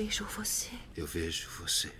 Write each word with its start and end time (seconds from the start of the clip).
vejo 0.00 0.24
você. 0.26 0.70
Eu 0.96 1.08
vejo 1.08 1.50
você. 1.50 1.92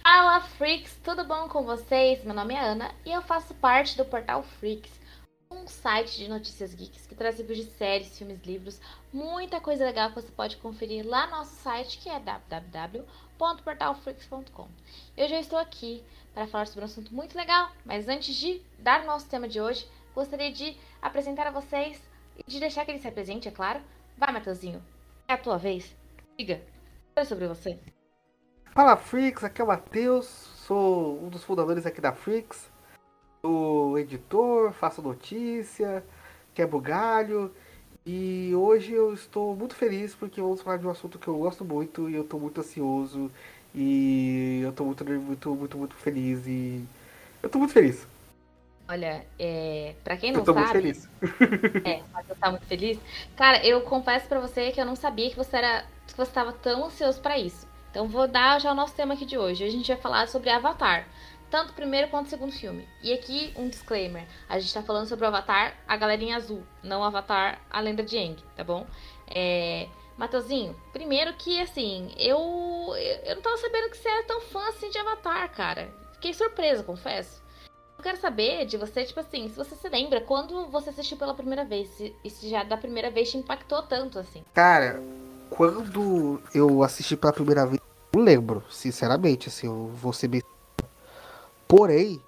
Fala 0.00 0.40
Freaks, 0.42 0.96
tudo 1.02 1.24
bom 1.24 1.48
com 1.48 1.64
vocês? 1.64 2.22
Meu 2.24 2.32
nome 2.32 2.54
é 2.54 2.60
Ana 2.60 2.94
e 3.04 3.10
eu 3.10 3.20
faço 3.20 3.52
parte 3.54 3.96
do 3.96 4.04
portal 4.04 4.44
Freaks, 4.44 4.92
um 5.50 5.66
site 5.66 6.18
de 6.18 6.28
notícias 6.28 6.72
geeks 6.72 7.04
que 7.06 7.16
traz 7.16 7.36
reviews 7.36 7.66
de 7.66 7.72
séries, 7.72 8.16
filmes, 8.16 8.40
livros, 8.44 8.80
muita 9.12 9.60
coisa 9.60 9.84
legal 9.84 10.10
que 10.10 10.22
você 10.22 10.30
pode 10.30 10.56
conferir 10.58 11.04
lá 11.04 11.26
no 11.26 11.38
nosso 11.38 11.56
site 11.56 11.98
que 11.98 12.08
é 12.08 12.20
www.portalfreaks.com. 13.40 14.68
Eu 15.16 15.28
já 15.28 15.40
estou 15.40 15.58
aqui 15.58 16.04
para 16.34 16.46
falar 16.46 16.66
sobre 16.66 16.82
um 16.82 16.84
assunto 16.84 17.14
muito 17.14 17.36
legal, 17.36 17.70
mas 17.84 18.06
antes 18.06 18.34
de 18.34 18.60
dar 18.78 19.02
o 19.02 19.06
nosso 19.06 19.28
tema 19.28 19.48
de 19.48 19.60
hoje, 19.60 19.88
gostaria 20.14 20.52
de 20.52 20.76
apresentar 21.00 21.46
a 21.46 21.50
vocês 21.50 22.00
e 22.36 22.48
de 22.48 22.60
deixar 22.60 22.84
que 22.84 22.90
ele 22.90 22.98
se 22.98 23.08
apresente, 23.08 23.48
é 23.48 23.50
claro. 23.50 23.80
Vai, 24.16 24.30
Matheusinho, 24.32 24.84
é 25.26 25.32
a 25.32 25.38
tua 25.38 25.56
vez. 25.56 25.96
Diga, 26.38 26.60
fale 27.14 27.26
sobre 27.26 27.48
você. 27.48 27.78
Fala 28.72 28.96
Freaks, 28.96 29.42
aqui 29.42 29.60
é 29.60 29.64
o 29.64 29.68
Matheus, 29.68 30.26
sou 30.26 31.18
um 31.24 31.28
dos 31.28 31.42
fundadores 31.42 31.86
aqui 31.86 32.00
da 32.00 32.12
Freaks, 32.12 32.70
sou 33.40 33.98
editor, 33.98 34.72
faço 34.72 35.02
notícia, 35.02 36.04
quebro 36.54 36.78
galho 36.78 37.52
e 38.10 38.54
hoje 38.56 38.92
eu 38.92 39.14
estou 39.14 39.54
muito 39.54 39.76
feliz 39.76 40.16
porque 40.16 40.40
vamos 40.40 40.60
falar 40.62 40.78
de 40.78 40.86
um 40.86 40.90
assunto 40.90 41.16
que 41.16 41.28
eu 41.28 41.38
gosto 41.38 41.64
muito 41.64 42.10
e 42.10 42.14
eu 42.16 42.22
estou 42.22 42.40
muito 42.40 42.60
ansioso 42.60 43.30
e 43.72 44.60
eu 44.64 44.70
estou 44.70 44.86
muito, 44.86 45.04
muito, 45.04 45.54
muito, 45.54 45.78
muito 45.78 45.94
feliz 45.94 46.44
e 46.44 46.84
eu 47.40 47.46
estou 47.46 47.60
muito 47.60 47.72
feliz. 47.72 48.08
Olha, 48.88 49.24
é, 49.38 49.94
pra 50.02 50.16
quem 50.16 50.32
não 50.32 50.40
eu 50.40 50.44
tô 50.44 50.52
sabe. 50.52 50.66
muito 50.66 50.72
feliz. 50.72 51.08
É, 51.86 52.02
mas 52.12 52.28
eu 52.28 52.34
tá 52.34 52.50
muito 52.50 52.66
feliz. 52.66 52.98
Cara, 53.36 53.64
eu 53.64 53.80
confesso 53.82 54.26
pra 54.26 54.40
você 54.40 54.72
que 54.72 54.80
eu 54.80 54.84
não 54.84 54.96
sabia 54.96 55.30
que 55.30 55.36
você 55.36 55.56
era. 55.56 55.86
que 56.08 56.16
você 56.16 56.32
tava 56.32 56.52
tão 56.52 56.86
ansioso 56.86 57.20
pra 57.20 57.38
isso. 57.38 57.64
Então 57.92 58.08
vou 58.08 58.26
dar 58.26 58.60
já 58.60 58.72
o 58.72 58.74
nosso 58.74 58.94
tema 58.94 59.14
aqui 59.14 59.24
de 59.24 59.38
hoje. 59.38 59.62
Hoje 59.62 59.74
a 59.74 59.78
gente 59.78 59.92
vai 59.92 60.02
falar 60.02 60.26
sobre 60.26 60.50
Avatar. 60.50 61.06
Tanto 61.50 61.70
o 61.70 61.74
primeiro 61.74 62.08
quanto 62.08 62.26
o 62.26 62.30
segundo 62.30 62.52
filme. 62.52 62.88
E 63.02 63.12
aqui 63.12 63.52
um 63.56 63.68
disclaimer. 63.68 64.26
A 64.48 64.58
gente 64.58 64.72
tá 64.72 64.82
falando 64.82 65.08
sobre 65.08 65.24
o 65.24 65.28
Avatar, 65.28 65.74
a 65.86 65.96
galerinha 65.96 66.36
azul. 66.36 66.62
Não 66.82 67.00
o 67.00 67.04
Avatar, 67.04 67.60
a 67.68 67.80
lenda 67.80 68.02
de 68.02 68.16
Aang, 68.16 68.36
tá 68.56 68.62
bom? 68.62 68.86
É... 69.26 69.88
Matheusinho, 70.16 70.76
primeiro 70.92 71.32
que 71.32 71.58
assim, 71.62 72.12
eu, 72.18 72.38
eu 73.24 73.36
não 73.36 73.42
tava 73.42 73.56
sabendo 73.56 73.88
que 73.88 73.96
você 73.96 74.06
era 74.06 74.26
tão 74.26 74.42
fã 74.42 74.68
assim 74.68 74.90
de 74.90 74.98
Avatar, 74.98 75.50
cara. 75.50 75.90
Fiquei 76.12 76.34
surpresa, 76.34 76.82
confesso. 76.82 77.42
Eu 77.96 78.02
quero 78.02 78.18
saber 78.18 78.66
de 78.66 78.76
você, 78.76 79.04
tipo 79.04 79.18
assim, 79.18 79.48
se 79.48 79.56
você 79.56 79.74
se 79.74 79.88
lembra 79.88 80.20
quando 80.20 80.66
você 80.66 80.90
assistiu 80.90 81.16
pela 81.16 81.34
primeira 81.34 81.64
vez, 81.64 81.88
se, 81.88 82.14
se 82.28 82.50
já 82.50 82.62
da 82.62 82.76
primeira 82.76 83.10
vez 83.10 83.30
te 83.30 83.38
impactou 83.38 83.82
tanto 83.82 84.18
assim. 84.18 84.44
Cara, 84.52 85.02
quando 85.48 86.40
eu 86.54 86.82
assisti 86.82 87.16
pela 87.16 87.32
primeira 87.32 87.66
vez, 87.66 87.80
eu 88.12 88.20
lembro, 88.20 88.62
sinceramente, 88.70 89.48
assim, 89.48 89.66
eu 89.66 89.88
vou 89.88 90.12
ser 90.12 90.28
bem. 90.28 90.42
Porém, 91.70 92.20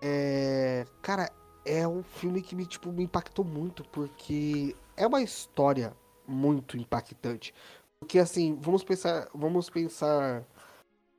é. 0.00 0.86
Cara, 1.02 1.28
é 1.64 1.88
um 1.88 2.04
filme 2.04 2.40
que 2.40 2.54
me, 2.54 2.64
tipo, 2.64 2.92
me 2.92 3.02
impactou 3.02 3.44
muito, 3.44 3.82
porque 3.90 4.76
é 4.96 5.04
uma 5.04 5.20
história 5.20 5.92
muito 6.24 6.76
impactante. 6.76 7.52
Porque 7.98 8.20
assim, 8.20 8.56
vamos 8.62 8.84
pensar. 8.84 9.28
Vamos 9.34 9.68
pensar 9.68 10.44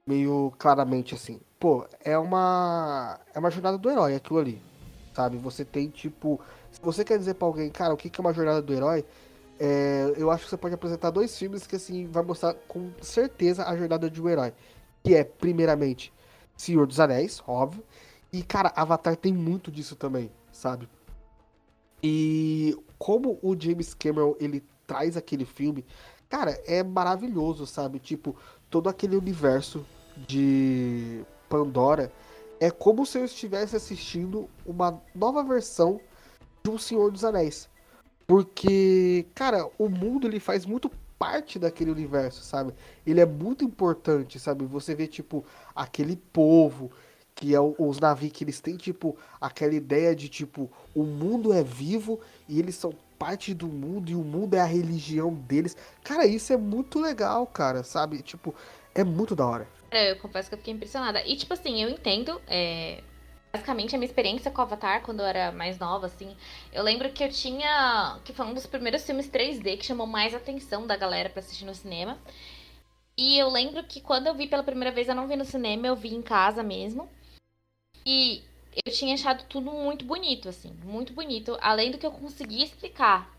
meio 0.07 0.53
claramente 0.57 1.13
assim. 1.13 1.41
Pô, 1.59 1.85
é 1.99 2.17
uma. 2.17 3.19
É 3.33 3.39
uma 3.39 3.51
jornada 3.51 3.77
do 3.77 3.91
herói 3.91 4.15
aquilo 4.15 4.39
ali. 4.39 4.61
Sabe? 5.13 5.35
Você 5.37 5.65
tem, 5.65 5.89
tipo. 5.89 6.39
Se 6.71 6.79
você 6.81 7.03
quer 7.03 7.19
dizer 7.19 7.33
pra 7.33 7.47
alguém, 7.49 7.69
cara, 7.69 7.93
o 7.93 7.97
que 7.97 8.09
é 8.17 8.21
uma 8.21 8.33
jornada 8.33 8.61
do 8.61 8.73
herói? 8.73 9.03
É, 9.59 10.13
eu 10.15 10.31
acho 10.31 10.45
que 10.45 10.49
você 10.51 10.57
pode 10.57 10.73
apresentar 10.73 11.09
dois 11.09 11.37
filmes 11.37 11.67
que 11.67 11.75
assim 11.75 12.07
vai 12.07 12.23
mostrar 12.23 12.53
com 12.53 12.91
certeza 13.01 13.65
a 13.65 13.75
jornada 13.75 14.09
de 14.09 14.21
um 14.21 14.29
herói. 14.29 14.53
Que 15.03 15.15
é, 15.15 15.25
primeiramente, 15.25 16.13
Senhor 16.55 16.85
dos 16.87 16.99
Anéis, 16.99 17.41
óbvio. 17.47 17.83
E, 18.31 18.43
cara, 18.43 18.71
Avatar 18.75 19.15
tem 19.15 19.33
muito 19.33 19.71
disso 19.71 19.95
também, 19.95 20.31
sabe? 20.51 20.87
E 22.03 22.77
como 22.97 23.37
o 23.41 23.55
James 23.59 23.93
Cameron 23.93 24.35
ele 24.39 24.63
traz 24.87 25.15
aquele 25.17 25.45
filme, 25.45 25.85
cara, 26.29 26.51
é 26.65 26.83
maravilhoso, 26.83 27.65
sabe? 27.65 27.99
Tipo, 27.99 28.35
todo 28.69 28.89
aquele 28.89 29.15
universo 29.15 29.85
de 30.27 31.23
Pandora 31.49 32.11
é 32.59 32.69
como 32.69 33.05
se 33.05 33.17
eu 33.17 33.25
estivesse 33.25 33.75
assistindo 33.75 34.49
uma 34.65 35.01
nova 35.15 35.43
versão 35.43 35.99
de 36.63 36.69
Um 36.69 36.77
Senhor 36.77 37.11
dos 37.11 37.23
Anéis. 37.23 37.69
Porque, 38.27 39.25
cara, 39.35 39.67
o 39.77 39.89
mundo 39.89 40.27
ele 40.27 40.39
faz 40.39 40.65
muito 40.65 40.89
parte 41.21 41.59
daquele 41.59 41.91
universo, 41.91 42.41
sabe? 42.41 42.73
Ele 43.05 43.21
é 43.21 43.27
muito 43.27 43.63
importante, 43.63 44.39
sabe? 44.39 44.65
Você 44.65 44.95
vê, 44.95 45.05
tipo, 45.05 45.45
aquele 45.75 46.15
povo, 46.15 46.91
que 47.35 47.53
é 47.53 47.59
os 47.61 47.99
navios 47.99 48.31
que 48.31 48.43
eles 48.43 48.59
têm, 48.59 48.75
tipo, 48.75 49.15
aquela 49.39 49.75
ideia 49.75 50.15
de, 50.15 50.27
tipo, 50.27 50.67
o 50.95 51.03
mundo 51.03 51.53
é 51.53 51.63
vivo 51.63 52.19
e 52.49 52.57
eles 52.57 52.73
são 52.73 52.91
parte 53.19 53.53
do 53.53 53.67
mundo 53.67 54.09
e 54.09 54.15
o 54.15 54.23
mundo 54.23 54.55
é 54.55 54.61
a 54.61 54.65
religião 54.65 55.31
deles. 55.31 55.77
Cara, 56.03 56.25
isso 56.25 56.51
é 56.51 56.57
muito 56.57 56.99
legal, 56.99 57.45
cara, 57.45 57.83
sabe? 57.83 58.23
Tipo, 58.23 58.55
é 58.95 59.03
muito 59.03 59.35
da 59.35 59.45
hora. 59.45 59.67
É, 59.91 60.09
eu 60.13 60.15
confesso 60.15 60.49
que 60.49 60.55
eu 60.55 60.57
fiquei 60.57 60.73
impressionada. 60.73 61.23
E, 61.23 61.35
tipo 61.35 61.53
assim, 61.53 61.83
eu 61.83 61.89
entendo. 61.89 62.41
é, 62.47 63.03
Basicamente, 63.53 63.95
a 63.95 63.97
minha 63.97 64.07
experiência 64.07 64.49
com 64.49 64.61
Avatar, 64.61 65.01
quando 65.03 65.19
eu 65.19 65.25
era 65.25 65.51
mais 65.51 65.77
nova, 65.77 66.07
assim. 66.07 66.35
Eu 66.71 66.83
lembro 66.83 67.11
que 67.11 67.23
eu 67.23 67.29
tinha. 67.29 68.19
Que 68.23 68.33
foi 68.33 68.45
um 68.45 68.53
dos 68.53 68.65
primeiros 68.65 69.03
filmes 69.05 69.29
3D 69.29 69.77
que 69.77 69.85
chamou 69.85 70.07
mais 70.07 70.33
atenção 70.33 70.87
da 70.87 70.95
galera 70.95 71.29
pra 71.29 71.39
assistir 71.41 71.65
no 71.65 71.75
cinema. 71.75 72.17
E 73.17 73.37
eu 73.37 73.49
lembro 73.49 73.83
que 73.83 73.99
quando 74.01 74.27
eu 74.27 74.33
vi 74.33 74.47
pela 74.47 74.63
primeira 74.63 74.93
vez, 74.93 75.07
eu 75.09 75.15
não 75.15 75.27
vi 75.27 75.35
no 75.35 75.45
cinema, 75.45 75.87
eu 75.87 75.95
vi 75.95 76.13
em 76.13 76.21
casa 76.21 76.63
mesmo. 76.63 77.09
E 78.05 78.41
eu 78.85 78.91
tinha 78.91 79.13
achado 79.13 79.43
tudo 79.49 79.71
muito 79.71 80.05
bonito, 80.05 80.47
assim. 80.47 80.71
Muito 80.83 81.13
bonito. 81.13 81.57
Além 81.61 81.91
do 81.91 81.97
que 81.97 82.05
eu 82.05 82.11
conseguia 82.11 82.63
explicar. 82.63 83.29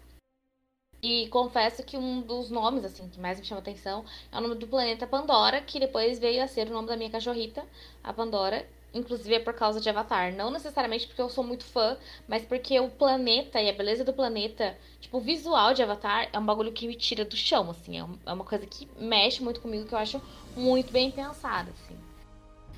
E 1.02 1.26
confesso 1.28 1.82
que 1.82 1.96
um 1.96 2.20
dos 2.20 2.48
nomes, 2.50 2.84
assim, 2.84 3.08
que 3.08 3.18
mais 3.18 3.40
me 3.40 3.44
chama 3.46 3.60
atenção 3.60 4.04
é 4.30 4.38
o 4.38 4.40
nome 4.40 4.54
do 4.54 4.68
planeta 4.68 5.06
Pandora, 5.06 5.60
que 5.60 5.80
depois 5.80 6.18
veio 6.18 6.44
a 6.44 6.46
ser 6.46 6.68
o 6.68 6.72
nome 6.72 6.86
da 6.86 6.96
minha 6.96 7.10
cachorrita, 7.10 7.64
a 8.04 8.12
Pandora. 8.12 8.68
Inclusive 8.94 9.34
é 9.34 9.40
por 9.40 9.54
causa 9.54 9.80
de 9.80 9.88
Avatar. 9.88 10.34
Não 10.34 10.50
necessariamente 10.50 11.06
porque 11.06 11.22
eu 11.22 11.28
sou 11.30 11.42
muito 11.42 11.64
fã, 11.64 11.96
mas 12.28 12.44
porque 12.44 12.78
o 12.78 12.90
planeta 12.90 13.60
e 13.60 13.70
a 13.70 13.72
beleza 13.72 14.04
do 14.04 14.12
planeta, 14.12 14.76
tipo, 15.00 15.18
o 15.18 15.20
visual 15.20 15.72
de 15.72 15.82
Avatar 15.82 16.28
é 16.32 16.38
um 16.38 16.44
bagulho 16.44 16.72
que 16.72 16.86
me 16.86 16.94
tira 16.94 17.24
do 17.24 17.36
chão, 17.36 17.70
assim. 17.70 17.98
É 17.98 18.04
é 18.26 18.32
uma 18.32 18.44
coisa 18.44 18.66
que 18.66 18.88
mexe 18.98 19.42
muito 19.42 19.60
comigo, 19.60 19.86
que 19.86 19.94
eu 19.94 19.98
acho 19.98 20.20
muito 20.56 20.92
bem 20.92 21.10
pensada, 21.10 21.70
assim. 21.70 21.98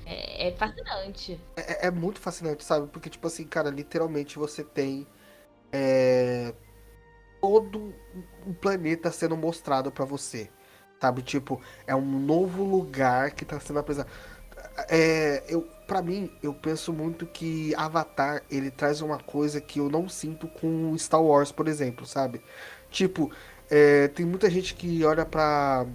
É, 0.05 0.47
é 0.49 0.51
fascinante. 0.53 1.39
É, 1.55 1.87
é 1.87 1.91
muito 1.91 2.19
fascinante, 2.19 2.63
sabe? 2.63 2.87
Porque, 2.87 3.09
tipo 3.09 3.27
assim, 3.27 3.45
cara, 3.45 3.69
literalmente 3.69 4.37
você 4.37 4.63
tem 4.63 5.07
é, 5.71 6.53
todo 7.41 7.93
um 8.45 8.53
planeta 8.53 9.11
sendo 9.11 9.35
mostrado 9.35 9.91
pra 9.91 10.05
você. 10.05 10.49
Sabe? 11.01 11.21
Tipo, 11.21 11.61
é 11.85 11.95
um 11.95 12.19
novo 12.19 12.63
lugar 12.63 13.31
que 13.31 13.43
tá 13.43 13.59
sendo 13.59 13.79
apresentado. 13.79 14.11
É, 14.89 15.43
eu, 15.47 15.61
pra 15.87 16.01
mim, 16.01 16.29
eu 16.43 16.53
penso 16.53 16.91
muito 16.91 17.25
que 17.25 17.73
Avatar, 17.75 18.43
ele 18.49 18.69
traz 18.69 19.01
uma 19.01 19.17
coisa 19.17 19.61
que 19.61 19.79
eu 19.79 19.89
não 19.89 20.09
sinto 20.09 20.47
com 20.47 20.97
Star 20.97 21.23
Wars, 21.23 21.51
por 21.51 21.67
exemplo, 21.67 22.05
sabe? 22.05 22.41
Tipo, 22.89 23.31
é, 23.69 24.07
tem 24.09 24.25
muita 24.25 24.49
gente 24.49 24.75
que 24.75 25.03
olha 25.05 25.25
pra, 25.25 25.85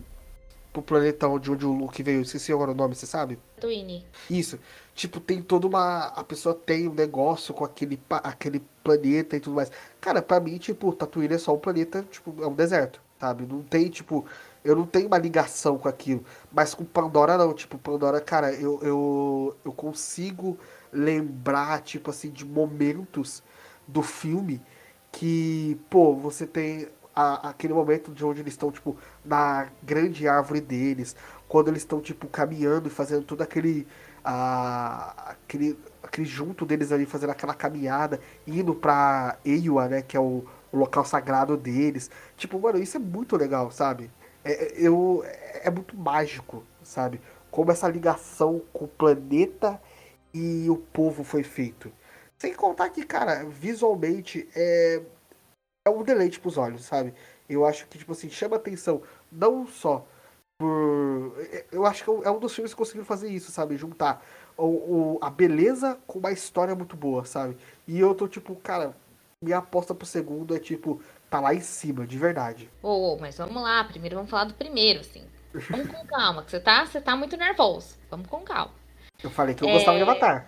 pro 0.72 0.82
planeta 0.82 1.26
de 1.38 1.50
onde 1.50 1.66
o 1.66 1.72
Luke 1.72 2.02
veio, 2.02 2.22
esqueci 2.22 2.52
agora 2.52 2.70
o 2.70 2.74
nome, 2.74 2.94
você 2.94 3.06
sabe? 3.06 3.38
Twine. 3.60 4.06
Isso. 4.28 4.58
Tipo, 4.94 5.20
tem 5.20 5.42
toda 5.42 5.66
uma. 5.66 6.06
A 6.08 6.24
pessoa 6.24 6.54
tem 6.54 6.88
um 6.88 6.94
negócio 6.94 7.54
com 7.54 7.64
aquele, 7.64 8.00
aquele 8.10 8.60
planeta 8.82 9.36
e 9.36 9.40
tudo 9.40 9.56
mais. 9.56 9.70
Cara, 10.00 10.20
pra 10.20 10.40
mim, 10.40 10.58
tipo, 10.58 10.92
Tatooine 10.92 11.34
é 11.34 11.38
só 11.38 11.54
um 11.54 11.58
planeta, 11.58 12.04
tipo, 12.10 12.34
é 12.42 12.46
um 12.46 12.54
deserto, 12.54 13.00
sabe? 13.18 13.46
Não 13.46 13.62
tem, 13.62 13.88
tipo. 13.88 14.26
Eu 14.64 14.76
não 14.76 14.86
tenho 14.86 15.06
uma 15.06 15.18
ligação 15.18 15.78
com 15.78 15.88
aquilo. 15.88 16.24
Mas 16.52 16.74
com 16.74 16.84
Pandora, 16.84 17.36
não. 17.38 17.54
Tipo, 17.54 17.78
Pandora, 17.78 18.20
cara, 18.20 18.52
eu, 18.52 18.78
eu, 18.82 19.56
eu 19.64 19.72
consigo 19.72 20.58
lembrar, 20.92 21.80
tipo 21.82 22.10
assim, 22.10 22.30
de 22.30 22.44
momentos 22.44 23.42
do 23.88 24.02
filme 24.02 24.60
que, 25.12 25.78
pô, 25.88 26.14
você 26.14 26.46
tem 26.46 26.88
a- 27.14 27.50
aquele 27.50 27.72
momento 27.74 28.12
de 28.12 28.24
onde 28.24 28.40
eles 28.40 28.52
estão, 28.54 28.70
tipo, 28.70 28.96
na 29.24 29.68
grande 29.82 30.28
árvore 30.28 30.60
deles, 30.60 31.16
quando 31.48 31.68
eles 31.68 31.82
estão, 31.82 32.00
tipo, 32.00 32.28
caminhando 32.28 32.86
e 32.88 32.90
fazendo 32.90 33.24
todo 33.24 33.42
aquele, 33.42 33.86
a, 34.24 35.32
aquele, 35.32 35.78
aquele 36.02 36.26
junto 36.26 36.64
deles 36.64 36.92
ali, 36.92 37.06
fazendo 37.06 37.30
aquela 37.30 37.54
caminhada, 37.54 38.20
indo 38.46 38.74
pra 38.74 39.36
Eiwa, 39.44 39.88
né, 39.88 40.02
que 40.02 40.16
é 40.16 40.20
o, 40.20 40.44
o 40.72 40.76
local 40.78 41.04
sagrado 41.04 41.56
deles. 41.56 42.10
Tipo, 42.36 42.58
mano, 42.60 42.78
isso 42.78 42.96
é 42.96 43.00
muito 43.00 43.36
legal, 43.36 43.70
sabe? 43.70 44.10
É, 44.44 44.52
é- 44.52 44.72
eu, 44.76 45.22
é, 45.24 45.62
é 45.68 45.70
muito 45.70 45.96
mágico, 45.96 46.64
sabe? 46.82 47.20
como 47.50 47.72
essa 47.72 47.88
ligação 47.88 48.60
com 48.72 48.84
o 48.84 48.88
planeta 48.88 49.80
e 50.32 50.70
o 50.70 50.76
povo 50.76 51.24
foi 51.24 51.42
feito. 51.42 51.92
Sem 52.38 52.54
contar 52.54 52.90
que, 52.90 53.04
cara, 53.04 53.44
visualmente 53.44 54.48
é, 54.54 55.02
é 55.86 55.90
um 55.90 56.02
deleite 56.02 56.40
pros 56.40 56.58
olhos, 56.58 56.84
sabe? 56.84 57.14
Eu 57.48 57.66
acho 57.66 57.86
que, 57.88 57.98
tipo 57.98 58.12
assim, 58.12 58.30
chama 58.30 58.56
atenção 58.56 59.02
não 59.32 59.66
só 59.66 60.06
por. 60.58 61.34
Eu 61.72 61.86
acho 61.86 62.04
que 62.04 62.10
é 62.10 62.30
um 62.30 62.38
dos 62.38 62.54
filmes 62.54 62.72
que 62.72 62.78
conseguiram 62.78 63.06
fazer 63.06 63.30
isso, 63.30 63.50
sabe? 63.52 63.76
Juntar 63.76 64.24
o, 64.56 65.16
o, 65.16 65.18
a 65.22 65.30
beleza 65.30 65.98
com 66.06 66.18
uma 66.18 66.32
história 66.32 66.74
muito 66.74 66.96
boa, 66.96 67.24
sabe? 67.24 67.56
E 67.86 67.98
eu 68.00 68.14
tô 68.14 68.28
tipo, 68.28 68.56
cara, 68.56 68.96
minha 69.42 69.56
aposta 69.56 69.94
pro 69.94 70.06
segundo 70.06 70.54
é 70.54 70.58
tipo, 70.58 71.02
tá 71.30 71.40
lá 71.40 71.54
em 71.54 71.60
cima, 71.60 72.06
de 72.06 72.18
verdade. 72.18 72.70
Ô, 72.82 73.14
oh, 73.14 73.18
mas 73.18 73.38
vamos 73.38 73.62
lá, 73.62 73.82
primeiro 73.84 74.16
vamos 74.16 74.30
falar 74.30 74.44
do 74.44 74.52
primeiro, 74.52 75.00
assim. 75.00 75.24
Vamos 75.70 75.88
com 75.88 76.06
calma, 76.06 76.42
que 76.42 76.50
você 76.50 76.60
tá, 76.60 76.84
você 76.84 77.00
tá 77.00 77.16
muito 77.16 77.38
nervoso. 77.38 77.96
Vamos 78.10 78.26
com 78.28 78.40
calma. 78.40 78.74
Eu 79.22 79.30
falei 79.30 79.54
que 79.54 79.64
eu 79.64 79.68
é... 79.68 79.72
gostava 79.72 79.96
de 79.96 80.02
Avatar. 80.02 80.46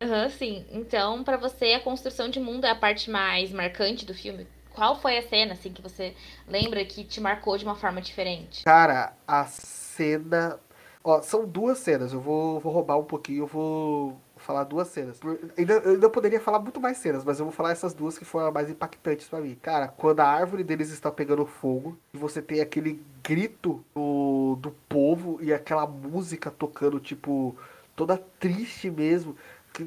Aham, 0.00 0.22
uhum, 0.22 0.30
sim. 0.30 0.64
Então, 0.70 1.24
para 1.24 1.36
você, 1.36 1.72
a 1.72 1.80
construção 1.80 2.30
de 2.30 2.38
mundo 2.38 2.64
é 2.64 2.70
a 2.70 2.76
parte 2.76 3.10
mais 3.10 3.50
marcante 3.50 4.06
do 4.06 4.14
filme? 4.14 4.46
Qual 4.70 4.94
foi 5.00 5.18
a 5.18 5.28
cena, 5.28 5.54
assim, 5.54 5.72
que 5.72 5.82
você 5.82 6.14
lembra 6.46 6.84
que 6.84 7.02
te 7.02 7.20
marcou 7.20 7.58
de 7.58 7.64
uma 7.64 7.74
forma 7.74 8.00
diferente? 8.00 8.62
Cara, 8.62 9.14
a 9.26 9.46
cena. 9.46 10.60
Ó, 11.02 11.20
são 11.22 11.44
duas 11.44 11.78
cenas. 11.78 12.12
Eu 12.12 12.20
vou, 12.20 12.60
vou 12.60 12.72
roubar 12.72 12.98
um 12.98 13.04
pouquinho, 13.04 13.42
eu 13.42 13.46
vou 13.48 14.20
falar 14.48 14.64
duas 14.64 14.88
cenas. 14.88 15.20
Ainda, 15.58 15.74
eu 15.74 15.90
ainda 15.90 16.08
poderia 16.08 16.40
falar 16.40 16.58
muito 16.58 16.80
mais 16.80 16.96
cenas, 16.96 17.22
mas 17.22 17.38
eu 17.38 17.44
vou 17.44 17.52
falar 17.52 17.70
essas 17.70 17.92
duas 17.92 18.16
que 18.16 18.24
foram 18.24 18.50
mais 18.50 18.70
impactantes 18.70 19.28
para 19.28 19.42
mim. 19.42 19.54
Cara, 19.60 19.88
quando 19.88 20.20
a 20.20 20.26
árvore 20.26 20.64
deles 20.64 20.88
está 20.88 21.10
pegando 21.10 21.44
fogo 21.44 21.98
e 22.14 22.16
você 22.16 22.40
tem 22.40 22.62
aquele 22.62 23.04
grito 23.22 23.84
do, 23.94 24.56
do 24.58 24.70
povo 24.88 25.38
e 25.42 25.52
aquela 25.52 25.86
música 25.86 26.50
tocando, 26.50 26.98
tipo, 26.98 27.54
toda 27.94 28.16
triste 28.16 28.90
mesmo 28.90 29.36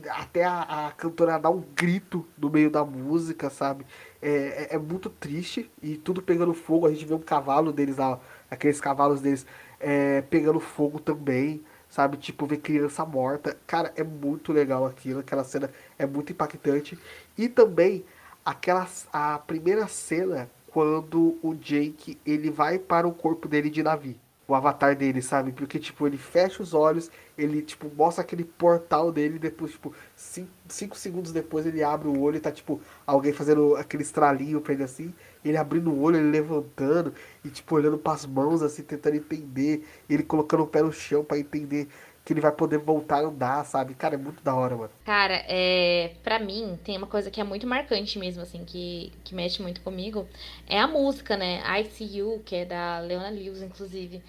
até 0.09 0.43
a, 0.43 0.87
a, 0.87 0.91
cantora 0.91 1.39
dá 1.39 1.49
um 1.49 1.63
grito 1.75 2.25
no 2.37 2.49
meio 2.49 2.69
da 2.69 2.85
música, 2.85 3.49
sabe? 3.49 3.83
É, 4.21 4.29
é, 4.29 4.75
é, 4.75 4.77
muito 4.77 5.09
triste 5.09 5.69
e 5.81 5.97
tudo 5.97 6.21
pegando 6.21 6.53
fogo. 6.53 6.85
A 6.85 6.91
gente 6.91 7.03
vê 7.03 7.15
um 7.15 7.19
cavalo 7.19 7.73
deles 7.73 7.97
lá, 7.97 8.19
aqueles 8.49 8.79
cavalos 8.79 9.21
deles 9.21 9.45
é, 9.79 10.21
pegando 10.21 10.59
fogo 10.59 10.99
também, 10.99 11.63
sabe? 11.91 12.17
Tipo, 12.17 12.47
ver 12.47 12.57
criança 12.57 13.05
morta. 13.05 13.55
Cara, 13.67 13.93
é 13.95 14.03
muito 14.03 14.51
legal 14.51 14.85
aquilo. 14.87 15.19
Aquela 15.19 15.43
cena 15.43 15.69
é 15.99 16.05
muito 16.07 16.31
impactante. 16.31 16.97
E 17.37 17.47
também 17.47 18.03
aquela 18.43 18.87
a 19.13 19.37
primeira 19.37 19.87
cena 19.87 20.49
quando 20.67 21.37
o 21.43 21.53
Jake 21.53 22.17
ele 22.25 22.49
vai 22.49 22.79
para 22.79 23.07
o 23.07 23.13
corpo 23.13 23.47
dele 23.47 23.69
de 23.69 23.83
navio 23.83 24.15
o 24.51 24.55
avatar 24.55 24.95
dele, 24.95 25.21
sabe? 25.21 25.53
Porque, 25.53 25.79
tipo, 25.79 26.05
ele 26.05 26.17
fecha 26.17 26.61
os 26.61 26.73
olhos, 26.73 27.09
ele, 27.37 27.61
tipo, 27.61 27.89
mostra 27.95 28.21
aquele 28.21 28.43
portal 28.43 29.11
dele, 29.11 29.39
depois, 29.39 29.71
tipo, 29.71 29.93
cinco, 30.13 30.51
cinco 30.67 30.97
segundos 30.97 31.31
depois 31.31 31.65
ele 31.65 31.81
abre 31.81 32.09
o 32.09 32.19
olho 32.19 32.35
e 32.35 32.39
tá, 32.39 32.51
tipo, 32.51 32.81
alguém 33.07 33.31
fazendo 33.31 33.75
aquele 33.77 34.03
estralinho 34.03 34.59
pra 34.59 34.73
ele 34.73 34.83
assim, 34.83 35.13
ele 35.43 35.55
abrindo 35.55 35.89
o 35.89 36.01
olho, 36.01 36.17
ele 36.17 36.29
levantando 36.29 37.13
e, 37.45 37.49
tipo, 37.49 37.75
olhando 37.75 37.97
pras 37.97 38.25
mãos, 38.25 38.61
assim, 38.61 38.83
tentando 38.83 39.15
entender, 39.15 39.85
ele 40.09 40.21
colocando 40.23 40.63
o 40.63 40.67
pé 40.67 40.81
no 40.81 40.91
chão 40.91 41.23
para 41.23 41.39
entender 41.39 41.87
que 42.23 42.33
ele 42.33 42.41
vai 42.41 42.51
poder 42.51 42.77
voltar 42.77 43.17
a 43.17 43.27
andar, 43.27 43.65
sabe? 43.65 43.93
Cara, 43.95 44.15
é 44.15 44.17
muito 44.17 44.43
da 44.43 44.55
hora, 44.55 44.75
mano. 44.75 44.91
Cara, 45.03 45.43
é. 45.47 46.13
Pra 46.23 46.39
mim, 46.39 46.79
tem 46.83 46.97
uma 46.97 47.07
coisa 47.07 47.31
que 47.31 47.41
é 47.41 47.43
muito 47.43 47.65
marcante 47.65 48.19
mesmo, 48.19 48.43
assim, 48.43 48.63
que, 48.63 49.11
que 49.23 49.33
mexe 49.33 49.61
muito 49.61 49.81
comigo. 49.81 50.27
É 50.67 50.79
a 50.79 50.87
música, 50.87 51.35
né? 51.35 51.61
I 51.79 51.85
See 51.85 52.17
You, 52.17 52.41
que 52.45 52.57
é 52.57 52.65
da 52.65 52.99
Leona 52.99 53.29
Lewis, 53.29 53.61
inclusive. 53.61 54.21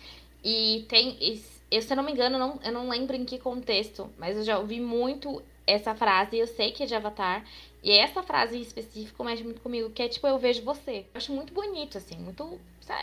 E 0.42 0.86
tem. 0.88 1.18
Eu, 1.70 1.80
se 1.80 1.92
eu 1.92 1.96
não 1.96 2.04
me 2.04 2.12
engano, 2.12 2.36
eu 2.36 2.40
não, 2.40 2.60
eu 2.64 2.72
não 2.72 2.88
lembro 2.88 3.16
em 3.16 3.24
que 3.24 3.38
contexto, 3.38 4.10
mas 4.18 4.36
eu 4.36 4.44
já 4.44 4.58
ouvi 4.58 4.80
muito 4.80 5.42
essa 5.66 5.94
frase, 5.94 6.36
eu 6.36 6.46
sei 6.46 6.72
que 6.72 6.82
é 6.82 6.86
de 6.86 6.94
Avatar. 6.94 7.44
E 7.82 7.90
essa 7.90 8.22
frase 8.22 8.56
em 8.56 8.60
específico 8.60 9.24
mexe 9.24 9.42
muito 9.42 9.60
comigo, 9.60 9.90
que 9.90 10.02
é 10.02 10.08
tipo, 10.08 10.26
eu 10.26 10.38
vejo 10.38 10.62
você. 10.62 11.00
Eu 11.00 11.16
acho 11.16 11.32
muito 11.32 11.52
bonito, 11.52 11.98
assim, 11.98 12.16
muito. 12.16 12.58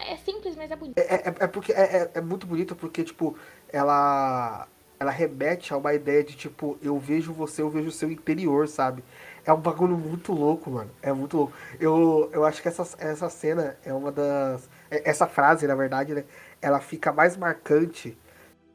É 0.07 0.15
simples, 0.17 0.55
mas 0.55 0.71
é 0.71 0.75
bonito. 0.75 0.97
É, 0.97 1.15
é, 1.15 1.35
é 1.39 1.47
porque 1.47 1.71
é, 1.71 2.03
é, 2.03 2.11
é 2.15 2.21
muito 2.21 2.45
bonito 2.45 2.75
porque, 2.75 3.03
tipo, 3.03 3.37
ela 3.71 4.67
ela 4.99 5.11
remete 5.11 5.73
a 5.73 5.77
uma 5.77 5.93
ideia 5.93 6.23
de 6.23 6.35
tipo, 6.35 6.77
eu 6.81 6.99
vejo 6.99 7.31
você, 7.31 7.61
eu 7.61 7.69
vejo 7.69 7.87
o 7.87 7.91
seu 7.91 8.11
interior, 8.11 8.67
sabe? 8.67 9.03
É 9.45 9.53
um 9.53 9.59
bagulho 9.59 9.97
muito 9.97 10.33
louco, 10.33 10.69
mano. 10.69 10.91
É 11.01 11.11
muito 11.13 11.37
louco. 11.37 11.53
Eu, 11.79 12.29
eu 12.33 12.45
acho 12.45 12.61
que 12.61 12.67
essa, 12.67 12.83
essa 12.99 13.29
cena 13.29 13.77
é 13.83 13.93
uma 13.93 14.11
das. 14.11 14.69
É, 14.91 15.09
essa 15.09 15.25
frase, 15.25 15.65
na 15.65 15.75
verdade, 15.75 16.13
né? 16.13 16.25
Ela 16.61 16.79
fica 16.79 17.13
mais 17.13 17.37
marcante 17.37 18.17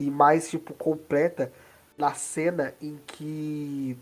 e 0.00 0.10
mais, 0.10 0.48
tipo, 0.48 0.72
completa 0.74 1.52
na 1.96 2.14
cena 2.14 2.74
em 2.80 2.98
que 3.06 3.96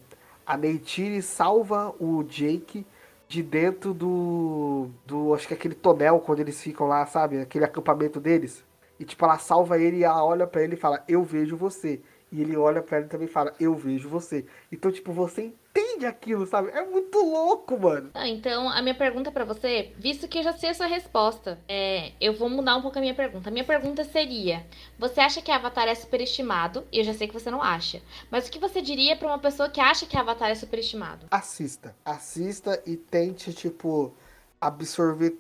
a 0.47 0.57
Neytiri 0.57 1.21
salva 1.23 1.95
o 1.99 2.23
Jake 2.23 2.87
de 3.29 3.43
dentro 3.43 3.93
do. 3.93 4.89
do. 5.05 5.35
acho 5.35 5.49
que 5.49 5.55
é 5.55 5.57
aquele 5.57 5.75
tonel 5.75 6.21
quando 6.21 6.41
eles 6.41 6.63
ficam 6.63 6.87
lá, 6.87 7.05
sabe? 7.07 7.41
Aquele 7.41 7.65
acampamento 7.65 8.21
deles. 8.21 8.65
E 8.99 9.05
tipo, 9.05 9.25
ela 9.25 9.39
salva 9.39 9.79
ele 9.81 9.99
e 9.99 10.05
ela 10.05 10.25
olha 10.25 10.47
para 10.47 10.63
ele 10.63 10.75
e 10.75 10.79
fala, 10.79 11.03
eu 11.09 11.25
vejo 11.25 11.57
você. 11.57 12.01
E 12.33 12.41
ele 12.41 12.57
olha 12.57 12.83
pra 12.83 12.97
ela 12.97 13.07
e 13.07 13.11
também 13.11 13.29
fala, 13.29 13.55
eu 13.61 13.75
vejo 13.75 14.09
você. 14.09 14.47
Então, 14.73 14.91
tipo, 14.91 15.13
você 15.13 15.43
entende 15.43 16.07
aquilo, 16.07 16.47
sabe? 16.47 16.71
É 16.71 16.83
muito 16.83 17.19
louco, 17.19 17.79
mano. 17.79 18.11
Ah, 18.15 18.27
então, 18.27 18.71
a 18.71 18.81
minha 18.81 18.95
pergunta 18.95 19.31
para 19.31 19.45
você, 19.45 19.93
visto 19.99 20.27
que 20.27 20.39
eu 20.39 20.43
já 20.43 20.55
sei 20.55 20.71
a 20.71 20.75
sua 20.75 20.87
resposta, 20.87 21.61
é, 21.69 22.13
eu 22.19 22.33
vou 22.33 22.49
mudar 22.49 22.75
um 22.77 22.81
pouco 22.81 22.97
a 22.97 23.03
minha 23.03 23.15
pergunta. 23.15 23.51
A 23.51 23.53
minha 23.53 23.67
pergunta 23.67 24.03
seria: 24.03 24.67
você 24.99 25.21
acha 25.21 25.43
que 25.43 25.51
Avatar 25.51 25.87
é 25.89 25.95
superestimado? 25.95 26.87
E 26.91 27.01
eu 27.01 27.05
já 27.05 27.13
sei 27.13 27.29
que 27.29 27.35
você 27.35 27.51
não 27.51 27.63
acha. 27.63 28.01
Mas 28.31 28.49
o 28.49 28.51
que 28.51 28.59
você 28.59 28.81
diria 28.81 29.15
para 29.15 29.29
uma 29.29 29.39
pessoa 29.39 29.69
que 29.69 29.81
acha 29.81 30.07
que 30.07 30.17
Avatar 30.17 30.51
é 30.51 30.55
superestimado? 30.55 31.27
Assista. 31.31 31.95
Assista 32.03 32.83
e 32.87 32.97
tente, 32.97 33.53
tipo, 33.53 34.15
absorver. 34.59 35.37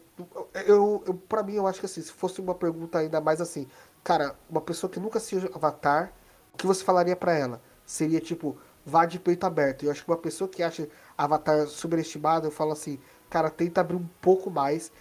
Eu, 0.66 1.02
eu, 1.06 1.14
pra 1.14 1.42
mim, 1.42 1.54
eu 1.54 1.66
acho 1.66 1.80
que 1.80 1.86
assim, 1.86 2.02
se 2.02 2.12
fosse 2.12 2.38
uma 2.38 2.54
pergunta 2.54 2.98
ainda 2.98 3.18
mais 3.18 3.40
assim, 3.40 3.66
cara, 4.04 4.36
uma 4.50 4.60
pessoa 4.60 4.90
que 4.90 5.00
nunca 5.00 5.17
assistiu 5.17 5.50
Avatar 5.55 6.12
o 6.52 6.56
que 6.56 6.66
você 6.66 6.84
falaria 6.84 7.16
para 7.16 7.32
ela? 7.36 7.62
Seria 7.84 8.20
tipo, 8.20 8.56
vá 8.84 9.06
de 9.06 9.18
peito 9.18 9.44
aberto. 9.44 9.84
Eu 9.84 9.90
acho 9.90 10.04
que 10.04 10.10
uma 10.10 10.16
pessoa 10.16 10.48
que 10.48 10.62
acha 10.62 10.88
Avatar 11.16 11.66
superestimado, 11.66 12.46
eu 12.46 12.50
falo 12.50 12.72
assim, 12.72 12.98
cara, 13.30 13.50
tenta 13.50 13.80
abrir 13.80 13.96
um 13.96 14.08
pouco 14.20 14.50
mais 14.50 14.92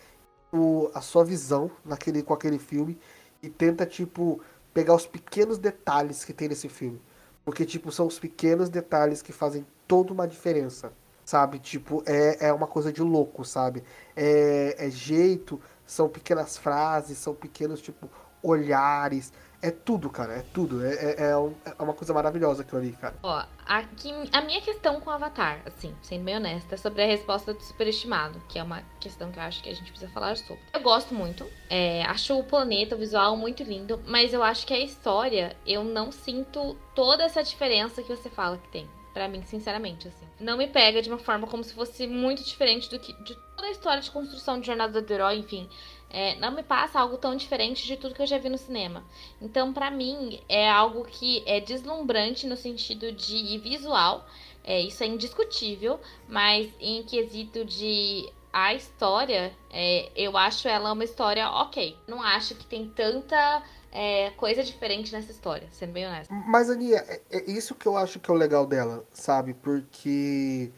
o, 0.51 0.89
a 0.93 1.01
sua 1.01 1.23
visão 1.23 1.71
naquele, 1.83 2.23
com 2.23 2.33
aquele 2.33 2.59
filme 2.59 2.97
e 3.41 3.49
tenta, 3.49 3.85
tipo, 3.85 4.39
pegar 4.73 4.95
os 4.95 5.05
pequenos 5.05 5.57
detalhes 5.57 6.23
que 6.23 6.33
tem 6.33 6.47
nesse 6.47 6.69
filme. 6.69 7.01
Porque, 7.43 7.65
tipo, 7.65 7.91
são 7.91 8.07
os 8.07 8.19
pequenos 8.19 8.69
detalhes 8.69 9.21
que 9.21 9.31
fazem 9.31 9.65
toda 9.87 10.13
uma 10.13 10.27
diferença, 10.27 10.93
sabe? 11.25 11.59
Tipo, 11.59 12.03
é, 12.05 12.47
é 12.47 12.53
uma 12.53 12.67
coisa 12.67 12.93
de 12.93 13.01
louco, 13.01 13.43
sabe? 13.43 13.83
É, 14.15 14.75
é 14.77 14.89
jeito, 14.89 15.59
são 15.85 16.07
pequenas 16.07 16.57
frases, 16.57 17.17
são 17.17 17.33
pequenos, 17.33 17.81
tipo, 17.81 18.07
olhares, 18.43 19.33
é 19.61 19.69
tudo, 19.69 20.09
cara, 20.09 20.33
é 20.33 20.45
tudo. 20.53 20.83
É, 20.83 20.93
é, 20.93 21.15
é, 21.19 21.31
é 21.31 21.83
uma 21.83 21.93
coisa 21.93 22.13
maravilhosa 22.13 22.63
aquilo 22.63 22.81
ali, 22.81 22.91
cara. 22.93 23.15
Ó, 23.21 23.43
aqui, 23.65 24.11
a 24.31 24.41
minha 24.41 24.59
questão 24.61 24.99
com 24.99 25.09
o 25.09 25.13
Avatar, 25.13 25.61
assim, 25.65 25.93
sendo 26.01 26.23
bem 26.23 26.35
honesta, 26.35 26.75
é 26.75 26.77
sobre 26.77 27.03
a 27.03 27.05
resposta 27.05 27.53
do 27.53 27.61
superestimado, 27.61 28.41
que 28.49 28.57
é 28.57 28.63
uma 28.63 28.81
questão 28.99 29.31
que 29.31 29.37
eu 29.37 29.43
acho 29.43 29.61
que 29.61 29.69
a 29.69 29.73
gente 29.73 29.91
precisa 29.91 30.11
falar 30.11 30.35
sobre. 30.35 30.61
Eu 30.73 30.81
gosto 30.81 31.13
muito, 31.13 31.45
é, 31.69 32.03
acho 32.03 32.37
o 32.37 32.43
planeta, 32.43 32.95
o 32.95 32.97
visual 32.97 33.37
muito 33.37 33.63
lindo, 33.63 34.01
mas 34.07 34.33
eu 34.33 34.41
acho 34.41 34.65
que 34.65 34.73
a 34.73 34.79
história, 34.79 35.55
eu 35.65 35.83
não 35.83 36.11
sinto 36.11 36.75
toda 36.95 37.23
essa 37.23 37.43
diferença 37.43 38.01
que 38.01 38.15
você 38.15 38.29
fala 38.29 38.57
que 38.57 38.69
tem. 38.69 38.89
Para 39.13 39.27
mim, 39.27 39.43
sinceramente, 39.43 40.07
assim. 40.07 40.25
Não 40.39 40.57
me 40.57 40.67
pega 40.67 41.01
de 41.01 41.09
uma 41.09 41.17
forma 41.17 41.45
como 41.45 41.65
se 41.65 41.73
fosse 41.73 42.07
muito 42.07 42.41
diferente 42.45 42.89
do 42.89 42.97
que 42.97 43.11
de 43.23 43.35
toda 43.57 43.67
a 43.67 43.71
história 43.71 44.01
de 44.01 44.09
construção 44.09 44.57
de 44.57 44.65
jornada 44.65 45.01
do 45.01 45.13
herói, 45.13 45.35
enfim 45.35 45.67
é, 46.11 46.35
não 46.35 46.51
me 46.51 46.63
passa 46.63 46.99
algo 46.99 47.17
tão 47.17 47.35
diferente 47.35 47.85
de 47.85 47.97
tudo 47.97 48.13
que 48.13 48.21
eu 48.21 48.27
já 48.27 48.37
vi 48.37 48.49
no 48.49 48.57
cinema. 48.57 49.03
Então, 49.41 49.73
para 49.73 49.89
mim, 49.89 50.39
é 50.47 50.69
algo 50.69 51.03
que 51.05 51.43
é 51.45 51.59
deslumbrante 51.59 52.45
no 52.45 52.57
sentido 52.57 53.11
de 53.11 53.57
visual, 53.59 54.25
é, 54.63 54.79
isso 54.79 55.03
é 55.03 55.07
indiscutível, 55.07 55.99
mas 56.27 56.69
em 56.79 57.03
quesito 57.03 57.65
de 57.65 58.31
a 58.53 58.73
história, 58.73 59.53
é, 59.71 60.11
eu 60.15 60.35
acho 60.37 60.67
ela 60.67 60.91
uma 60.91 61.03
história 61.03 61.49
ok. 61.49 61.97
Não 62.07 62.21
acho 62.21 62.53
que 62.55 62.65
tem 62.65 62.89
tanta 62.89 63.63
é, 63.91 64.29
coisa 64.31 64.63
diferente 64.63 65.11
nessa 65.13 65.31
história, 65.31 65.67
sendo 65.71 65.93
bem 65.93 66.05
honesto. 66.05 66.33
Mas, 66.33 66.69
Aninha, 66.69 66.97
é, 66.97 67.21
é 67.31 67.51
isso 67.51 67.73
que 67.75 67.87
eu 67.87 67.95
acho 67.95 68.19
que 68.19 68.29
é 68.29 68.33
o 68.33 68.37
legal 68.37 68.65
dela, 68.65 69.05
sabe? 69.13 69.53
Porque 69.53 70.71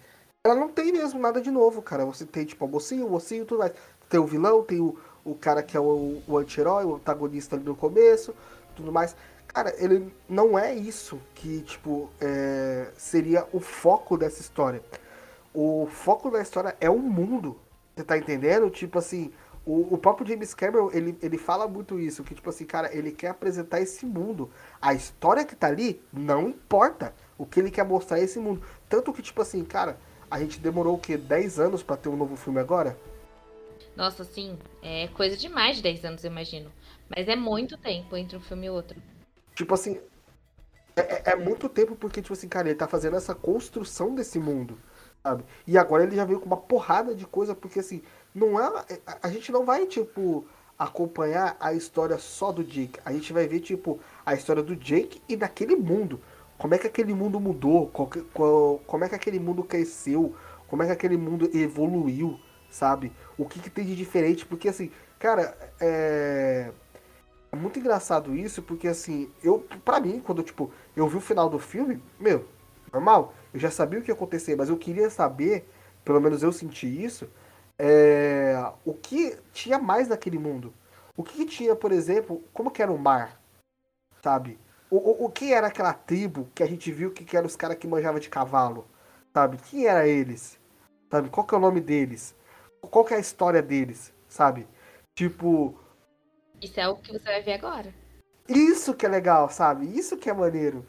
ela 0.44 0.56
não 0.56 0.70
tem 0.70 0.92
mesmo 0.92 1.20
nada 1.20 1.42
de 1.42 1.50
novo, 1.50 1.82
cara. 1.82 2.06
Você 2.06 2.26
tem, 2.26 2.46
tipo, 2.46 2.64
a 2.64 2.68
mocinha, 2.68 3.06
o 3.06 3.10
mocinho, 3.10 3.46
tudo 3.46 3.60
mais. 3.60 3.74
Tem 4.08 4.20
o 4.20 4.28
vilão, 4.28 4.64
tem 4.64 4.80
o, 4.80 4.96
o 5.26 5.36
cara 5.36 5.64
que 5.64 5.78
é 5.78 5.80
o, 5.80 6.22
o 6.28 6.38
anti-herói, 6.38 6.86
o 6.86 6.96
antagonista 6.96 7.56
ali 7.56 7.66
no 7.66 7.76
começo, 7.76 8.34
tudo 8.76 8.92
mais. 8.92 9.16
Cara, 9.48 9.74
ele 9.78 10.12
não 10.28 10.58
é 10.58 10.74
isso 10.74 11.20
que, 11.36 11.62
tipo, 11.62 12.10
é, 12.20 12.90
seria 12.98 13.48
o 13.54 13.60
foco 13.60 14.18
dessa 14.18 14.42
história. 14.42 14.82
O 15.54 15.88
foco 15.92 16.32
da 16.32 16.42
história 16.42 16.76
é 16.82 16.90
o 16.90 16.98
mundo. 16.98 17.60
Você 17.96 18.04
tá 18.04 18.18
entendendo? 18.18 18.70
Tipo 18.72 18.98
assim, 18.98 19.32
o, 19.66 19.94
o 19.94 19.98
próprio 19.98 20.28
James 20.28 20.54
Cameron, 20.54 20.90
ele, 20.92 21.18
ele 21.22 21.38
fala 21.38 21.68
muito 21.68 22.00
isso, 22.00 22.24
que 22.24 22.34
tipo 22.34 22.50
assim, 22.50 22.66
cara, 22.66 22.94
ele 22.96 23.12
quer 23.12 23.30
apresentar 23.30 23.80
esse 23.80 24.06
mundo. 24.06 24.50
A 24.82 24.94
história 24.94 25.46
que 25.46 25.56
tá 25.56 25.68
ali 25.68 26.02
não 26.12 26.50
importa. 26.50 27.14
O 27.38 27.46
que 27.46 27.60
ele 27.60 27.70
quer 27.72 27.86
mostrar 27.86 28.20
é 28.20 28.24
esse 28.24 28.40
mundo. 28.40 28.62
Tanto 28.90 29.14
que, 29.14 29.22
tipo 29.22 29.42
assim, 29.42 29.64
cara, 29.64 29.98
a 30.30 30.40
gente 30.40 30.60
demorou 30.60 30.96
o 30.96 31.00
quê? 31.00 31.16
10 31.16 31.60
anos 31.60 31.84
para 31.84 31.96
ter 31.96 32.10
um 32.10 32.18
novo 32.18 32.36
filme 32.36 32.60
agora? 32.60 32.98
Nossa, 33.96 34.24
sim, 34.24 34.58
é 34.82 35.08
coisa 35.10 35.38
de 35.38 35.48
mais 35.48 35.78
de 35.78 35.84
10 35.84 36.06
anos, 36.06 36.24
eu 36.24 36.32
imagino. 36.32 36.72
Mas 37.16 37.28
é 37.28 37.36
muito 37.36 37.78
tempo 37.78 38.18
entre 38.18 38.36
um 38.36 38.42
filme 38.42 38.68
e 38.68 38.70
outro. 38.70 39.00
Tipo 39.56 39.74
assim, 39.74 40.00
é, 40.96 41.02
é, 41.02 41.24
é 41.32 41.36
muito 41.36 41.70
tempo 41.70 41.96
porque, 41.96 42.22
tipo 42.22 42.34
assim, 42.34 42.48
cara, 42.48 42.68
ele 42.68 42.78
tá 42.78 42.88
fazendo 42.88 43.16
essa 43.16 43.36
construção 43.36 44.16
desse 44.16 44.40
mundo, 44.40 44.78
sabe? 45.22 45.44
E 45.68 45.78
agora 45.78 46.04
ele 46.04 46.16
já 46.16 46.26
veio 46.26 46.40
com 46.40 46.46
uma 46.46 46.58
porrada 46.58 47.14
de 47.14 47.26
coisa, 47.26 47.54
porque 47.54 47.80
assim, 47.80 48.02
não 48.34 48.60
é. 48.60 48.86
A 49.22 49.30
gente 49.30 49.52
não 49.52 49.66
vai, 49.66 49.86
tipo, 49.86 50.46
acompanhar 50.78 51.56
a 51.60 51.74
história 51.74 52.18
só 52.18 52.52
do 52.52 52.64
Jake. 52.64 53.00
A 53.06 53.12
gente 53.12 53.32
vai 53.32 53.48
ver, 53.48 53.60
tipo, 53.60 54.00
a 54.26 54.34
história 54.34 54.64
do 54.64 54.76
Jake 54.76 55.22
e 55.28 55.36
daquele 55.36 55.76
mundo. 55.76 56.20
Como 56.58 56.74
é 56.74 56.78
que 56.78 56.88
aquele 56.88 57.14
mundo 57.14 57.40
mudou? 57.40 57.88
Qual, 57.88 58.10
qual, 58.34 58.82
como 58.86 59.04
é 59.04 59.10
que 59.10 59.16
aquele 59.16 59.40
mundo 59.40 59.64
cresceu? 59.64 60.36
Como 60.68 60.82
é 60.82 60.88
que 60.88 60.92
aquele 60.92 61.18
mundo 61.18 61.50
evoluiu, 61.54 62.40
sabe? 62.74 63.14
O 63.38 63.46
que, 63.46 63.60
que 63.60 63.70
tem 63.70 63.86
de 63.86 63.96
diferente? 63.96 64.46
Porque, 64.46 64.68
assim, 64.68 64.92
cara, 65.20 65.56
é. 65.80 66.72
É 67.52 67.56
muito 67.56 67.78
engraçado 67.78 68.36
isso, 68.36 68.64
porque 68.64 68.88
assim, 68.88 69.30
eu, 69.44 69.60
para 69.86 70.00
mim, 70.00 70.20
quando 70.20 70.42
tipo, 70.42 70.72
eu 70.96 71.08
vi 71.08 71.18
o 71.18 71.22
final 71.22 71.48
do 71.48 71.60
filme, 71.60 72.02
meu, 72.20 72.48
normal, 72.92 73.32
eu 73.54 73.60
já 73.60 73.70
sabia 73.70 74.00
o 74.00 74.02
que 74.02 74.10
ia 74.10 74.16
acontecer, 74.16 74.56
mas 74.56 74.70
eu 74.70 74.76
queria 74.76 75.08
saber, 75.08 75.70
pelo 76.04 76.20
menos 76.20 76.42
eu 76.42 76.52
senti 76.52 76.88
isso, 76.88 77.30
é, 77.78 78.56
o 78.84 78.96
que 78.96 79.38
tinha 79.52 79.78
mais 79.78 80.08
naquele 80.08 80.40
mundo. 80.40 80.74
O 81.16 81.24
que, 81.24 81.36
que 81.36 81.46
tinha, 81.46 81.76
por 81.76 81.92
exemplo, 81.92 82.44
como 82.52 82.72
que 82.72 82.82
era 82.82 82.92
o 82.92 82.98
mar, 82.98 83.40
sabe? 84.24 84.60
O, 84.90 84.98
o, 84.98 85.26
o 85.26 85.30
que 85.30 85.54
era 85.54 85.68
aquela 85.68 85.94
tribo 85.94 86.50
que 86.56 86.64
a 86.64 86.68
gente 86.68 86.92
viu 86.92 87.12
que, 87.12 87.24
que 87.24 87.38
eram 87.38 87.46
os 87.46 87.56
caras 87.56 87.78
que 87.78 87.88
manjavam 87.88 88.20
de 88.20 88.30
cavalo, 88.30 88.88
sabe? 89.32 89.58
Quem 89.58 89.86
era 89.86 90.08
eles? 90.08 90.58
Sabe? 91.12 91.30
Qual 91.30 91.46
que 91.46 91.54
é 91.54 91.58
o 91.60 91.62
nome 91.62 91.80
deles? 91.80 92.36
Qual 92.90 93.06
que 93.06 93.14
é 93.14 93.18
a 93.18 93.20
história 93.20 93.62
deles, 93.62 94.14
sabe? 94.28 94.68
Tipo, 95.16 95.78
isso 96.64 96.80
é 96.80 96.88
o 96.88 96.96
que 96.96 97.12
você 97.12 97.26
vai 97.26 97.42
ver 97.42 97.54
agora. 97.54 97.94
Isso 98.48 98.94
que 98.94 99.06
é 99.06 99.10
legal, 99.10 99.50
sabe? 99.50 99.86
Isso 99.86 100.16
que 100.16 100.30
é 100.30 100.34
maneiro 100.34 100.86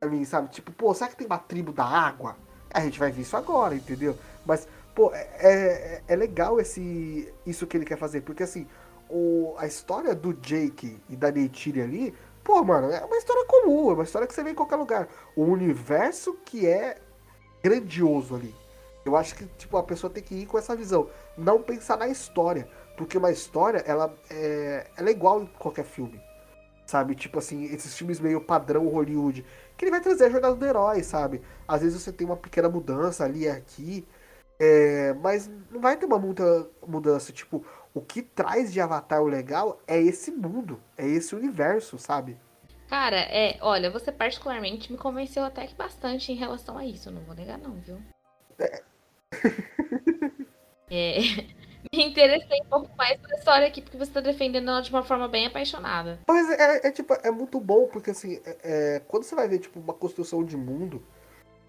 pra 0.00 0.08
mim, 0.08 0.24
sabe? 0.24 0.48
Tipo, 0.48 0.72
pô, 0.72 0.92
será 0.92 1.08
que 1.08 1.16
tem 1.16 1.26
uma 1.26 1.38
tribo 1.38 1.72
da 1.72 1.84
água? 1.84 2.36
A 2.72 2.80
gente 2.80 2.98
vai 2.98 3.12
ver 3.12 3.22
isso 3.22 3.36
agora, 3.36 3.76
entendeu? 3.76 4.18
Mas, 4.44 4.66
pô, 4.92 5.12
é, 5.14 5.22
é, 5.38 6.02
é 6.08 6.16
legal 6.16 6.60
esse 6.60 7.32
isso 7.46 7.64
que 7.64 7.76
ele 7.76 7.84
quer 7.84 7.96
fazer, 7.96 8.22
porque 8.22 8.42
assim, 8.42 8.66
o, 9.08 9.54
a 9.56 9.66
história 9.66 10.14
do 10.16 10.34
Jake 10.34 11.00
e 11.08 11.14
da 11.14 11.30
Neytiri 11.30 11.80
ali, 11.80 12.14
pô, 12.42 12.64
mano, 12.64 12.90
é 12.90 13.04
uma 13.04 13.16
história 13.16 13.44
comum, 13.46 13.90
é 13.90 13.94
uma 13.94 14.02
história 14.02 14.26
que 14.26 14.34
você 14.34 14.42
vê 14.42 14.50
em 14.50 14.54
qualquer 14.56 14.76
lugar. 14.76 15.08
O 15.36 15.44
universo 15.44 16.34
que 16.44 16.66
é 16.66 16.98
grandioso 17.62 18.34
ali. 18.34 18.54
Eu 19.04 19.16
acho 19.16 19.34
que, 19.34 19.46
tipo, 19.58 19.76
a 19.76 19.82
pessoa 19.82 20.10
tem 20.10 20.22
que 20.22 20.34
ir 20.34 20.46
com 20.46 20.58
essa 20.58 20.74
visão. 20.74 21.08
Não 21.36 21.62
pensar 21.62 21.96
na 21.98 22.08
história. 22.08 22.68
Porque 22.96 23.18
uma 23.18 23.30
história, 23.30 23.78
ela 23.86 24.14
é, 24.30 24.86
ela 24.96 25.08
é 25.08 25.12
igual 25.12 25.42
em 25.42 25.46
qualquer 25.46 25.84
filme. 25.84 26.20
Sabe? 26.86 27.14
Tipo 27.14 27.38
assim, 27.38 27.64
esses 27.64 27.96
filmes 27.96 28.20
meio 28.20 28.40
padrão 28.40 28.88
Hollywood. 28.88 29.44
Que 29.76 29.84
ele 29.84 29.90
vai 29.90 30.00
trazer 30.00 30.24
a 30.26 30.30
jornada 30.30 30.54
do 30.54 30.64
herói, 30.64 31.02
sabe? 31.02 31.42
Às 31.66 31.82
vezes 31.82 32.00
você 32.00 32.12
tem 32.12 32.26
uma 32.26 32.36
pequena 32.36 32.68
mudança 32.68 33.24
ali 33.24 33.40
e 33.40 33.48
aqui. 33.48 34.06
É, 34.58 35.12
mas 35.14 35.50
não 35.70 35.80
vai 35.80 35.96
ter 35.96 36.06
uma 36.06 36.18
muita 36.18 36.68
mudança. 36.86 37.32
Tipo, 37.32 37.64
o 37.92 38.00
que 38.00 38.22
traz 38.22 38.72
de 38.72 38.80
Avatar 38.80 39.22
o 39.22 39.26
legal 39.26 39.80
é 39.86 40.00
esse 40.00 40.30
mundo. 40.30 40.80
É 40.96 41.06
esse 41.06 41.34
universo, 41.34 41.98
sabe? 41.98 42.38
Cara, 42.88 43.16
é, 43.16 43.58
olha, 43.60 43.90
você 43.90 44.12
particularmente 44.12 44.92
me 44.92 44.98
convenceu 44.98 45.44
até 45.44 45.66
que 45.66 45.74
bastante 45.74 46.30
em 46.30 46.36
relação 46.36 46.78
a 46.78 46.84
isso, 46.84 47.10
não 47.10 47.22
vou 47.22 47.34
negar 47.34 47.58
não, 47.58 47.74
viu? 47.74 47.98
É. 48.58 48.82
é 50.90 51.18
me 51.92 52.04
interessei 52.06 52.60
um 52.62 52.68
pouco 52.68 52.96
mais 52.96 53.18
pela 53.20 53.34
história 53.34 53.66
aqui, 53.66 53.80
porque 53.80 53.96
você 53.96 54.10
está 54.10 54.20
defendendo 54.20 54.68
ela 54.68 54.80
de 54.80 54.90
uma 54.90 55.02
forma 55.02 55.28
bem 55.28 55.46
apaixonada. 55.46 56.18
Mas 56.26 56.50
é, 56.50 56.88
é 56.88 56.90
tipo, 56.90 57.14
é 57.22 57.30
muito 57.30 57.60
bom, 57.60 57.86
porque 57.86 58.10
assim, 58.10 58.40
é, 58.44 58.56
é, 58.64 59.02
quando 59.06 59.24
você 59.24 59.34
vai 59.34 59.48
ver, 59.48 59.58
tipo, 59.58 59.78
uma 59.78 59.94
construção 59.94 60.44
de 60.44 60.56
mundo, 60.56 61.02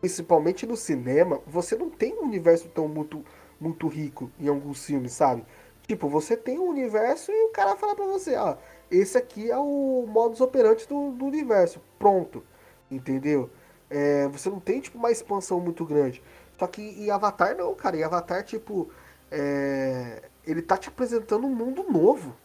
principalmente 0.01 0.65
no 0.65 0.75
cinema, 0.75 1.41
você 1.45 1.75
não 1.75 1.89
tem 1.89 2.13
um 2.13 2.23
universo 2.23 2.67
tão 2.69 2.87
muito, 2.87 3.23
muito 3.59 3.87
rico 3.87 4.31
em 4.39 4.47
alguns 4.47 4.85
filmes, 4.85 5.13
sabe? 5.13 5.45
Tipo, 5.87 6.09
você 6.09 6.35
tem 6.35 6.57
um 6.57 6.69
universo 6.69 7.31
e 7.31 7.45
o 7.45 7.49
cara 7.49 7.75
fala 7.75 7.95
pra 7.95 8.05
você, 8.05 8.35
ó, 8.35 8.57
esse 8.89 9.17
aqui 9.17 9.51
é 9.51 9.57
o 9.57 10.05
modus 10.07 10.41
operandi 10.41 10.87
do, 10.87 11.11
do 11.11 11.25
universo. 11.25 11.79
Pronto. 11.99 12.43
Entendeu? 12.89 13.49
É, 13.89 14.27
você 14.27 14.49
não 14.49 14.59
tem, 14.59 14.79
tipo, 14.79 14.97
uma 14.97 15.11
expansão 15.11 15.59
muito 15.59 15.85
grande. 15.85 16.23
Só 16.57 16.67
que 16.67 16.81
em 16.81 17.09
Avatar 17.09 17.55
não, 17.55 17.73
cara. 17.75 17.97
Em 17.97 18.03
Avatar, 18.03 18.43
tipo, 18.43 18.89
é, 19.31 20.23
ele 20.45 20.61
tá 20.61 20.77
te 20.77 20.89
apresentando 20.89 21.45
um 21.45 21.53
mundo 21.53 21.83
novo. 21.89 22.35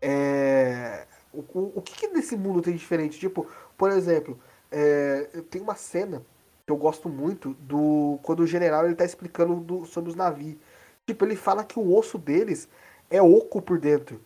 É, 0.00 1.06
o, 1.32 1.40
o, 1.40 1.72
o 1.76 1.82
que, 1.82 1.94
que 1.94 2.08
nesse 2.08 2.36
mundo 2.36 2.62
tem 2.62 2.74
diferente? 2.74 3.18
Tipo, 3.18 3.46
por 3.76 3.90
exemplo, 3.90 4.38
é, 4.70 5.42
tem 5.50 5.60
uma 5.60 5.74
cena 5.74 6.22
que 6.66 6.72
eu 6.72 6.76
gosto 6.76 7.08
muito 7.08 7.54
do 7.54 8.18
quando 8.22 8.40
o 8.40 8.46
general 8.46 8.84
ele 8.84 8.94
tá 8.94 9.04
explicando 9.04 9.56
do, 9.56 9.86
sobre 9.86 10.10
os 10.10 10.16
navios. 10.16 10.58
Tipo, 11.06 11.24
ele 11.24 11.36
fala 11.36 11.64
que 11.64 11.78
o 11.78 11.94
osso 11.96 12.18
deles 12.18 12.68
é 13.10 13.22
oco 13.22 13.62
por 13.62 13.78
dentro. 13.78 14.20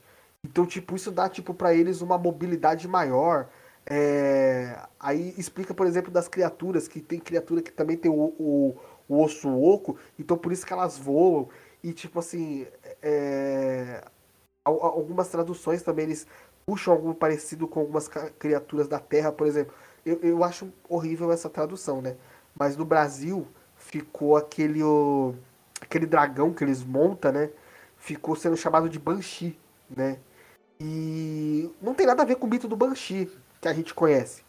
Então, 0.44 0.66
tipo, 0.66 0.96
isso 0.96 1.12
dá 1.12 1.28
tipo 1.28 1.54
para 1.54 1.72
eles 1.72 2.00
uma 2.00 2.18
mobilidade 2.18 2.88
maior. 2.88 3.48
É... 3.86 4.76
Aí 4.98 5.34
explica, 5.38 5.72
por 5.72 5.86
exemplo, 5.86 6.10
das 6.10 6.28
criaturas, 6.28 6.88
que 6.88 7.00
tem 7.00 7.20
criatura 7.20 7.62
que 7.62 7.72
também 7.72 7.96
tem 7.96 8.10
o, 8.10 8.34
o, 8.38 8.76
o 9.08 9.22
osso 9.22 9.48
oco, 9.48 9.98
então 10.18 10.36
por 10.36 10.52
isso 10.52 10.66
que 10.66 10.72
elas 10.72 10.98
voam. 10.98 11.48
E 11.82 11.92
tipo 11.92 12.18
assim, 12.18 12.66
é... 13.02 14.04
algumas 14.64 15.28
traduções 15.28 15.82
também 15.82 16.04
eles 16.04 16.26
puxam 16.64 16.94
algo 16.94 17.14
parecido 17.14 17.66
com 17.66 17.80
algumas 17.80 18.08
criaturas 18.38 18.88
da 18.88 18.98
Terra, 18.98 19.32
por 19.32 19.46
exemplo. 19.46 19.74
Eu, 20.04 20.18
eu 20.22 20.44
acho 20.44 20.72
horrível 20.88 21.32
essa 21.32 21.48
tradução, 21.48 22.00
né? 22.00 22.16
Mas 22.58 22.76
no 22.76 22.84
Brasil 22.84 23.46
ficou 23.76 24.36
aquele, 24.36 24.82
o, 24.82 25.34
aquele 25.80 26.06
dragão 26.06 26.52
que 26.52 26.64
eles 26.64 26.82
montam, 26.82 27.32
né? 27.32 27.50
Ficou 27.96 28.34
sendo 28.36 28.56
chamado 28.56 28.88
de 28.88 28.98
Banshee, 28.98 29.58
né? 29.90 30.18
E 30.80 31.70
não 31.80 31.94
tem 31.94 32.06
nada 32.06 32.22
a 32.22 32.26
ver 32.26 32.36
com 32.36 32.46
o 32.46 32.50
mito 32.50 32.66
do 32.66 32.76
Banshee 32.76 33.30
que 33.60 33.68
a 33.68 33.72
gente 33.72 33.94
conhece. 33.94 34.42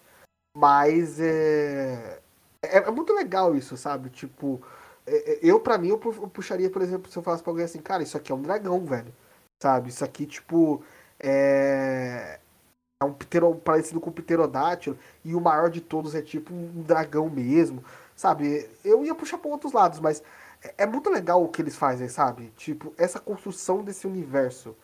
Mas 0.55 1.19
é, 1.19 2.19
é, 2.63 2.77
é 2.77 2.91
muito 2.91 3.13
legal 3.13 3.55
isso, 3.55 3.77
sabe? 3.77 4.09
Tipo, 4.09 4.61
é, 5.05 5.33
é, 5.33 5.39
eu, 5.41 5.59
para 5.59 5.77
mim, 5.77 5.89
eu 5.89 5.97
puxaria, 5.97 6.69
por 6.69 6.81
exemplo, 6.81 7.11
se 7.11 7.17
eu 7.17 7.23
falasse 7.23 7.43
pra 7.43 7.51
alguém 7.51 7.65
assim, 7.65 7.79
cara, 7.81 8.03
isso 8.03 8.17
aqui 8.17 8.31
é 8.31 8.35
um 8.35 8.41
dragão, 8.41 8.85
velho. 8.85 9.13
Sabe? 9.61 9.89
Isso 9.89 10.03
aqui, 10.03 10.25
tipo, 10.25 10.83
é. 11.19 12.39
É 13.01 13.05
um 13.05 13.13
ptero, 13.13 13.55
parecido 13.55 13.99
com 13.99 14.09
o 14.09 14.13
pterodátilo. 14.13 14.97
E 15.25 15.35
o 15.35 15.41
maior 15.41 15.69
de 15.69 15.81
todos 15.81 16.15
é 16.15 16.21
tipo 16.21 16.53
um 16.53 16.81
dragão 16.83 17.29
mesmo. 17.29 17.83
Sabe? 18.15 18.69
Eu 18.83 19.03
ia 19.05 19.15
puxar 19.15 19.37
pra 19.37 19.51
outros 19.51 19.73
lados, 19.73 19.99
mas 19.99 20.23
é, 20.63 20.83
é 20.83 20.85
muito 20.85 21.09
legal 21.09 21.43
o 21.43 21.49
que 21.49 21.61
eles 21.61 21.75
fazem, 21.75 22.07
sabe? 22.07 22.51
Tipo, 22.57 22.93
essa 22.97 23.19
construção 23.19 23.83
desse 23.83 24.07
universo. 24.07 24.75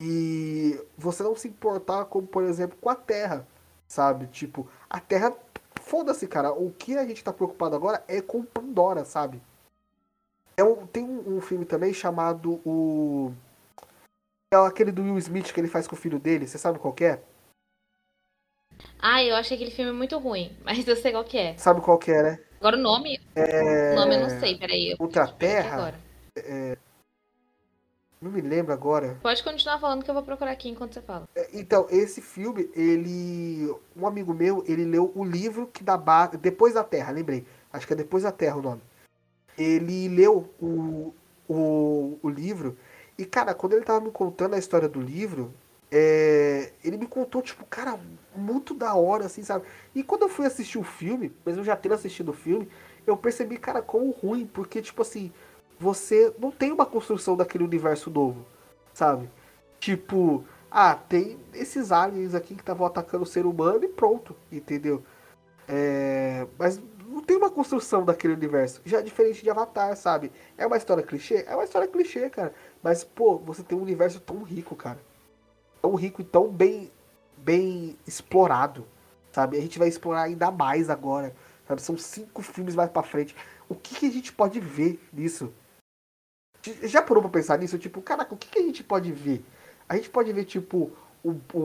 E 0.00 0.80
você 0.96 1.22
não 1.22 1.36
se 1.36 1.48
importar, 1.48 2.06
como 2.06 2.26
por 2.26 2.42
exemplo, 2.44 2.76
com 2.80 2.88
a 2.88 2.94
Terra, 2.96 3.46
sabe? 3.86 4.26
Tipo, 4.28 4.68
a 4.88 4.98
Terra. 5.00 5.34
Foda-se, 5.90 6.28
cara. 6.28 6.52
O 6.52 6.70
que 6.70 6.96
a 6.96 7.04
gente 7.04 7.24
tá 7.24 7.32
preocupado 7.32 7.74
agora 7.74 8.04
é 8.06 8.22
com 8.22 8.44
Pandora, 8.44 9.04
sabe? 9.04 9.42
É 10.56 10.62
um, 10.62 10.86
tem 10.86 11.02
um, 11.02 11.38
um, 11.38 11.40
filme 11.40 11.64
também 11.64 11.92
chamado 11.92 12.60
o. 12.64 13.32
É 14.54 14.56
aquele 14.56 14.92
do 14.92 15.02
Will 15.02 15.18
Smith 15.18 15.52
que 15.52 15.58
ele 15.58 15.66
faz 15.66 15.88
com 15.88 15.96
o 15.96 15.98
filho 15.98 16.20
dele, 16.20 16.46
você 16.46 16.58
sabe 16.58 16.78
qual 16.78 16.94
é? 17.00 17.18
Ah, 19.00 19.24
eu 19.24 19.34
achei 19.34 19.56
aquele 19.56 19.72
filme 19.72 19.90
muito 19.90 20.16
ruim, 20.16 20.56
mas 20.62 20.86
eu 20.86 20.94
sei 20.94 21.10
qual 21.10 21.24
que 21.24 21.36
é. 21.36 21.58
Sabe 21.58 21.80
qual 21.80 21.98
que 21.98 22.12
é, 22.12 22.22
né? 22.22 22.38
Agora 22.60 22.76
o 22.76 22.80
nome. 22.80 23.18
É... 23.34 23.92
O 23.92 23.96
nome 23.96 24.14
eu 24.14 24.20
não 24.20 24.38
sei, 24.38 24.56
peraí. 24.56 24.94
Ultra 25.00 25.26
Terra? 25.26 25.98
É... 26.36 26.78
Não 28.20 28.30
me 28.30 28.40
lembro 28.40 28.72
agora. 28.72 29.18
Pode 29.22 29.42
continuar 29.42 29.78
falando 29.78 30.04
que 30.04 30.10
eu 30.10 30.14
vou 30.14 30.22
procurar 30.22 30.50
aqui 30.50 30.68
enquanto 30.68 30.94
você 30.94 31.00
fala. 31.00 31.28
É, 31.34 31.48
então, 31.54 31.86
esse 31.88 32.20
filme, 32.20 32.70
ele. 32.74 33.74
Um 33.96 34.06
amigo 34.06 34.34
meu, 34.34 34.62
ele 34.68 34.84
leu 34.84 35.10
o 35.14 35.24
livro 35.24 35.66
que 35.68 35.82
dá 35.82 35.96
base. 35.96 36.36
Depois 36.36 36.74
da 36.74 36.84
Terra, 36.84 37.12
lembrei. 37.12 37.46
Acho 37.72 37.86
que 37.86 37.92
é 37.92 37.96
Depois 37.96 38.24
da 38.24 38.32
Terra 38.32 38.56
o 38.56 38.62
nome 38.62 38.82
ele 39.60 40.08
leu 40.08 40.48
o, 40.60 41.14
o, 41.48 42.18
o 42.22 42.28
livro. 42.28 42.76
E, 43.18 43.24
cara, 43.24 43.54
quando 43.54 43.74
ele 43.74 43.84
tava 43.84 44.00
me 44.00 44.10
contando 44.10 44.54
a 44.54 44.58
história 44.58 44.88
do 44.88 45.00
livro, 45.00 45.52
é, 45.90 46.72
ele 46.82 46.96
me 46.96 47.06
contou, 47.06 47.42
tipo, 47.42 47.64
cara, 47.66 47.98
muito 48.34 48.72
da 48.72 48.94
hora, 48.94 49.26
assim, 49.26 49.42
sabe? 49.42 49.66
E 49.94 50.02
quando 50.02 50.22
eu 50.22 50.28
fui 50.28 50.46
assistir 50.46 50.78
o 50.78 50.84
filme, 50.84 51.32
mesmo 51.44 51.62
já 51.62 51.76
tendo 51.76 51.94
assistido 51.94 52.30
o 52.30 52.34
filme, 52.34 52.68
eu 53.06 53.16
percebi, 53.16 53.58
cara, 53.58 53.82
como 53.82 54.10
ruim, 54.10 54.46
porque, 54.46 54.80
tipo 54.80 55.02
assim, 55.02 55.32
você 55.80 56.32
não 56.38 56.50
tem 56.50 56.70
uma 56.70 56.84
construção 56.84 57.34
daquele 57.34 57.64
universo 57.64 58.10
novo, 58.10 58.44
sabe? 58.92 59.30
Tipo, 59.80 60.44
ah, 60.70 60.94
tem 60.94 61.38
esses 61.54 61.90
aliens 61.90 62.34
aqui 62.34 62.54
que 62.54 62.60
estavam 62.60 62.86
atacando 62.86 63.24
o 63.24 63.26
ser 63.26 63.46
humano 63.46 63.82
e 63.82 63.88
pronto, 63.88 64.36
entendeu? 64.52 65.02
É, 65.66 66.46
mas 66.58 66.78
não 67.08 67.22
tem 67.22 67.36
uma 67.36 67.50
construção 67.50 68.04
daquele 68.04 68.34
universo. 68.34 68.82
Já 68.84 68.98
é 68.98 69.02
diferente 69.02 69.42
de 69.42 69.48
Avatar, 69.48 69.96
sabe? 69.96 70.30
É 70.58 70.66
uma 70.66 70.76
história 70.76 71.02
clichê? 71.02 71.46
É 71.48 71.54
uma 71.54 71.64
história 71.64 71.88
clichê, 71.88 72.28
cara. 72.28 72.52
Mas, 72.82 73.02
pô, 73.02 73.38
você 73.38 73.62
tem 73.62 73.76
um 73.76 73.82
universo 73.82 74.20
tão 74.20 74.42
rico, 74.42 74.76
cara. 74.76 74.98
Tão 75.80 75.94
rico 75.94 76.20
e 76.20 76.24
tão 76.24 76.48
bem, 76.48 76.92
bem 77.38 77.96
explorado, 78.06 78.86
sabe? 79.32 79.56
A 79.56 79.60
gente 79.62 79.78
vai 79.78 79.88
explorar 79.88 80.22
ainda 80.22 80.50
mais 80.50 80.90
agora, 80.90 81.34
sabe? 81.66 81.80
São 81.80 81.96
cinco 81.96 82.42
filmes 82.42 82.74
mais 82.74 82.90
pra 82.90 83.02
frente. 83.02 83.34
O 83.66 83.74
que, 83.74 83.94
que 83.94 84.06
a 84.06 84.10
gente 84.10 84.30
pode 84.30 84.60
ver 84.60 85.00
nisso? 85.10 85.50
Já 86.82 87.02
parou 87.02 87.22
pra 87.22 87.30
pensar 87.30 87.58
nisso? 87.58 87.78
Tipo, 87.78 88.02
caraca, 88.02 88.34
o 88.34 88.36
que, 88.36 88.48
que 88.48 88.58
a 88.58 88.62
gente 88.62 88.84
pode 88.84 89.12
ver? 89.12 89.44
A 89.88 89.96
gente 89.96 90.10
pode 90.10 90.32
ver, 90.32 90.44
tipo, 90.44 90.92
o, 91.22 91.30
o, 91.52 91.58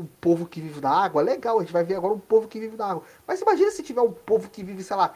o, 0.00 0.08
povo 0.20 0.46
que 0.46 0.60
vive 0.60 0.80
na 0.80 0.90
água, 0.90 1.22
legal, 1.22 1.58
a 1.58 1.62
gente 1.62 1.72
vai 1.72 1.84
ver 1.84 1.96
agora 1.96 2.14
um 2.14 2.18
povo 2.18 2.48
que 2.48 2.58
vive 2.58 2.76
na 2.76 2.86
água. 2.86 3.02
Mas 3.26 3.40
imagina 3.40 3.70
se 3.70 3.82
tiver 3.82 4.02
um 4.02 4.12
povo 4.12 4.50
que 4.50 4.62
vive, 4.62 4.82
sei 4.82 4.96
lá, 4.96 5.14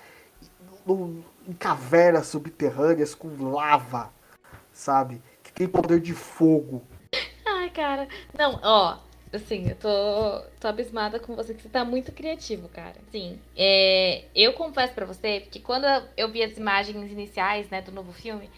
no, 0.87 1.25
em 1.49 1.53
cavernas 1.53 2.27
subterrâneas 2.27 3.15
com 3.15 3.51
lava, 3.51 4.13
sabe? 4.73 5.23
Que 5.43 5.53
tem 5.53 5.69
poder 5.69 6.01
de 6.01 6.13
fogo. 6.13 6.83
Ai, 7.47 7.71
cara. 7.71 8.09
Não, 8.37 8.59
ó, 8.63 8.99
assim, 9.33 9.69
eu 9.69 9.77
tô, 9.77 10.41
tô 10.61 10.69
abismada 10.69 11.19
com 11.19 11.35
você, 11.35 11.55
que 11.55 11.63
você 11.63 11.69
tá 11.69 11.85
muito 11.85 12.13
criativo, 12.13 12.69
cara. 12.69 12.97
Sim, 13.11 13.39
é, 13.57 14.25
eu 14.35 14.53
confesso 14.55 14.95
para 14.95 15.07
você 15.07 15.41
que 15.41 15.61
quando 15.61 15.87
eu 16.17 16.31
vi 16.31 16.43
as 16.43 16.57
imagens 16.57 17.11
iniciais, 17.11 17.69
né, 17.71 17.81
do 17.81 17.93
novo 17.93 18.13
filme, 18.13 18.51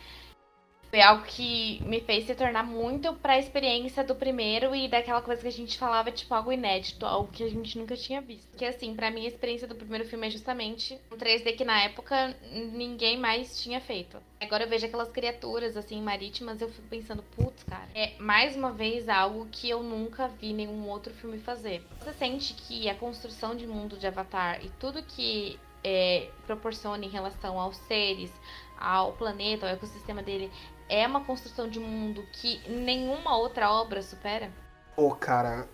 foi 0.96 1.02
algo 1.02 1.24
que 1.24 1.82
me 1.84 2.00
fez 2.00 2.24
se 2.24 2.34
tornar 2.34 2.62
muito 2.62 3.12
pra 3.16 3.38
experiência 3.38 4.02
do 4.02 4.14
primeiro 4.14 4.74
e 4.74 4.88
daquela 4.88 5.20
coisa 5.20 5.42
que 5.42 5.48
a 5.48 5.52
gente 5.52 5.76
falava, 5.76 6.10
tipo, 6.10 6.32
algo 6.32 6.50
inédito, 6.50 7.04
algo 7.04 7.30
que 7.30 7.44
a 7.44 7.50
gente 7.50 7.78
nunca 7.78 7.94
tinha 7.94 8.22
visto. 8.22 8.56
Que 8.56 8.64
assim, 8.64 8.94
pra 8.94 9.10
mim 9.10 9.26
a 9.26 9.28
experiência 9.28 9.68
do 9.68 9.74
primeiro 9.74 10.08
filme 10.08 10.26
é 10.26 10.30
justamente 10.30 10.98
um 11.12 11.16
3D 11.18 11.54
que 11.54 11.66
na 11.66 11.82
época 11.82 12.34
ninguém 12.50 13.18
mais 13.18 13.60
tinha 13.60 13.78
feito. 13.78 14.16
Agora 14.40 14.64
eu 14.64 14.70
vejo 14.70 14.86
aquelas 14.86 15.10
criaturas, 15.10 15.76
assim, 15.76 16.00
marítimas, 16.00 16.62
eu 16.62 16.70
fico 16.70 16.88
pensando, 16.88 17.22
putz, 17.22 17.62
cara, 17.64 17.88
é 17.94 18.14
mais 18.18 18.56
uma 18.56 18.72
vez 18.72 19.06
algo 19.06 19.46
que 19.52 19.68
eu 19.68 19.82
nunca 19.82 20.28
vi 20.28 20.54
nenhum 20.54 20.88
outro 20.88 21.12
filme 21.12 21.38
fazer. 21.38 21.86
Você 22.00 22.14
sente 22.14 22.54
que 22.54 22.88
a 22.88 22.94
construção 22.94 23.54
de 23.54 23.66
mundo 23.66 23.98
de 23.98 24.06
Avatar 24.06 24.64
e 24.64 24.70
tudo 24.80 25.02
que 25.02 25.58
é, 25.84 26.30
proporciona 26.46 27.04
em 27.04 27.08
relação 27.10 27.60
aos 27.60 27.76
seres, 27.76 28.32
ao 28.78 29.12
planeta, 29.12 29.66
ao 29.66 29.72
ecossistema 29.72 30.22
dele, 30.22 30.50
é 30.88 31.06
uma 31.06 31.24
construção 31.24 31.68
de 31.68 31.80
mundo 31.80 32.24
que 32.32 32.60
nenhuma 32.68 33.36
outra 33.36 33.70
obra 33.70 34.02
supera? 34.02 34.52
Pô, 34.94 35.08
oh, 35.08 35.14
cara, 35.14 35.68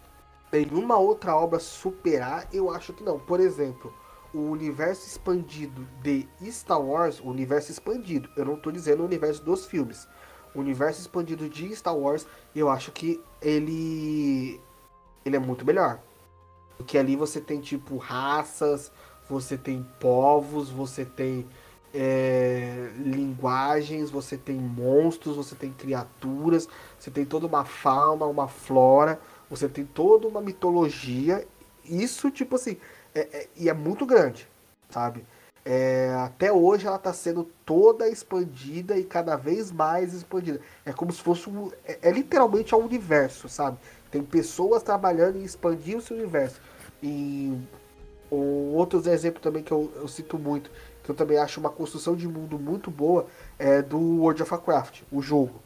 nenhuma 0.52 0.99
outra 0.99 1.37
obra 1.37 1.59
superar, 1.59 2.49
eu 2.52 2.71
acho 2.71 2.92
que 2.92 3.02
não. 3.02 3.19
Por 3.19 3.40
exemplo, 3.40 3.95
o 4.35 4.38
universo 4.38 5.07
expandido 5.07 5.87
de 6.02 6.26
Star 6.50 6.81
Wars, 6.81 7.21
o 7.21 7.28
universo 7.28 7.71
expandido, 7.71 8.28
eu 8.37 8.45
não 8.45 8.57
tô 8.57 8.71
dizendo 8.71 9.02
o 9.02 9.07
universo 9.07 9.42
dos 9.45 9.66
filmes. 9.66 10.09
O 10.54 10.61
universo 10.61 11.00
expandido 11.00 11.49
de 11.49 11.75
Star 11.75 11.97
Wars, 11.97 12.26
eu 12.54 12.69
acho 12.69 12.92
que 12.92 13.23
ele 13.40 14.61
ele 15.25 15.37
é 15.37 15.38
muito 15.38 15.64
melhor. 15.64 16.00
Porque 16.76 16.99
ali 16.99 17.14
você 17.14 17.40
tem 17.40 17.61
tipo 17.61 17.97
raças, 17.97 18.90
você 19.29 19.57
tem 19.57 19.87
povos, 20.01 20.68
você 20.68 21.05
tem 21.05 21.48
é, 21.94 22.90
linguagens, 22.96 24.11
você 24.11 24.37
tem 24.37 24.57
monstros, 24.57 25.37
você 25.37 25.55
tem 25.55 25.70
criaturas, 25.72 26.68
você 26.98 27.11
tem 27.11 27.24
toda 27.24 27.46
uma 27.46 27.64
fauna, 27.64 28.24
uma 28.24 28.48
flora, 28.48 29.20
você 29.50 29.68
tem 29.68 29.85
toda 29.85 30.26
uma 30.26 30.40
mitologia. 30.40 31.46
Isso, 31.85 32.31
tipo 32.31 32.57
assim, 32.57 32.76
é, 33.14 33.20
é, 33.20 33.48
e 33.57 33.68
é 33.68 33.74
muito 33.74 34.07
grande, 34.07 34.48
sabe? 34.90 35.24
É, 35.64 36.12
até 36.18 36.52
hoje 36.52 36.87
ela 36.87 36.96
está 36.96 37.12
sendo 37.12 37.44
toda 37.64 38.09
expandida 38.09 38.96
e 38.98 39.05
cada 39.05 39.37
vez 39.37 39.70
mais 39.70 40.12
expandida. 40.12 40.61
É 40.85 40.92
como 40.92 41.12
se 41.12 41.20
fosse 41.22 41.48
um, 41.48 41.70
é, 41.85 41.98
é 42.02 42.11
literalmente 42.11 42.74
um 42.74 42.78
universo, 42.78 43.48
sabe? 43.48 43.78
Tem 44.11 44.22
pessoas 44.22 44.83
trabalhando 44.83 45.38
em 45.38 45.44
expandir 45.44 45.98
esse 45.98 46.12
universo. 46.12 46.61
E 47.02 47.57
outros 48.31 49.07
exemplos 49.07 49.42
também 49.42 49.62
que 49.62 49.72
eu, 49.72 49.92
eu 49.96 50.09
cito 50.09 50.38
muito, 50.38 50.70
que 51.03 51.11
eu 51.11 51.15
também 51.15 51.38
acho 51.38 51.61
uma 51.61 51.71
construção 51.71 52.15
de 52.15 52.29
mundo 52.29 52.59
muito 52.59 52.91
boa, 52.91 53.27
é 53.59 53.83
do 53.83 53.99
World 53.99 54.43
of 54.43 54.53
Warcraft, 54.53 55.03
o 55.11 55.21
jogo. 55.21 55.61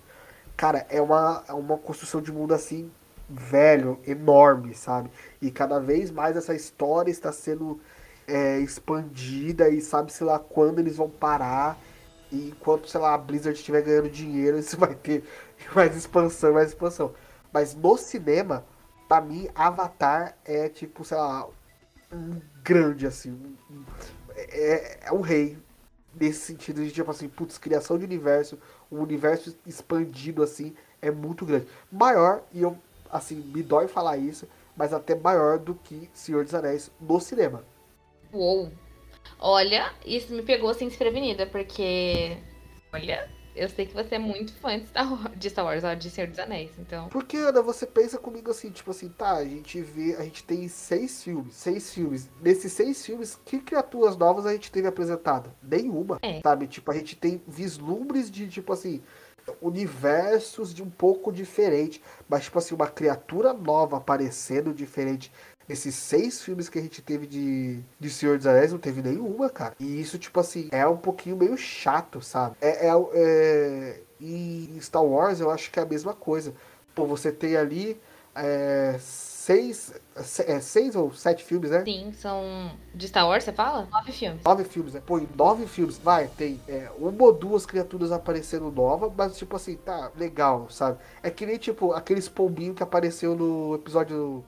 Cara, 0.56 0.86
é 0.88 1.00
uma, 1.00 1.44
é 1.48 1.52
uma 1.52 1.76
construção 1.76 2.22
de 2.22 2.32
mundo 2.32 2.54
assim, 2.54 2.90
velho, 3.28 3.98
enorme, 4.06 4.74
sabe? 4.74 5.10
E 5.40 5.50
cada 5.50 5.78
vez 5.78 6.10
mais 6.10 6.36
essa 6.36 6.54
história 6.54 7.10
está 7.10 7.30
sendo 7.30 7.80
é, 8.26 8.58
expandida 8.58 9.68
e 9.68 9.80
sabe-se 9.80 10.24
lá 10.24 10.38
quando 10.38 10.78
eles 10.78 10.96
vão 10.96 11.10
parar. 11.10 11.78
E 12.32 12.48
enquanto, 12.48 12.88
sei 12.88 13.00
lá, 13.00 13.14
a 13.14 13.18
Blizzard 13.18 13.56
estiver 13.56 13.82
ganhando 13.82 14.08
dinheiro, 14.10 14.58
isso 14.58 14.78
vai 14.78 14.94
ter 14.94 15.24
mais 15.74 15.94
expansão, 15.96 16.54
mais 16.54 16.68
expansão. 16.68 17.12
Mas 17.52 17.74
no 17.74 17.96
cinema, 17.96 18.64
pra 19.08 19.20
mim, 19.20 19.48
Avatar 19.54 20.36
é 20.44 20.68
tipo, 20.68 21.04
sei 21.04 21.16
lá, 21.16 21.46
um 22.12 22.40
grande, 22.62 23.06
assim. 23.06 23.30
Um, 23.30 23.84
é, 24.36 24.98
é 25.06 25.12
um 25.12 25.20
rei. 25.20 25.58
Nesse 26.18 26.40
sentido 26.40 26.82
de, 26.82 26.90
tipo 26.90 27.10
assim, 27.10 27.28
putz, 27.28 27.58
criação 27.58 27.98
de 27.98 28.04
universo, 28.04 28.58
um 28.90 29.00
universo 29.00 29.54
expandido 29.66 30.42
assim, 30.42 30.74
é 31.02 31.10
muito 31.10 31.44
grande. 31.44 31.66
Maior, 31.92 32.42
e 32.54 32.62
eu, 32.62 32.76
assim, 33.10 33.36
me 33.36 33.62
dói 33.62 33.86
falar 33.86 34.16
isso, 34.16 34.48
mas 34.74 34.94
até 34.94 35.14
maior 35.14 35.58
do 35.58 35.74
que 35.74 36.08
Senhor 36.14 36.42
dos 36.42 36.54
Anéis 36.54 36.90
no 36.98 37.20
cinema. 37.20 37.62
Uou! 38.32 38.72
Olha, 39.38 39.92
isso 40.04 40.32
me 40.32 40.42
pegou 40.42 40.70
assim 40.70 40.88
desprevenida, 40.88 41.46
porque. 41.46 42.38
Olha, 42.92 43.28
eu 43.56 43.68
sei 43.68 43.86
que 43.86 43.94
você 43.94 44.16
é 44.16 44.18
muito 44.18 44.52
fã 44.54 44.78
de 44.78 44.86
Star 44.86 45.10
Wars, 45.10 45.30
de, 45.36 45.50
Star 45.50 45.64
Wars, 45.64 45.84
ó, 45.84 45.94
de 45.94 46.10
Senhor 46.10 46.28
dos 46.28 46.38
Anéis, 46.38 46.70
então. 46.78 47.08
Porque, 47.08 47.36
Ana, 47.36 47.62
você 47.62 47.86
pensa 47.86 48.18
comigo 48.18 48.50
assim, 48.50 48.70
tipo 48.70 48.90
assim, 48.90 49.08
tá, 49.08 49.36
a 49.36 49.44
gente 49.44 49.80
vê, 49.80 50.14
a 50.16 50.22
gente 50.22 50.44
tem 50.44 50.68
seis 50.68 51.22
filmes, 51.22 51.54
seis 51.54 51.92
filmes. 51.92 52.28
Nesses 52.40 52.72
seis 52.72 53.04
filmes, 53.04 53.38
que 53.44 53.58
criaturas 53.58 54.16
novas 54.16 54.46
a 54.46 54.52
gente 54.52 54.70
teve 54.70 54.86
apresentado? 54.86 55.52
Nenhuma, 55.62 56.18
é. 56.22 56.40
sabe? 56.40 56.66
Tipo, 56.66 56.90
a 56.90 56.94
gente 56.94 57.16
tem 57.16 57.42
vislumbres 57.48 58.30
de, 58.30 58.46
tipo 58.48 58.72
assim, 58.72 59.02
universos 59.60 60.74
de 60.74 60.82
um 60.82 60.90
pouco 60.90 61.32
diferente, 61.32 62.02
mas 62.28 62.44
tipo 62.44 62.58
assim, 62.58 62.74
uma 62.74 62.88
criatura 62.88 63.52
nova 63.52 63.96
aparecendo 63.96 64.74
diferente 64.74 65.32
esses 65.68 65.94
seis 65.94 66.42
filmes 66.42 66.68
que 66.68 66.78
a 66.78 66.82
gente 66.82 67.02
teve 67.02 67.26
de, 67.26 67.80
de 67.98 68.10
Senhor 68.10 68.36
dos 68.36 68.46
Anéis, 68.46 68.72
não 68.72 68.78
teve 68.78 69.02
nenhuma, 69.02 69.48
cara. 69.50 69.74
E 69.80 70.00
isso, 70.00 70.18
tipo 70.18 70.38
assim, 70.38 70.68
é 70.70 70.86
um 70.86 70.96
pouquinho 70.96 71.36
meio 71.36 71.56
chato, 71.56 72.20
sabe? 72.20 72.56
É, 72.60 72.88
é, 72.88 72.92
é... 73.14 74.00
E 74.20 74.78
Star 74.80 75.04
Wars 75.04 75.40
eu 75.40 75.50
acho 75.50 75.70
que 75.70 75.78
é 75.78 75.82
a 75.82 75.86
mesma 75.86 76.14
coisa. 76.14 76.54
Pô, 76.94 77.04
você 77.04 77.30
tem 77.30 77.56
ali 77.56 78.00
é, 78.34 78.96
seis, 78.98 79.92
é, 80.46 80.60
seis 80.60 80.94
ou 80.94 81.12
sete 81.12 81.42
filmes, 81.42 81.70
né? 81.70 81.82
Sim, 81.84 82.12
são. 82.12 82.70
De 82.94 83.08
Star 83.08 83.26
Wars, 83.26 83.44
você 83.44 83.52
fala? 83.52 83.88
Nove 83.90 84.12
filmes. 84.12 84.42
Nove 84.44 84.64
filmes, 84.64 84.94
né? 84.94 85.02
Pô, 85.04 85.18
em 85.18 85.28
nove 85.36 85.66
filmes, 85.66 85.98
vai, 85.98 86.28
tem 86.28 86.60
é, 86.68 86.90
uma 86.98 87.24
ou 87.24 87.32
duas 87.32 87.64
criaturas 87.64 88.12
aparecendo 88.12 88.70
nova, 88.70 89.12
mas 89.16 89.36
tipo 89.36 89.56
assim, 89.56 89.76
tá 89.76 90.10
legal, 90.16 90.68
sabe? 90.70 90.98
É 91.22 91.30
que 91.30 91.46
nem 91.46 91.56
tipo 91.56 91.92
aqueles 91.92 92.28
pombinhos 92.28 92.76
que 92.76 92.82
apareceu 92.82 93.34
no 93.34 93.74
episódio 93.74 94.44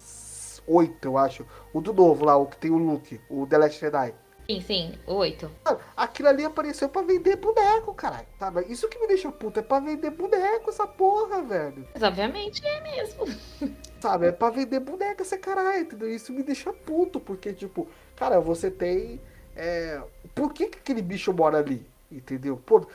8, 0.68 1.04
eu 1.06 1.18
acho. 1.18 1.46
O 1.72 1.80
do 1.80 1.92
novo 1.92 2.24
lá, 2.24 2.36
o 2.36 2.46
que 2.46 2.56
tem 2.56 2.70
o 2.70 2.78
Luke, 2.78 3.20
o 3.28 3.46
The 3.46 3.58
Last 3.58 3.80
Jedi. 3.80 4.14
Sim, 4.50 4.62
sim, 4.62 4.94
o 5.06 5.12
8. 5.16 5.50
Aquilo 5.94 6.28
ali 6.28 6.42
apareceu 6.42 6.88
pra 6.88 7.02
vender 7.02 7.36
boneco, 7.36 7.92
caralho. 7.92 8.26
Sabe? 8.38 8.64
Isso 8.70 8.88
que 8.88 8.98
me 8.98 9.06
deixa 9.06 9.30
puto, 9.30 9.60
é 9.60 9.62
pra 9.62 9.78
vender 9.78 10.10
boneco 10.10 10.70
essa 10.70 10.86
porra, 10.86 11.42
velho. 11.42 11.86
Mas 11.92 12.02
obviamente 12.02 12.66
é 12.66 12.80
mesmo. 12.80 13.26
Sabe, 14.00 14.28
é 14.28 14.32
pra 14.32 14.48
vender 14.48 14.80
boneco 14.80 15.20
essa 15.20 15.36
caralho, 15.36 15.82
entendeu? 15.82 16.08
Isso 16.08 16.32
me 16.32 16.42
deixa 16.42 16.72
puto, 16.72 17.20
porque, 17.20 17.52
tipo, 17.52 17.86
cara, 18.16 18.40
você 18.40 18.70
tem. 18.70 19.20
É... 19.54 20.00
Por 20.34 20.54
que, 20.54 20.68
que 20.68 20.78
aquele 20.78 21.02
bicho 21.02 21.30
mora 21.30 21.58
ali? 21.58 21.86
Entendeu? 22.10 22.56
Pô, 22.56 22.86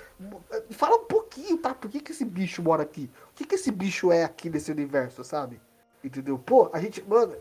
fala 0.72 0.96
um 0.96 1.06
pouquinho, 1.06 1.60
tá? 1.60 1.76
Por 1.76 1.92
que, 1.92 2.00
que 2.00 2.14
esse 2.14 2.26
bicho 2.26 2.64
mora 2.64 2.82
aqui? 2.82 3.12
O 3.30 3.36
que, 3.36 3.46
que 3.46 3.54
esse 3.54 3.70
bicho 3.72 4.12
é 4.12 4.24
aqui 4.24 4.50
nesse 4.50 4.72
universo, 4.72 5.24
sabe? 5.24 5.62
Entendeu? 6.04 6.38
Pô, 6.38 6.70
a 6.74 6.80
gente, 6.80 7.02
mano, 7.04 7.36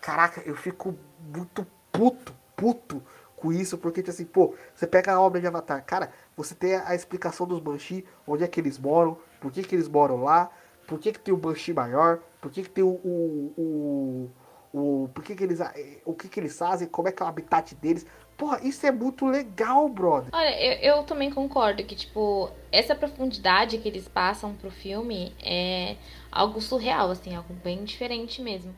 caraca, 0.00 0.40
eu 0.46 0.54
fico 0.54 0.96
muito 1.34 1.66
puto, 1.90 2.34
puto 2.54 3.02
com 3.36 3.52
isso, 3.52 3.76
porque 3.76 4.00
tipo 4.00 4.10
assim, 4.10 4.24
pô, 4.24 4.54
você 4.74 4.86
pega 4.86 5.12
a 5.12 5.20
obra 5.20 5.40
de 5.40 5.46
Avatar, 5.46 5.84
cara, 5.84 6.10
você 6.36 6.54
tem 6.54 6.74
a 6.74 6.94
explicação 6.94 7.46
dos 7.46 7.60
Banshee, 7.60 8.04
onde 8.26 8.44
é 8.44 8.48
que 8.48 8.60
eles 8.60 8.78
moram, 8.78 9.18
por 9.40 9.52
que 9.52 9.62
que 9.62 9.74
eles 9.74 9.88
moram 9.88 10.22
lá, 10.22 10.50
por 10.86 10.98
que 10.98 11.12
que 11.12 11.18
tem 11.18 11.34
o 11.34 11.36
Banshee 11.36 11.74
maior, 11.74 12.20
por 12.40 12.50
que 12.50 12.62
que 12.62 12.70
tem 12.70 12.84
o, 12.84 12.88
o, 12.88 13.52
o, 13.56 14.30
o 14.72 15.08
por 15.08 15.24
que 15.24 15.34
que 15.34 15.44
eles, 15.44 15.60
o 16.04 16.14
que 16.14 16.28
que 16.28 16.40
eles 16.40 16.56
fazem, 16.56 16.88
como 16.88 17.08
é 17.08 17.12
que 17.12 17.22
é 17.22 17.26
o 17.26 17.28
habitat 17.28 17.74
deles, 17.74 18.06
Porra, 18.36 18.60
isso 18.62 18.86
é 18.86 18.92
muito 18.92 19.24
legal, 19.24 19.88
brother. 19.88 20.28
Olha, 20.30 20.62
eu, 20.62 20.96
eu, 20.96 21.02
também 21.04 21.30
concordo 21.30 21.82
que, 21.82 21.96
tipo, 21.96 22.50
essa 22.70 22.94
profundidade 22.94 23.78
que 23.78 23.88
eles 23.88 24.06
passam 24.08 24.54
pro 24.54 24.70
filme 24.70 25.32
é 25.42 25.96
algo 26.36 26.60
surreal, 26.60 27.10
assim, 27.10 27.34
algo 27.34 27.54
bem 27.54 27.84
diferente 27.84 28.42
mesmo. 28.42 28.76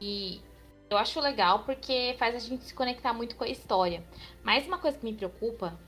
E 0.00 0.40
eu 0.90 0.96
acho 0.96 1.20
legal 1.20 1.60
porque 1.60 2.14
faz 2.18 2.34
a 2.34 2.38
gente 2.38 2.64
se 2.64 2.74
conectar 2.74 3.12
muito 3.12 3.36
com 3.36 3.44
a 3.44 3.48
história. 3.48 4.04
Mas 4.42 4.66
uma 4.66 4.78
coisa 4.78 4.98
que 4.98 5.04
me 5.04 5.12
preocupa 5.12 5.78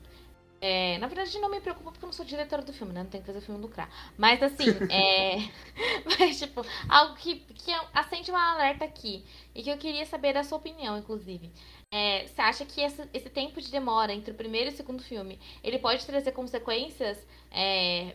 é, 0.59 0.97
na 0.97 1.07
verdade, 1.07 1.37
não 1.39 1.49
me 1.49 1.61
preocupa 1.61 1.91
porque 1.91 2.03
eu 2.03 2.07
não 2.07 2.13
sou 2.13 2.25
diretora 2.25 2.63
do 2.63 2.73
filme, 2.73 2.91
né? 2.91 3.03
Não 3.03 3.09
tem 3.09 3.21
que 3.21 3.27
fazer 3.27 3.39
o 3.39 3.41
filme 3.41 3.61
lucrar. 3.61 3.89
Mas, 4.17 4.41
assim, 4.41 4.65
é. 4.89 5.37
Mas, 6.19 6.39
tipo, 6.39 6.65
algo 6.89 7.15
que, 7.15 7.35
que 7.35 7.71
acende 7.93 8.31
uma 8.31 8.53
alerta 8.53 8.83
aqui. 8.83 9.23
E 9.53 9.61
que 9.61 9.69
eu 9.69 9.77
queria 9.77 10.05
saber 10.05 10.33
da 10.33 10.43
sua 10.43 10.57
opinião, 10.57 10.97
inclusive. 10.97 11.51
É, 11.91 12.25
você 12.25 12.41
acha 12.41 12.65
que 12.65 12.81
esse, 12.81 13.07
esse 13.13 13.29
tempo 13.29 13.61
de 13.61 13.71
demora 13.71 14.13
entre 14.13 14.31
o 14.31 14.35
primeiro 14.35 14.71
e 14.71 14.73
o 14.73 14.75
segundo 14.75 15.01
filme 15.01 15.39
ele 15.63 15.79
pode 15.79 16.05
trazer 16.05 16.33
consequências 16.33 17.17
é, 17.49 18.13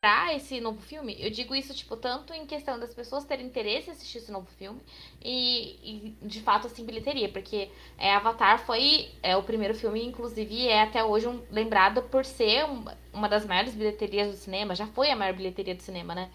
para 0.00 0.34
esse 0.34 0.60
novo 0.60 0.80
filme, 0.80 1.14
eu 1.20 1.30
digo 1.30 1.54
isso, 1.54 1.74
tipo, 1.74 1.94
tanto 1.94 2.32
em 2.32 2.46
questão 2.46 2.78
das 2.78 2.94
pessoas 2.94 3.24
terem 3.24 3.44
interesse 3.44 3.90
em 3.90 3.92
assistir 3.92 4.18
esse 4.18 4.32
novo 4.32 4.46
filme 4.58 4.80
e, 5.22 6.16
e 6.22 6.26
de 6.26 6.40
fato, 6.40 6.66
assim, 6.66 6.86
bilheteria, 6.86 7.28
porque 7.28 7.70
é, 7.98 8.14
Avatar 8.14 8.64
foi 8.64 9.10
é, 9.22 9.36
o 9.36 9.42
primeiro 9.42 9.74
filme, 9.74 10.02
inclusive, 10.02 10.66
é 10.66 10.80
até 10.80 11.04
hoje 11.04 11.28
um, 11.28 11.42
lembrado 11.50 12.02
por 12.04 12.24
ser 12.24 12.64
um, 12.64 12.84
uma 13.12 13.28
das 13.28 13.44
maiores 13.44 13.74
bilheterias 13.74 14.30
do 14.30 14.36
cinema, 14.36 14.74
já 14.74 14.86
foi 14.86 15.10
a 15.10 15.16
maior 15.16 15.34
bilheteria 15.34 15.74
do 15.74 15.82
cinema, 15.82 16.14
né? 16.14 16.30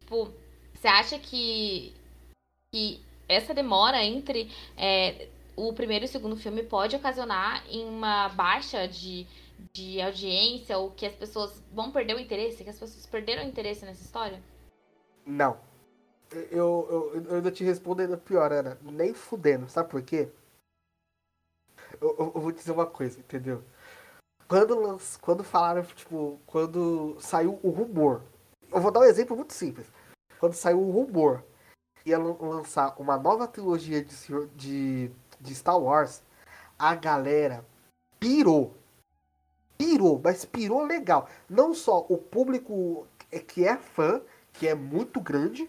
Tipo, 0.00 0.32
você 0.72 0.88
acha 0.88 1.18
que, 1.18 1.92
que 2.72 2.98
essa 3.28 3.52
demora 3.52 4.02
entre 4.02 4.50
é, 4.74 5.28
o 5.54 5.70
primeiro 5.74 6.06
e 6.06 6.08
o 6.08 6.10
segundo 6.10 6.36
filme 6.36 6.62
pode 6.62 6.96
ocasionar 6.96 7.62
em 7.70 7.84
uma 7.86 8.30
baixa 8.30 8.88
de 8.88 9.26
de 9.72 10.00
audiência 10.00 10.78
ou 10.78 10.90
que 10.90 11.06
as 11.06 11.14
pessoas 11.14 11.62
vão 11.72 11.90
perder 11.90 12.16
o 12.16 12.20
interesse? 12.20 12.64
Que 12.64 12.70
as 12.70 12.78
pessoas 12.78 13.06
perderam 13.06 13.44
o 13.44 13.46
interesse 13.46 13.84
nessa 13.84 14.02
história? 14.02 14.42
Não. 15.24 15.58
Eu, 16.30 16.86
eu, 16.90 17.24
eu 17.24 17.34
ainda 17.36 17.50
te 17.50 17.62
respondo 17.62 18.02
ainda 18.02 18.16
pior, 18.16 18.52
Ana. 18.52 18.78
Nem 18.82 19.14
fudendo. 19.14 19.68
Sabe 19.68 19.90
por 19.90 20.02
quê? 20.02 20.28
Eu, 22.00 22.16
eu, 22.18 22.32
eu 22.34 22.40
vou 22.40 22.52
dizer 22.52 22.72
uma 22.72 22.86
coisa, 22.86 23.18
entendeu? 23.18 23.62
Quando, 24.48 24.98
quando 25.20 25.44
falaram, 25.44 25.82
tipo, 25.82 26.40
quando 26.46 27.16
saiu 27.20 27.58
o 27.62 27.70
rumor. 27.70 28.22
Eu 28.72 28.80
vou 28.80 28.90
dar 28.90 29.00
um 29.00 29.04
exemplo 29.04 29.36
muito 29.36 29.52
simples. 29.52 29.86
Quando 30.38 30.54
saiu 30.54 30.80
o 30.80 30.90
rumor 30.90 31.42
ia 32.06 32.18
lançar 32.18 32.94
uma 32.98 33.18
nova 33.18 33.48
trilogia 33.48 34.04
de, 34.04 34.14
de, 34.54 35.10
de 35.40 35.54
Star 35.54 35.78
Wars, 35.78 36.22
a 36.78 36.94
galera 36.94 37.64
pirou 38.20 38.72
pirou, 39.76 40.20
mas 40.22 40.44
pirou 40.44 40.82
legal. 40.84 41.28
Não 41.48 41.74
só 41.74 42.04
o 42.08 42.16
público 42.16 43.06
que 43.46 43.64
é 43.64 43.76
fã, 43.76 44.20
que 44.52 44.66
é 44.66 44.74
muito 44.74 45.20
grande, 45.20 45.68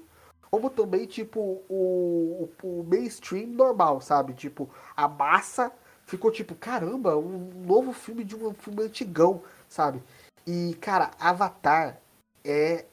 como 0.49 0.69
também, 0.69 1.05
tipo, 1.05 1.61
o, 1.69 2.49
o, 2.61 2.67
o 2.67 2.83
mainstream 2.83 3.47
normal, 3.47 3.99
sabe? 4.01 4.33
Tipo, 4.33 4.69
a 4.95 5.07
massa 5.07 5.71
ficou 6.05 6.31
tipo, 6.31 6.55
caramba, 6.55 7.17
um 7.17 7.65
novo 7.65 7.91
filme 7.91 8.23
de 8.23 8.35
um 8.35 8.53
filme 8.53 8.83
antigão, 8.83 9.43
sabe? 9.67 10.01
E, 10.45 10.75
cara, 10.79 11.11
Avatar 11.19 11.99
é. 12.43 12.85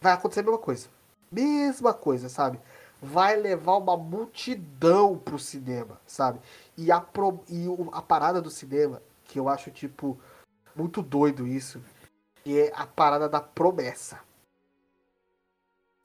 Vai 0.00 0.12
acontecer 0.12 0.40
a 0.40 0.42
mesma 0.42 0.58
coisa. 0.58 0.88
Mesma 1.30 1.94
coisa, 1.94 2.28
sabe? 2.28 2.58
Vai 3.00 3.36
levar 3.36 3.76
uma 3.76 3.96
multidão 3.96 5.16
pro 5.16 5.38
cinema, 5.38 6.00
sabe? 6.06 6.40
E 6.76 6.90
a, 6.90 7.00
pro... 7.00 7.40
e 7.48 7.66
a 7.92 8.02
parada 8.02 8.42
do 8.42 8.50
cinema, 8.50 9.00
que 9.24 9.38
eu 9.38 9.48
acho, 9.48 9.70
tipo, 9.70 10.18
muito 10.80 11.02
doido 11.02 11.46
isso. 11.46 11.82
E 12.44 12.58
é 12.58 12.72
a 12.74 12.86
parada 12.86 13.28
da 13.28 13.40
promessa. 13.40 14.20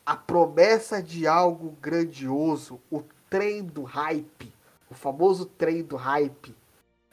A 0.06 0.16
promessa 0.16 1.02
de 1.02 1.26
algo 1.26 1.72
grandioso, 1.82 2.80
o 2.92 3.02
trem 3.30 3.64
do 3.64 3.84
hype, 3.84 4.54
o 4.90 4.94
famoso 4.94 5.46
trem 5.46 5.82
do 5.82 5.96
hype, 5.96 6.56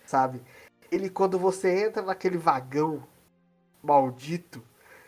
sabe? 0.05 0.43
Ele 0.91 1.09
quando 1.09 1.39
você 1.39 1.87
entra 1.87 2.03
naquele 2.03 2.37
vagão 2.37 3.03
maldito, 3.83 4.63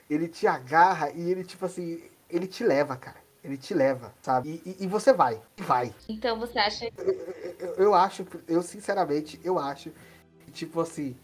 ele 0.09 0.29
te 0.29 0.47
agarra 0.47 1.11
e 1.11 1.31
ele 1.31 1.45
tipo 1.45 1.67
assim, 1.67 2.03
ele 2.31 2.47
te 2.47 2.65
leva, 2.65 2.97
cara. 2.97 3.23
Ele 3.43 3.59
te 3.59 3.75
leva, 3.75 4.15
sabe? 4.23 4.63
E, 4.65 4.71
e, 4.71 4.85
e 4.85 4.87
você 4.87 5.13
vai, 5.13 5.43
vai. 5.59 5.95
Então 6.09 6.39
você 6.39 6.59
acha? 6.59 6.87
Eu, 6.97 7.13
eu, 7.59 7.75
eu 7.75 7.95
acho, 7.95 8.25
eu 8.49 8.63
sinceramente, 8.63 9.39
eu 9.45 9.59
acho 9.59 9.93
que 10.41 10.51
tipo 10.51 10.81
assim, 10.81 11.15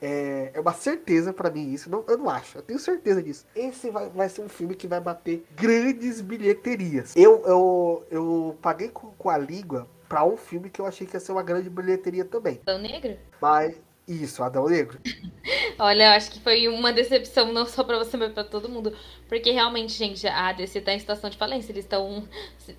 é, 0.00 0.50
é 0.54 0.60
uma 0.60 0.72
certeza 0.72 1.32
para 1.32 1.50
mim 1.50 1.72
isso. 1.72 1.90
Não, 1.90 2.04
eu 2.06 2.18
não 2.18 2.28
acho, 2.28 2.58
eu 2.58 2.62
tenho 2.62 2.78
certeza 2.78 3.22
disso. 3.22 3.46
Esse 3.54 3.90
vai, 3.90 4.08
vai 4.08 4.28
ser 4.28 4.42
um 4.42 4.48
filme 4.48 4.74
que 4.74 4.86
vai 4.86 5.00
bater 5.00 5.44
grandes 5.56 6.20
bilheterias. 6.20 7.14
Eu, 7.16 7.42
eu, 7.46 8.06
eu 8.10 8.58
paguei 8.60 8.88
com, 8.88 9.10
com 9.12 9.30
a 9.30 9.38
língua 9.38 9.88
para 10.08 10.24
um 10.24 10.36
filme 10.36 10.70
que 10.70 10.80
eu 10.80 10.86
achei 10.86 11.06
que 11.06 11.16
ia 11.16 11.20
ser 11.20 11.32
uma 11.32 11.42
grande 11.42 11.70
bilheteria 11.70 12.24
também. 12.24 12.60
Adão 12.62 12.78
Negro? 12.78 13.16
Mas. 13.40 13.74
Isso, 14.06 14.42
Adão 14.42 14.68
Negro. 14.68 14.98
Olha, 15.78 16.14
acho 16.14 16.30
que 16.30 16.38
foi 16.38 16.68
uma 16.68 16.92
decepção 16.92 17.52
não 17.52 17.64
só 17.64 17.82
para 17.82 17.98
você, 17.98 18.18
mas 18.18 18.32
para 18.32 18.44
todo 18.44 18.68
mundo. 18.68 18.94
Porque 19.26 19.50
realmente, 19.50 19.94
gente, 19.94 20.26
a 20.26 20.52
DC 20.52 20.82
tá 20.82 20.92
em 20.92 20.98
situação 20.98 21.30
de 21.30 21.38
falência. 21.38 21.72
Eles 21.72 21.84
estão. 21.84 22.28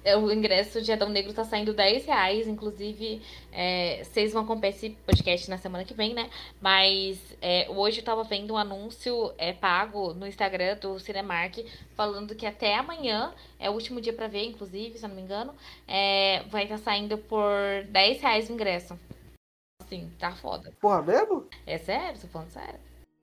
É, 0.03 0.15
o 0.15 0.31
ingresso 0.31 0.81
de 0.83 0.91
Adão 0.91 1.09
Negro 1.09 1.33
tá 1.33 1.43
saindo 1.43 1.73
10 1.73 2.05
reais. 2.05 2.47
Inclusive, 2.47 3.23
é, 3.51 4.03
vocês 4.03 4.33
vão 4.33 4.43
acompanhar 4.43 4.69
esse 4.69 4.91
podcast 5.03 5.49
na 5.49 5.57
semana 5.57 5.83
que 5.83 5.95
vem, 5.95 6.13
né? 6.13 6.29
Mas 6.61 7.19
é, 7.41 7.67
hoje 7.69 7.99
eu 7.99 8.05
tava 8.05 8.23
vendo 8.23 8.53
um 8.53 8.57
anúncio 8.57 9.33
é, 9.39 9.51
pago 9.51 10.13
no 10.13 10.27
Instagram 10.27 10.77
do 10.77 10.99
Cinemark 10.99 11.57
falando 11.95 12.35
que 12.35 12.45
até 12.45 12.75
amanhã, 12.75 13.33
é 13.59 13.67
o 13.67 13.73
último 13.73 13.99
dia 13.99 14.13
para 14.13 14.27
ver, 14.27 14.45
inclusive, 14.45 14.99
se 14.99 15.05
eu 15.05 15.09
não 15.09 15.15
me 15.15 15.23
engano, 15.23 15.55
é, 15.87 16.43
vai 16.49 16.63
estar 16.63 16.77
tá 16.77 16.83
saindo 16.83 17.17
por 17.17 17.49
10 17.89 18.21
reais 18.21 18.49
o 18.49 18.53
ingresso. 18.53 18.99
Assim, 19.85 20.11
tá 20.19 20.31
foda. 20.31 20.73
Porra, 20.81 21.01
mesmo? 21.03 21.47
É 21.65 21.77
sério, 21.77 22.19
tô 22.19 22.27
falando 22.27 22.49
sério. 22.49 22.79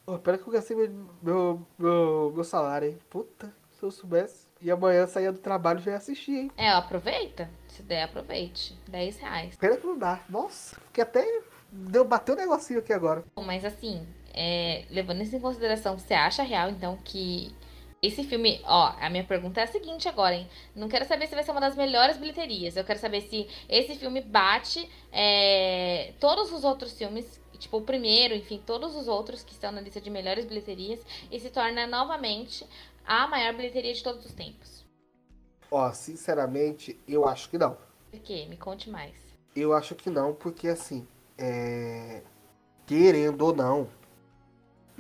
Pô, 0.07 0.18
pera 0.18 0.38
que 0.38 0.46
eu 0.46 0.53
gastei 0.53 0.77
meu, 0.77 0.88
meu, 1.20 1.66
meu, 1.79 2.33
meu 2.35 2.44
salário, 2.44 2.88
hein? 2.88 2.98
Puta, 3.11 3.53
se 3.72 3.83
eu 3.83 3.90
soubesse. 3.90 4.46
E 4.61 4.70
amanhã 4.70 5.07
saía 5.07 5.33
do 5.33 5.38
trabalho 5.38 5.81
já 5.81 5.90
ia 5.92 5.96
assistir, 5.96 6.37
hein? 6.37 6.53
É, 6.57 6.70
aproveita. 6.70 7.51
Se 7.66 7.83
der, 7.83 8.05
aproveite. 8.05 8.79
10 8.88 9.18
reais. 9.18 9.57
Pena 9.57 9.77
que 9.77 9.87
não 9.87 9.98
dá. 9.98 10.20
Nossa, 10.29 10.77
fiquei 10.87 11.03
até. 11.03 11.27
Deu, 11.70 12.05
bateu 12.05 12.35
um 12.35 12.38
negocinho 12.38 12.79
aqui 12.79 12.92
agora. 12.92 13.25
Mas 13.37 13.64
assim, 13.64 14.07
é, 14.33 14.85
levando 14.90 15.22
isso 15.22 15.35
em 15.35 15.40
consideração, 15.40 15.98
você 15.98 16.14
acha 16.14 16.42
real, 16.42 16.70
então, 16.70 16.96
que 17.05 17.53
esse 18.02 18.24
filme, 18.24 18.60
ó, 18.64 18.92
a 19.00 19.08
minha 19.08 19.22
pergunta 19.22 19.60
é 19.60 19.62
a 19.62 19.68
seguinte 19.68 20.08
agora, 20.08 20.34
hein? 20.34 20.48
Não 20.74 20.88
quero 20.88 21.06
saber 21.06 21.28
se 21.28 21.36
vai 21.36 21.44
ser 21.44 21.52
uma 21.52 21.60
das 21.60 21.76
melhores 21.76 22.16
bilheterias. 22.16 22.76
Eu 22.76 22.84
quero 22.84 22.98
saber 22.98 23.20
se 23.20 23.46
esse 23.68 23.94
filme 23.94 24.20
bate 24.20 24.90
é, 25.12 26.12
todos 26.18 26.50
os 26.52 26.64
outros 26.64 26.98
filmes, 26.98 27.40
tipo 27.56 27.76
o 27.76 27.82
primeiro, 27.82 28.34
enfim, 28.34 28.60
todos 28.66 28.96
os 28.96 29.06
outros 29.06 29.44
que 29.44 29.52
estão 29.52 29.70
na 29.70 29.80
lista 29.80 30.00
de 30.00 30.10
melhores 30.10 30.44
bilheterias 30.44 30.98
e 31.30 31.38
se 31.38 31.48
torna 31.48 31.86
novamente 31.86 32.66
a 33.06 33.28
maior 33.28 33.54
bilheteria 33.54 33.94
de 33.94 34.02
todos 34.02 34.26
os 34.26 34.32
tempos. 34.32 34.84
Ó, 35.70 35.92
sinceramente, 35.92 36.98
eu 37.06 37.24
acho 37.24 37.48
que 37.48 37.56
não. 37.56 37.78
Por 38.10 38.18
quê? 38.18 38.46
Me 38.50 38.56
conte 38.56 38.90
mais. 38.90 39.14
Eu 39.54 39.72
acho 39.72 39.94
que 39.94 40.10
não, 40.10 40.34
porque 40.34 40.66
assim, 40.66 41.06
é... 41.38 42.20
querendo 42.84 43.42
ou 43.42 43.54
não, 43.54 43.88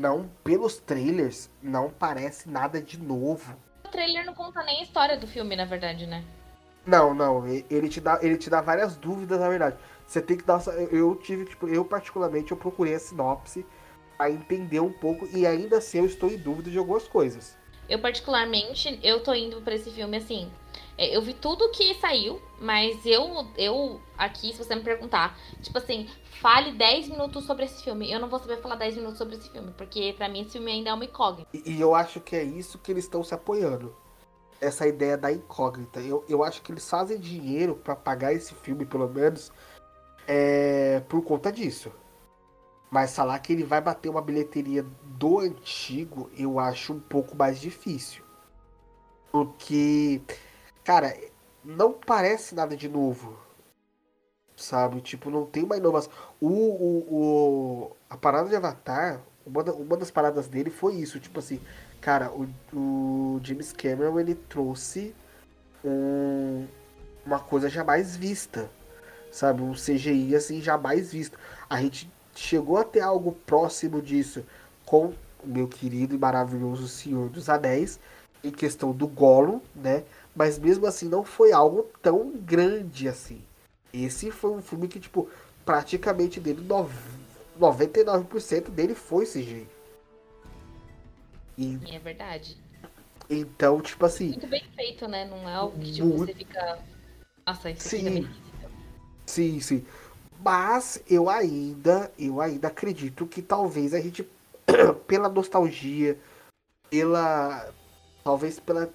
não, 0.02 0.28
pelos 0.42 0.78
trailers, 0.78 1.48
não 1.62 1.88
parece 1.88 2.50
nada 2.50 2.82
de 2.82 2.98
novo. 2.98 3.56
O 3.84 3.88
trailer 3.88 4.26
não 4.26 4.34
conta 4.34 4.60
nem 4.64 4.80
a 4.80 4.82
história 4.82 5.16
do 5.16 5.28
filme, 5.28 5.54
na 5.54 5.64
verdade, 5.64 6.08
né? 6.08 6.24
Não, 6.84 7.14
não, 7.14 7.46
ele 7.46 7.88
te 7.88 8.00
dá, 8.00 8.18
ele 8.20 8.36
te 8.36 8.50
dá 8.50 8.60
várias 8.60 8.96
dúvidas, 8.96 9.38
na 9.38 9.48
verdade. 9.48 9.76
Você 10.04 10.20
tem 10.20 10.36
que 10.36 10.42
dar. 10.42 10.60
Eu 10.90 11.14
tive, 11.14 11.44
tipo, 11.44 11.68
eu 11.68 11.84
particularmente, 11.84 12.50
eu 12.50 12.56
procurei 12.56 12.96
a 12.96 12.98
sinopse 12.98 13.64
a 14.18 14.28
entender 14.28 14.80
um 14.80 14.92
pouco 14.92 15.28
e 15.32 15.46
ainda 15.46 15.78
assim 15.78 15.98
eu 15.98 16.06
estou 16.06 16.28
em 16.28 16.36
dúvida 16.36 16.68
de 16.68 16.78
algumas 16.78 17.06
coisas. 17.06 17.56
Eu 17.88 18.00
particularmente, 18.00 18.98
eu 19.04 19.22
tô 19.22 19.32
indo 19.32 19.60
para 19.60 19.74
esse 19.74 19.90
filme 19.92 20.16
assim, 20.16 20.50
é, 20.98 21.16
eu 21.16 21.22
vi 21.22 21.34
tudo 21.34 21.70
que 21.70 21.94
saiu, 21.94 22.42
mas 22.60 23.04
eu, 23.06 23.46
eu 23.56 24.00
aqui, 24.18 24.52
se 24.52 24.58
você 24.58 24.74
me 24.74 24.82
perguntar, 24.82 25.38
tipo 25.60 25.78
assim, 25.78 26.08
fale 26.42 26.72
10 26.72 27.08
minutos 27.08 27.44
sobre 27.44 27.64
esse 27.64 27.84
filme. 27.84 28.10
Eu 28.10 28.18
não 28.18 28.28
vou 28.28 28.40
saber 28.40 28.60
falar 28.60 28.74
10 28.74 28.96
minutos 28.96 29.16
sobre 29.16 29.36
esse 29.36 29.48
filme, 29.48 29.72
porque 29.78 30.12
para 30.18 30.28
mim 30.28 30.42
esse 30.42 30.50
filme 30.50 30.72
ainda 30.72 30.90
é 30.90 30.92
uma 30.92 31.04
incógnita. 31.04 31.48
E, 31.54 31.76
e 31.76 31.80
eu 31.80 31.94
acho 31.94 32.20
que 32.20 32.34
é 32.34 32.42
isso 32.42 32.78
que 32.78 32.90
eles 32.90 33.04
estão 33.04 33.22
se 33.22 33.32
apoiando. 33.32 33.94
Essa 34.60 34.86
ideia 34.86 35.16
da 35.16 35.30
incógnita. 35.30 36.00
Eu, 36.00 36.24
eu 36.28 36.42
acho 36.42 36.60
que 36.60 36.72
eles 36.72 36.88
fazem 36.88 37.18
dinheiro 37.18 37.76
para 37.76 37.94
pagar 37.94 38.34
esse 38.34 38.54
filme, 38.54 38.84
pelo 38.84 39.08
menos, 39.08 39.52
é, 40.26 41.00
por 41.08 41.22
conta 41.22 41.52
disso. 41.52 41.92
Mas 42.90 43.14
falar 43.14 43.38
que 43.38 43.52
ele 43.52 43.64
vai 43.64 43.80
bater 43.80 44.08
uma 44.08 44.20
bilheteria 44.20 44.84
do 45.04 45.38
antigo, 45.38 46.28
eu 46.36 46.58
acho 46.58 46.92
um 46.92 47.00
pouco 47.00 47.36
mais 47.36 47.60
difícil. 47.60 48.24
Porque 49.30 50.20
cara, 50.84 51.16
não 51.64 51.92
parece 51.92 52.54
nada 52.54 52.76
de 52.76 52.88
novo. 52.88 53.38
Sabe? 54.62 55.00
Tipo, 55.00 55.28
não 55.28 55.44
tem 55.44 55.64
uma 55.64 55.76
inovação. 55.76 56.12
O, 56.40 56.46
o, 56.46 57.06
o, 57.10 57.96
a 58.08 58.16
parada 58.16 58.48
de 58.48 58.54
Avatar, 58.54 59.20
uma, 59.44 59.64
da, 59.64 59.72
uma 59.72 59.96
das 59.96 60.08
paradas 60.08 60.46
dele 60.46 60.70
foi 60.70 60.94
isso. 60.94 61.18
Tipo 61.18 61.40
assim, 61.40 61.60
cara, 62.00 62.30
o, 62.30 62.48
o 62.72 63.40
James 63.42 63.72
Cameron 63.72 64.20
ele 64.20 64.36
trouxe 64.36 65.12
um, 65.84 66.64
uma 67.26 67.40
coisa 67.40 67.68
jamais 67.68 68.14
vista, 68.16 68.70
sabe? 69.32 69.62
Um 69.62 69.72
CGI 69.72 70.36
assim 70.36 70.60
jamais 70.60 71.12
visto. 71.12 71.36
A 71.68 71.80
gente 71.82 72.08
chegou 72.32 72.76
a 72.76 72.84
ter 72.84 73.00
algo 73.00 73.32
próximo 73.32 74.00
disso 74.00 74.46
com 74.86 75.06
o 75.42 75.46
meu 75.48 75.66
querido 75.66 76.14
e 76.14 76.18
maravilhoso 76.18 76.86
Senhor 76.86 77.28
dos 77.28 77.48
Anéis, 77.48 77.98
em 78.44 78.52
questão 78.52 78.92
do 78.92 79.08
Gollum, 79.08 79.60
né? 79.74 80.04
Mas 80.36 80.56
mesmo 80.56 80.86
assim 80.86 81.08
não 81.08 81.24
foi 81.24 81.50
algo 81.50 81.90
tão 82.00 82.30
grande 82.30 83.08
assim. 83.08 83.42
Esse 83.92 84.30
foi 84.30 84.50
um 84.50 84.62
filme 84.62 84.88
que, 84.88 84.98
tipo, 84.98 85.28
praticamente 85.64 86.40
dele, 86.40 86.66
99% 87.58 88.70
dele 88.70 88.94
foi 88.94 89.26
CGI. 89.26 89.66
E, 91.58 91.78
é 91.94 91.98
verdade. 91.98 92.56
Então, 93.28 93.80
tipo 93.80 94.04
assim. 94.04 94.28
Muito 94.30 94.46
bem 94.46 94.64
feito, 94.74 95.06
né? 95.08 95.24
Não 95.24 95.48
é 95.48 95.54
algo 95.54 95.78
que 95.78 95.92
tipo, 95.92 96.06
muito... 96.06 96.26
você 96.26 96.34
fica. 96.34 96.78
Nossa, 97.46 97.70
isso 97.70 97.88
sim. 97.88 98.28
Sim, 99.26 99.60
sim. 99.60 99.86
Mas 100.44 101.02
eu 101.08 101.30
ainda, 101.30 102.10
eu 102.18 102.40
ainda 102.40 102.68
acredito 102.68 103.26
que 103.26 103.40
talvez 103.40 103.94
a 103.94 104.00
gente, 104.00 104.26
pela 105.06 105.28
nostalgia, 105.28 106.18
pela. 106.90 107.72
Talvez 108.24 108.58
pela. 108.58 108.90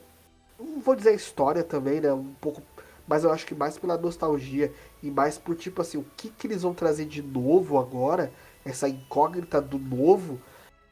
Não 0.59 0.81
vou 0.81 0.95
dizer 0.95 1.09
a 1.09 1.13
história 1.13 1.63
também, 1.63 2.01
né? 2.01 2.11
Um 2.11 2.33
pouco. 2.41 2.61
Mas 3.07 3.23
eu 3.23 3.31
acho 3.31 3.45
que 3.45 3.55
mais 3.55 3.77
pela 3.77 3.97
nostalgia 3.97 4.73
e 5.01 5.09
mais 5.09 5.37
por 5.37 5.55
tipo 5.55 5.81
assim, 5.81 5.97
o 5.97 6.05
que, 6.17 6.29
que 6.29 6.47
eles 6.47 6.63
vão 6.63 6.73
trazer 6.73 7.05
de 7.05 7.21
novo 7.21 7.79
agora, 7.79 8.31
essa 8.65 8.89
incógnita 8.89 9.61
do 9.61 9.79
novo, 9.79 10.41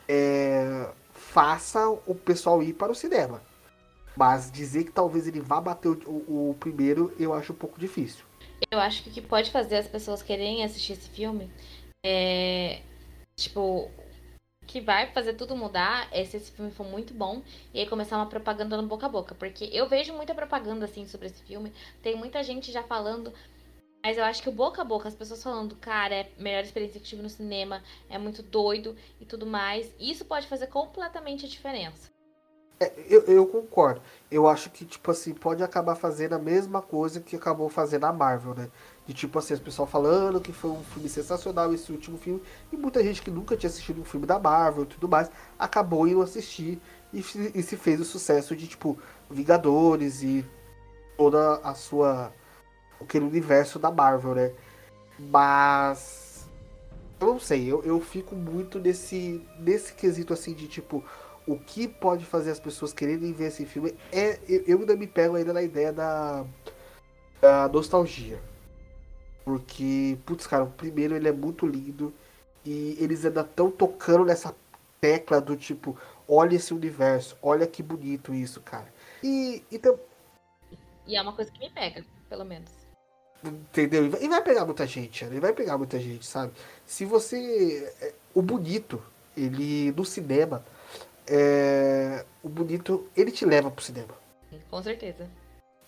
é, 0.07 0.89
faça 1.11 1.89
o 1.89 2.15
pessoal 2.15 2.63
ir 2.63 2.73
para 2.73 2.91
o 2.91 2.95
cinema. 2.95 3.41
Mas 4.15 4.49
dizer 4.49 4.85
que 4.85 4.91
talvez 4.91 5.27
ele 5.27 5.41
vá 5.41 5.59
bater 5.59 5.89
o, 5.89 6.09
o, 6.09 6.49
o 6.51 6.55
primeiro, 6.57 7.13
eu 7.19 7.33
acho 7.33 7.51
um 7.51 7.55
pouco 7.55 7.77
difícil. 7.77 8.23
Eu 8.71 8.79
acho 8.79 9.03
que 9.03 9.09
o 9.09 9.11
que 9.11 9.21
pode 9.21 9.51
fazer 9.51 9.75
as 9.75 9.87
pessoas 9.87 10.21
quererem 10.21 10.63
assistir 10.63 10.93
esse 10.93 11.09
filme 11.09 11.51
é. 12.05 12.81
Tipo, 13.37 13.91
que 14.65 14.81
vai 14.81 15.11
fazer 15.11 15.33
tudo 15.33 15.55
mudar 15.55 16.07
é 16.11 16.23
se 16.25 16.37
esse 16.37 16.51
filme 16.51 16.71
for 16.71 16.85
muito 16.85 17.13
bom 17.13 17.41
e 17.73 17.79
aí 17.79 17.87
começar 17.87 18.17
uma 18.17 18.25
propaganda 18.25 18.77
no 18.77 18.87
boca 18.87 19.05
a 19.05 19.09
boca. 19.09 19.35
Porque 19.35 19.69
eu 19.71 19.87
vejo 19.87 20.13
muita 20.13 20.33
propaganda 20.33 20.85
assim 20.85 21.07
sobre 21.07 21.27
esse 21.27 21.41
filme. 21.43 21.71
Tem 22.01 22.15
muita 22.15 22.43
gente 22.43 22.71
já 22.71 22.83
falando. 22.83 23.33
Mas 24.03 24.17
eu 24.17 24.23
acho 24.23 24.43
que 24.43 24.49
o 24.49 24.51
boca 24.51 24.81
a 24.81 24.85
boca, 24.85 25.07
as 25.07 25.15
pessoas 25.15 25.41
falando, 25.41 25.75
cara, 25.77 26.13
é 26.13 26.21
a 26.21 26.41
melhor 26.41 26.63
experiência 26.63 26.99
que 26.99 27.07
tive 27.07 27.23
no 27.23 27.29
cinema, 27.29 27.81
é 28.07 28.19
muito 28.19 28.43
doido 28.43 28.95
e 29.19 29.25
tudo 29.25 29.47
mais. 29.47 29.91
Isso 29.99 30.23
pode 30.25 30.45
fazer 30.47 30.67
completamente 30.67 31.45
a 31.45 31.49
diferença. 31.49 32.15
É, 32.79 32.91
eu, 33.09 33.21
eu, 33.21 33.47
concordo. 33.47 34.01
Eu 34.29 34.47
acho 34.47 34.69
que, 34.69 34.85
tipo 34.85 35.09
assim, 35.09 35.33
pode 35.33 35.63
acabar 35.63 35.95
fazendo 35.95 36.33
a 36.33 36.39
mesma 36.39 36.81
coisa 36.81 37.21
que 37.21 37.35
acabou 37.35 37.69
fazendo 37.69 38.03
a 38.03 38.13
Marvel, 38.13 38.53
né? 38.53 38.69
De 39.05 39.13
tipo 39.13 39.37
assim, 39.37 39.53
as 39.53 39.59
pessoas 39.59 39.89
falando 39.89 40.41
que 40.41 40.51
foi 40.51 40.71
um 40.71 40.83
filme 40.83 41.07
sensacional 41.07 41.73
esse 41.73 41.91
último 41.91 42.17
filme, 42.17 42.41
e 42.71 42.77
muita 42.77 43.03
gente 43.03 43.21
que 43.21 43.29
nunca 43.29 43.55
tinha 43.55 43.69
assistido 43.69 44.01
um 44.01 44.05
filme 44.05 44.25
da 44.25 44.39
Marvel 44.39 44.83
e 44.83 44.87
tudo 44.87 45.07
mais, 45.07 45.29
acabou 45.59 46.07
indo 46.07 46.21
assistir 46.21 46.81
e, 47.13 47.19
e 47.53 47.63
se 47.63 47.77
fez 47.77 47.99
o 47.99 48.05
sucesso 48.05 48.55
de, 48.55 48.67
tipo, 48.67 48.97
Vingadores 49.29 50.21
e 50.21 50.45
toda 51.17 51.55
a 51.63 51.73
sua. 51.73 52.31
aquele 53.01 53.25
universo 53.25 53.79
da 53.79 53.91
Marvel, 53.91 54.35
né? 54.35 54.51
Mas. 55.17 56.47
Eu 57.19 57.27
não 57.27 57.39
sei, 57.39 57.71
eu, 57.71 57.81
eu 57.83 57.99
fico 58.01 58.35
muito 58.35 58.77
nesse, 58.77 59.41
nesse 59.57 59.93
quesito 59.93 60.33
assim 60.33 60.53
de 60.53 60.67
tipo 60.67 61.01
o 61.47 61.57
que 61.57 61.87
pode 61.87 62.25
fazer 62.25 62.51
as 62.51 62.59
pessoas 62.59 62.91
quererem 62.91 63.31
ver 63.31 63.45
esse 63.45 63.65
filme 63.65 63.95
é. 64.11 64.39
Eu 64.47 64.79
ainda 64.79 64.95
me 64.95 65.07
pego 65.07 65.35
ainda 65.35 65.53
na 65.53 65.61
ideia 65.61 65.93
da, 65.93 66.45
da 67.41 67.69
nostalgia. 67.69 68.39
Porque, 69.45 70.17
putz, 70.25 70.45
cara, 70.47 70.63
o 70.63 70.71
primeiro 70.71 71.15
ele 71.15 71.29
é 71.29 71.31
muito 71.31 71.65
lindo. 71.65 72.13
E 72.65 72.97
eles 72.99 73.23
ainda 73.23 73.41
estão 73.41 73.69
tocando 73.69 74.25
nessa 74.25 74.53
tecla 74.99 75.39
do 75.39 75.55
tipo, 75.55 75.95
olha 76.27 76.55
esse 76.55 76.73
universo, 76.73 77.37
olha 77.41 77.67
que 77.67 77.83
bonito 77.83 78.33
isso, 78.33 78.59
cara. 78.59 78.91
E, 79.23 79.63
então. 79.71 79.97
E 81.05 81.15
é 81.15 81.21
uma 81.21 81.33
coisa 81.33 81.51
que 81.51 81.59
me 81.59 81.69
pega, 81.69 82.03
pelo 82.27 82.43
menos. 82.43 82.71
Entendeu? 83.43 84.05
E 84.19 84.27
vai 84.27 84.41
pegar 84.41 84.65
muita 84.65 84.87
gente, 84.87 85.23
e 85.23 85.39
vai 85.39 85.53
pegar 85.53 85.77
muita 85.77 85.99
gente, 85.99 86.25
sabe? 86.25 86.51
Se 86.85 87.05
você. 87.05 87.93
É, 88.01 88.13
o 88.33 88.41
bonito, 88.41 88.99
ele 89.37 89.91
no 89.91 90.03
cinema 90.03 90.65
é, 91.27 92.25
o 92.43 92.49
bonito, 92.49 93.07
ele 93.15 93.31
te 93.31 93.45
leva 93.45 93.71
pro 93.71 93.83
cinema. 93.83 94.13
Com 94.69 94.81
certeza. 94.81 95.27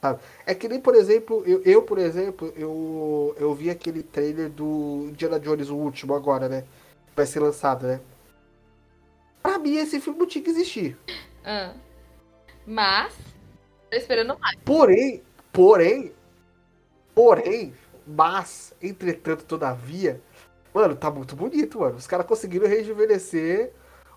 Sabe? 0.02 0.20
É 0.46 0.54
que 0.54 0.68
nem, 0.68 0.80
por 0.80 0.96
exemplo, 0.96 1.44
eu, 1.46 1.62
eu, 1.64 1.82
por 1.82 1.98
exemplo, 1.98 2.54
eu, 2.56 3.36
eu 3.40 3.54
vi 3.54 3.70
aquele 3.70 4.04
trailer 4.04 4.50
do 4.50 5.08
Indiana 5.10 5.40
Jones, 5.40 5.70
o 5.70 5.76
último 5.76 6.14
agora, 6.14 6.48
né? 6.48 6.64
Vai 7.16 7.26
ser 7.26 7.40
lançado, 7.40 7.88
né? 7.88 8.00
Pra 9.42 9.58
mim, 9.58 9.78
esse 9.78 10.00
filme 10.00 10.20
não 10.20 10.28
tinha 10.28 10.44
que 10.44 10.50
existir. 10.50 10.98
Ah. 11.44 11.74
Mas, 12.66 13.14
tô 13.90 13.98
esperando 13.98 14.38
mais. 14.40 14.58
Porém, 14.64 15.24
porém, 15.52 16.12
porém, 17.16 17.74
mas, 18.06 18.74
entretanto, 18.82 19.46
todavia, 19.46 20.22
mano, 20.74 20.96
tá 20.96 21.10
muito 21.10 21.36
bonito, 21.36 21.80
mano. 21.80 21.96
Os 21.96 22.06
caras 22.06 22.28
conseguiram 22.28 22.68
rejuvenescer 22.68 23.74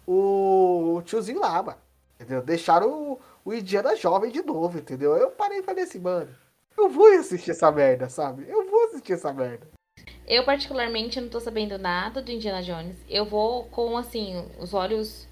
o 0.07 1.01
tiozinho 1.05 1.41
lá, 1.41 1.63
mano. 1.63 1.79
Entendeu? 2.21 2.43
Deixaram 2.43 2.91
o, 2.91 3.21
o 3.45 3.53
Indiana 3.53 3.97
jovem 3.97 4.31
de 4.31 4.43
novo, 4.43 4.79
entendeu? 4.79 5.17
Eu 5.17 5.31
parei 5.31 5.59
e 5.59 5.63
falei 5.63 5.85
assim, 5.85 5.99
mano, 5.99 6.35
eu 6.77 6.89
vou 6.89 7.07
assistir 7.19 7.51
essa 7.51 7.71
merda, 7.71 8.09
sabe? 8.09 8.49
Eu 8.49 8.69
vou 8.71 8.85
assistir 8.85 9.15
essa 9.15 9.33
merda. 9.33 9.67
Eu, 10.27 10.45
particularmente, 10.45 11.21
não 11.21 11.29
tô 11.29 11.41
sabendo 11.41 11.77
nada 11.77 12.23
do 12.23 12.31
Indiana 12.31 12.63
Jones. 12.63 12.97
Eu 13.09 13.25
vou 13.25 13.65
com, 13.65 13.97
assim, 13.97 14.49
os 14.59 14.73
olhos 14.73 15.29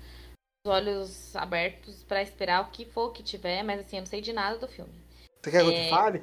os 0.67 0.73
olhos 0.73 1.37
abertos 1.37 2.03
para 2.03 2.21
esperar 2.21 2.63
o 2.63 2.71
que 2.71 2.85
for 2.85 3.13
que 3.13 3.23
tiver, 3.23 3.63
mas, 3.63 3.81
assim, 3.81 3.97
eu 3.97 4.01
não 4.01 4.07
sei 4.07 4.21
de 4.21 4.33
nada 4.33 4.59
do 4.59 4.67
filme. 4.67 4.93
Você 5.41 5.51
quer 5.51 5.63
que 5.63 5.69
eu 5.69 5.73
te 5.73 5.79
é, 5.79 5.91
fale? 5.91 6.23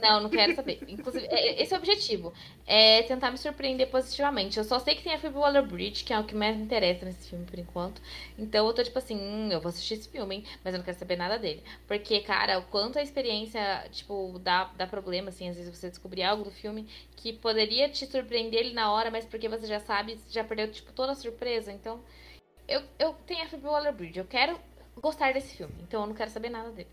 Não, 0.00 0.20
não 0.20 0.30
quero 0.30 0.54
saber. 0.54 0.80
Inclusive, 0.88 1.26
é, 1.26 1.48
é, 1.48 1.62
esse 1.62 1.72
é 1.72 1.76
o 1.76 1.80
objetivo. 1.80 2.32
É 2.66 3.02
tentar 3.02 3.30
me 3.30 3.38
surpreender 3.38 3.88
positivamente. 3.88 4.58
Eu 4.58 4.64
só 4.64 4.78
sei 4.78 4.94
que 4.94 5.02
tem 5.02 5.14
a 5.14 5.18
Phoebe 5.18 5.36
Waller-Bridge, 5.36 6.04
que 6.04 6.12
é 6.12 6.18
o 6.18 6.24
que 6.24 6.34
mais 6.34 6.56
me 6.56 6.62
interessa 6.62 7.04
nesse 7.04 7.28
filme 7.28 7.44
por 7.44 7.58
enquanto. 7.58 8.00
Então 8.38 8.66
eu 8.66 8.72
tô 8.72 8.82
tipo 8.82 8.98
assim, 8.98 9.16
hum, 9.16 9.48
eu 9.50 9.60
vou 9.60 9.70
assistir 9.70 9.94
esse 9.94 10.08
filme, 10.08 10.36
hein? 10.36 10.44
Mas 10.64 10.74
eu 10.74 10.78
não 10.78 10.84
quero 10.84 10.98
saber 10.98 11.16
nada 11.16 11.38
dele. 11.38 11.62
Porque, 11.86 12.20
cara, 12.20 12.58
o 12.58 12.62
quanto 12.64 12.98
a 12.98 13.02
experiência, 13.02 13.86
tipo, 13.90 14.38
dá, 14.40 14.70
dá 14.76 14.86
problema, 14.86 15.30
assim, 15.30 15.48
às 15.48 15.56
vezes 15.56 15.76
você 15.76 15.88
descobrir 15.88 16.22
algo 16.22 16.44
do 16.44 16.50
filme 16.50 16.88
que 17.16 17.32
poderia 17.32 17.88
te 17.88 18.06
surpreender 18.06 18.60
ele 18.60 18.74
na 18.74 18.92
hora, 18.92 19.10
mas 19.10 19.24
porque 19.24 19.48
você 19.48 19.66
já 19.66 19.80
sabe, 19.80 20.18
já 20.30 20.44
perdeu, 20.44 20.70
tipo, 20.70 20.92
toda 20.92 21.12
a 21.12 21.16
surpresa. 21.16 21.72
Então, 21.72 22.00
eu, 22.68 22.82
eu 22.98 23.14
tenho 23.26 23.44
a 23.44 23.48
Phoebe 23.48 23.66
Waller-Bridge. 23.66 24.18
Eu 24.18 24.26
quero 24.26 24.58
gostar 25.00 25.32
desse 25.32 25.56
filme. 25.56 25.74
Então 25.82 26.02
eu 26.02 26.06
não 26.06 26.14
quero 26.14 26.30
saber 26.30 26.50
nada 26.50 26.70
dele. 26.70 26.88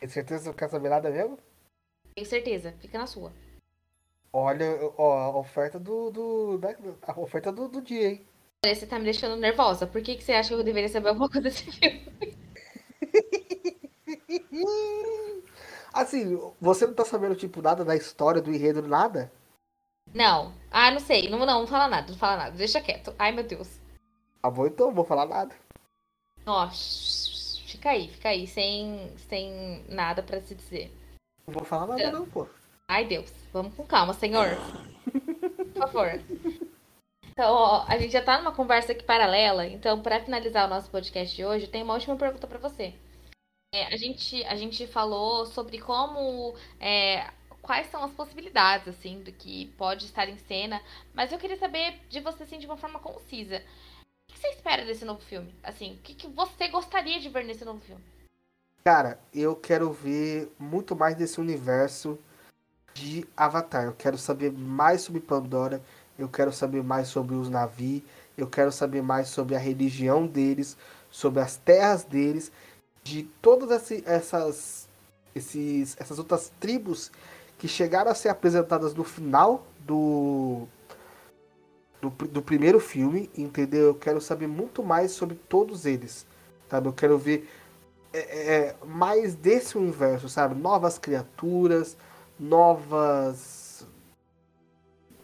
Tem 0.00 0.08
certeza 0.08 0.42
que 0.42 0.48
não 0.48 0.54
quer 0.54 0.68
saber 0.68 0.88
nada 0.88 1.10
mesmo? 1.10 1.38
Tenho 2.16 2.26
certeza, 2.26 2.72
fica 2.80 2.98
na 2.98 3.06
sua. 3.06 3.30
Olha, 4.32 4.64
ó, 4.96 5.18
a 5.18 5.38
oferta 5.38 5.78
do. 5.78 6.10
do 6.10 6.58
a 7.02 7.20
oferta 7.20 7.52
do, 7.52 7.68
do 7.68 7.82
dia, 7.82 8.08
hein? 8.08 8.26
Você 8.64 8.86
tá 8.86 8.98
me 8.98 9.04
deixando 9.04 9.36
nervosa. 9.36 9.86
Por 9.86 10.00
que, 10.00 10.16
que 10.16 10.24
você 10.24 10.32
acha 10.32 10.48
que 10.48 10.54
eu 10.54 10.64
deveria 10.64 10.88
saber 10.88 11.10
alguma 11.10 11.28
coisa 11.28 11.42
desse 11.42 11.70
filme? 11.70 12.10
assim, 15.92 16.40
você 16.58 16.86
não 16.86 16.94
tá 16.94 17.04
sabendo, 17.04 17.36
tipo, 17.36 17.60
nada 17.60 17.84
da 17.84 17.94
história, 17.94 18.40
do 18.40 18.50
enredo, 18.50 18.80
nada? 18.80 19.30
Não. 20.14 20.54
Ah, 20.70 20.90
não 20.90 21.00
sei. 21.00 21.28
Não, 21.28 21.38
não, 21.40 21.60
não 21.60 21.66
fala 21.66 21.86
nada, 21.86 22.10
não 22.10 22.18
fala 22.18 22.36
nada. 22.38 22.56
Deixa 22.56 22.80
quieto. 22.80 23.14
Ai, 23.18 23.30
meu 23.30 23.44
Deus. 23.44 23.78
Ah, 24.42 24.50
bom, 24.50 24.66
então, 24.66 24.86
não 24.86 24.94
vou 24.94 25.04
falar 25.04 25.26
nada. 25.26 25.54
Ó, 26.46 26.66
fica 27.66 27.90
aí, 27.90 28.08
fica 28.08 28.30
aí, 28.30 28.46
sem, 28.46 29.14
sem 29.28 29.84
nada 29.86 30.22
para 30.22 30.40
se 30.40 30.54
dizer. 30.54 30.90
Não 31.46 31.54
vou 31.54 31.64
falar 31.64 31.86
nada, 31.86 32.10
não, 32.10 32.26
pô. 32.26 32.46
Ai, 32.88 33.04
Deus. 33.04 33.30
Vamos 33.52 33.74
com 33.74 33.86
calma, 33.86 34.12
senhor. 34.12 34.48
Por 35.72 35.78
favor. 35.78 36.20
Então, 37.30 37.52
ó, 37.52 37.84
a 37.86 37.98
gente 37.98 38.12
já 38.12 38.22
tá 38.22 38.38
numa 38.38 38.52
conversa 38.52 38.92
aqui 38.92 39.04
paralela. 39.04 39.66
Então, 39.66 40.00
para 40.00 40.20
finalizar 40.20 40.66
o 40.66 40.70
nosso 40.70 40.90
podcast 40.90 41.36
de 41.36 41.44
hoje, 41.44 41.66
tem 41.66 41.82
uma 41.82 41.94
última 41.94 42.16
pergunta 42.16 42.46
para 42.46 42.58
você. 42.58 42.94
É, 43.74 43.86
a, 43.92 43.96
gente, 43.96 44.42
a 44.44 44.56
gente 44.56 44.86
falou 44.86 45.44
sobre 45.46 45.78
como. 45.78 46.56
É, 46.80 47.30
quais 47.60 47.88
são 47.88 48.02
as 48.04 48.12
possibilidades, 48.12 48.88
assim, 48.88 49.22
do 49.22 49.32
que 49.32 49.66
pode 49.76 50.04
estar 50.04 50.28
em 50.28 50.38
cena. 50.38 50.80
Mas 51.12 51.32
eu 51.32 51.38
queria 51.38 51.56
saber 51.56 52.00
de 52.08 52.20
você, 52.20 52.44
assim, 52.44 52.58
de 52.58 52.66
uma 52.66 52.76
forma 52.76 53.00
concisa. 53.00 53.58
O 53.58 54.32
que 54.32 54.38
você 54.38 54.48
espera 54.48 54.84
desse 54.84 55.04
novo 55.04 55.20
filme? 55.20 55.52
Assim, 55.62 55.94
o 55.94 55.98
que, 55.98 56.14
que 56.14 56.28
você 56.28 56.68
gostaria 56.68 57.18
de 57.20 57.28
ver 57.28 57.44
nesse 57.44 57.64
novo 57.64 57.80
filme? 57.80 58.04
Cara, 58.86 59.18
eu 59.34 59.56
quero 59.56 59.90
ver 59.90 60.48
muito 60.56 60.94
mais 60.94 61.16
desse 61.16 61.40
universo 61.40 62.16
de 62.94 63.26
Avatar. 63.36 63.86
Eu 63.86 63.92
quero 63.92 64.16
saber 64.16 64.52
mais 64.52 65.00
sobre 65.00 65.20
Pandora. 65.20 65.82
Eu 66.16 66.28
quero 66.28 66.52
saber 66.52 66.84
mais 66.84 67.08
sobre 67.08 67.34
os 67.34 67.50
navios. 67.50 68.04
Eu 68.38 68.46
quero 68.46 68.70
saber 68.70 69.02
mais 69.02 69.26
sobre 69.26 69.56
a 69.56 69.58
religião 69.58 70.24
deles. 70.24 70.76
sobre 71.10 71.40
as 71.40 71.56
terras 71.56 72.04
deles, 72.04 72.52
de 73.02 73.24
todas 73.42 73.90
essas, 74.06 74.88
esses, 75.34 75.96
essas 75.98 76.20
outras 76.20 76.52
tribos 76.60 77.10
que 77.58 77.66
chegaram 77.66 78.12
a 78.12 78.14
ser 78.14 78.28
apresentadas 78.28 78.94
no 78.94 79.02
final 79.02 79.66
do, 79.80 80.68
do, 82.00 82.10
do, 82.10 82.40
primeiro 82.40 82.78
filme, 82.78 83.28
entendeu? 83.36 83.86
Eu 83.86 83.94
quero 83.96 84.20
saber 84.20 84.46
muito 84.46 84.80
mais 84.84 85.10
sobre 85.10 85.34
todos 85.34 85.86
eles, 85.86 86.24
sabe? 86.68 86.86
Eu 86.86 86.92
quero 86.92 87.18
ver 87.18 87.48
é, 88.18 88.54
é, 88.54 88.76
mais 88.84 89.34
desse 89.34 89.76
universo, 89.76 90.28
sabe? 90.28 90.54
Novas 90.54 90.98
criaturas, 90.98 91.96
novas. 92.38 93.86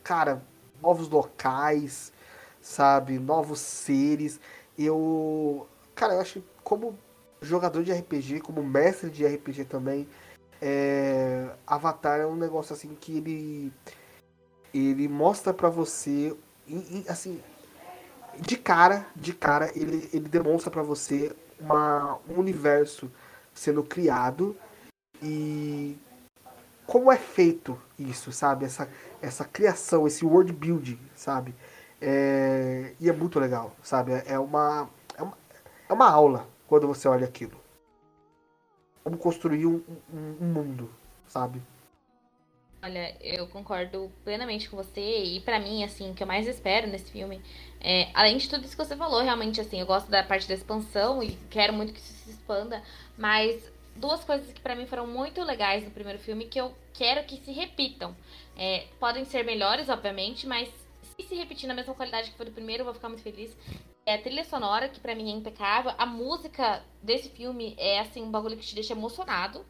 Cara, 0.02 0.42
novos 0.80 1.08
locais, 1.08 2.12
sabe? 2.60 3.18
Novos 3.18 3.60
seres. 3.60 4.40
Eu. 4.78 5.66
Cara, 5.94 6.14
eu 6.14 6.20
acho 6.20 6.40
que 6.40 6.46
como 6.62 6.98
jogador 7.40 7.82
de 7.82 7.92
RPG, 7.92 8.40
como 8.40 8.62
mestre 8.62 9.10
de 9.10 9.26
RPG 9.26 9.64
também, 9.64 10.08
é... 10.60 11.50
Avatar 11.66 12.20
é 12.20 12.26
um 12.26 12.36
negócio 12.36 12.74
assim 12.74 12.94
que 13.00 13.16
ele. 13.16 13.72
Ele 14.74 15.08
mostra 15.08 15.54
para 15.54 15.68
você. 15.68 16.36
Assim. 17.08 17.40
De 18.38 18.56
cara, 18.56 19.06
de 19.14 19.34
cara, 19.34 19.70
ele, 19.74 20.08
ele 20.12 20.26
demonstra 20.28 20.70
para 20.70 20.82
você 20.82 21.34
uma, 21.62 22.18
um 22.28 22.38
universo 22.38 23.10
sendo 23.54 23.82
criado 23.82 24.56
e 25.22 25.96
como 26.86 27.10
é 27.10 27.16
feito 27.16 27.78
isso, 27.98 28.32
sabe? 28.32 28.64
Essa, 28.64 28.88
essa 29.20 29.44
criação, 29.44 30.06
esse 30.06 30.24
world 30.24 30.52
building, 30.52 30.98
sabe? 31.14 31.54
É, 32.00 32.94
e 32.98 33.08
é 33.08 33.12
muito 33.12 33.38
legal, 33.38 33.74
sabe? 33.82 34.12
É 34.26 34.38
uma, 34.38 34.90
é 35.16 35.22
uma, 35.22 35.38
é 35.88 35.92
uma 35.92 36.10
aula 36.10 36.48
quando 36.66 36.86
você 36.86 37.06
olha 37.06 37.26
aquilo. 37.26 37.60
Como 39.04 39.16
construir 39.16 39.66
um, 39.66 39.82
um, 40.12 40.36
um 40.40 40.46
mundo, 40.46 40.90
sabe? 41.28 41.62
Olha, 42.84 43.16
eu 43.20 43.46
concordo 43.46 44.10
plenamente 44.24 44.68
com 44.68 44.76
você 44.76 45.22
e 45.22 45.40
para 45.40 45.60
mim, 45.60 45.84
assim, 45.84 46.10
o 46.10 46.14
que 46.14 46.22
eu 46.24 46.26
mais 46.26 46.48
espero 46.48 46.88
nesse 46.88 47.12
filme, 47.12 47.40
é, 47.80 48.10
além 48.12 48.36
de 48.36 48.48
tudo 48.48 48.64
isso 48.64 48.76
que 48.76 48.84
você 48.84 48.96
falou, 48.96 49.22
realmente, 49.22 49.60
assim, 49.60 49.78
eu 49.78 49.86
gosto 49.86 50.10
da 50.10 50.24
parte 50.24 50.48
da 50.48 50.54
expansão 50.54 51.22
e 51.22 51.38
quero 51.48 51.72
muito 51.72 51.92
que 51.92 52.00
isso 52.00 52.12
se 52.12 52.30
expanda, 52.30 52.82
mas 53.16 53.72
duas 53.94 54.24
coisas 54.24 54.52
que 54.52 54.60
para 54.60 54.74
mim 54.74 54.86
foram 54.86 55.06
muito 55.06 55.40
legais 55.44 55.84
no 55.84 55.92
primeiro 55.92 56.18
filme 56.18 56.46
que 56.46 56.60
eu 56.60 56.74
quero 56.92 57.24
que 57.24 57.36
se 57.36 57.52
repitam. 57.52 58.16
É, 58.56 58.86
podem 58.98 59.24
ser 59.24 59.44
melhores, 59.44 59.88
obviamente, 59.88 60.44
mas 60.44 60.68
se 61.16 61.22
se 61.22 61.36
repetir 61.36 61.68
na 61.68 61.74
mesma 61.74 61.94
qualidade 61.94 62.32
que 62.32 62.36
foi 62.36 62.46
do 62.46 62.52
primeiro, 62.52 62.80
eu 62.80 62.84
vou 62.84 62.94
ficar 62.94 63.08
muito 63.08 63.22
feliz. 63.22 63.56
É 64.04 64.14
a 64.14 64.20
trilha 64.20 64.44
sonora, 64.44 64.88
que 64.88 64.98
para 64.98 65.14
mim 65.14 65.30
é 65.30 65.36
impecável. 65.36 65.92
A 65.96 66.04
música 66.04 66.82
desse 67.00 67.28
filme 67.28 67.76
é, 67.78 68.00
assim, 68.00 68.22
um 68.22 68.30
bagulho 68.32 68.56
que 68.56 68.66
te 68.66 68.74
deixa 68.74 68.92
emocionado 68.94 69.64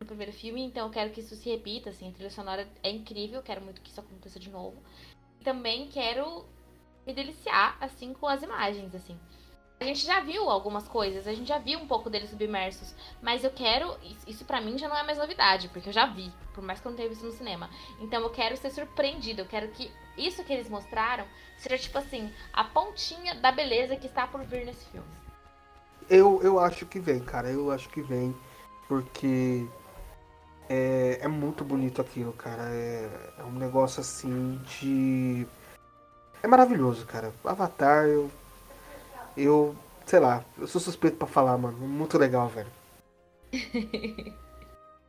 no 0.00 0.06
primeiro 0.06 0.32
filme, 0.32 0.62
então 0.62 0.86
eu 0.86 0.92
quero 0.92 1.10
que 1.10 1.20
isso 1.20 1.34
se 1.36 1.48
repita, 1.48 1.90
assim, 1.90 2.08
a 2.08 2.12
trilha 2.12 2.30
sonora 2.30 2.68
é 2.82 2.90
incrível, 2.90 3.42
quero 3.42 3.60
muito 3.60 3.80
que 3.80 3.90
isso 3.90 4.00
aconteça 4.00 4.38
de 4.38 4.50
novo. 4.50 4.76
E 5.40 5.44
também 5.44 5.88
quero 5.88 6.44
me 7.06 7.12
deliciar, 7.12 7.76
assim, 7.80 8.12
com 8.12 8.26
as 8.26 8.42
imagens, 8.42 8.94
assim. 8.94 9.18
A 9.80 9.84
gente 9.84 10.06
já 10.06 10.20
viu 10.20 10.48
algumas 10.48 10.86
coisas, 10.86 11.26
a 11.26 11.34
gente 11.34 11.48
já 11.48 11.58
viu 11.58 11.78
um 11.78 11.86
pouco 11.86 12.08
deles 12.08 12.30
submersos, 12.30 12.94
mas 13.20 13.42
eu 13.44 13.50
quero. 13.50 13.96
Isso 14.26 14.44
para 14.44 14.60
mim 14.60 14.78
já 14.78 14.88
não 14.88 14.96
é 14.96 15.02
mais 15.02 15.18
novidade, 15.18 15.68
porque 15.68 15.88
eu 15.88 15.92
já 15.92 16.06
vi, 16.06 16.32
por 16.54 16.62
mais 16.62 16.80
que 16.80 16.86
eu 16.86 16.90
não 16.90 16.96
tenha 16.96 17.08
visto 17.08 17.26
no 17.26 17.32
cinema. 17.32 17.68
Então 18.00 18.22
eu 18.22 18.30
quero 18.30 18.56
ser 18.56 18.70
surpreendida, 18.70 19.42
eu 19.42 19.46
quero 19.46 19.68
que 19.72 19.90
isso 20.16 20.44
que 20.44 20.52
eles 20.52 20.70
mostraram 20.70 21.26
seja 21.58 21.76
tipo 21.76 21.98
assim, 21.98 22.32
a 22.52 22.64
pontinha 22.64 23.34
da 23.34 23.50
beleza 23.50 23.96
que 23.96 24.06
está 24.06 24.26
por 24.26 24.42
vir 24.44 24.64
nesse 24.64 24.84
filme. 24.86 25.08
Eu, 26.08 26.40
eu 26.42 26.58
acho 26.58 26.86
que 26.86 27.00
vem, 27.00 27.20
cara, 27.20 27.50
eu 27.50 27.70
acho 27.70 27.88
que 27.88 28.00
vem, 28.00 28.34
porque 28.86 29.66
é, 30.68 31.18
é 31.20 31.28
muito 31.28 31.64
bonito 31.64 32.00
aquilo, 32.00 32.32
cara. 32.32 32.62
É, 32.70 33.08
é 33.38 33.42
um 33.44 33.52
negócio 33.52 34.00
assim 34.00 34.60
de. 34.80 35.46
É 36.42 36.46
maravilhoso, 36.46 37.06
cara. 37.06 37.32
Avatar, 37.44 38.06
eu. 38.06 38.30
Eu. 39.36 39.76
Sei 40.06 40.20
lá, 40.20 40.44
eu 40.58 40.66
sou 40.66 40.80
suspeito 40.80 41.16
para 41.16 41.26
falar, 41.26 41.56
mano. 41.56 41.78
Muito 41.78 42.18
legal, 42.18 42.48
velho. 42.48 42.70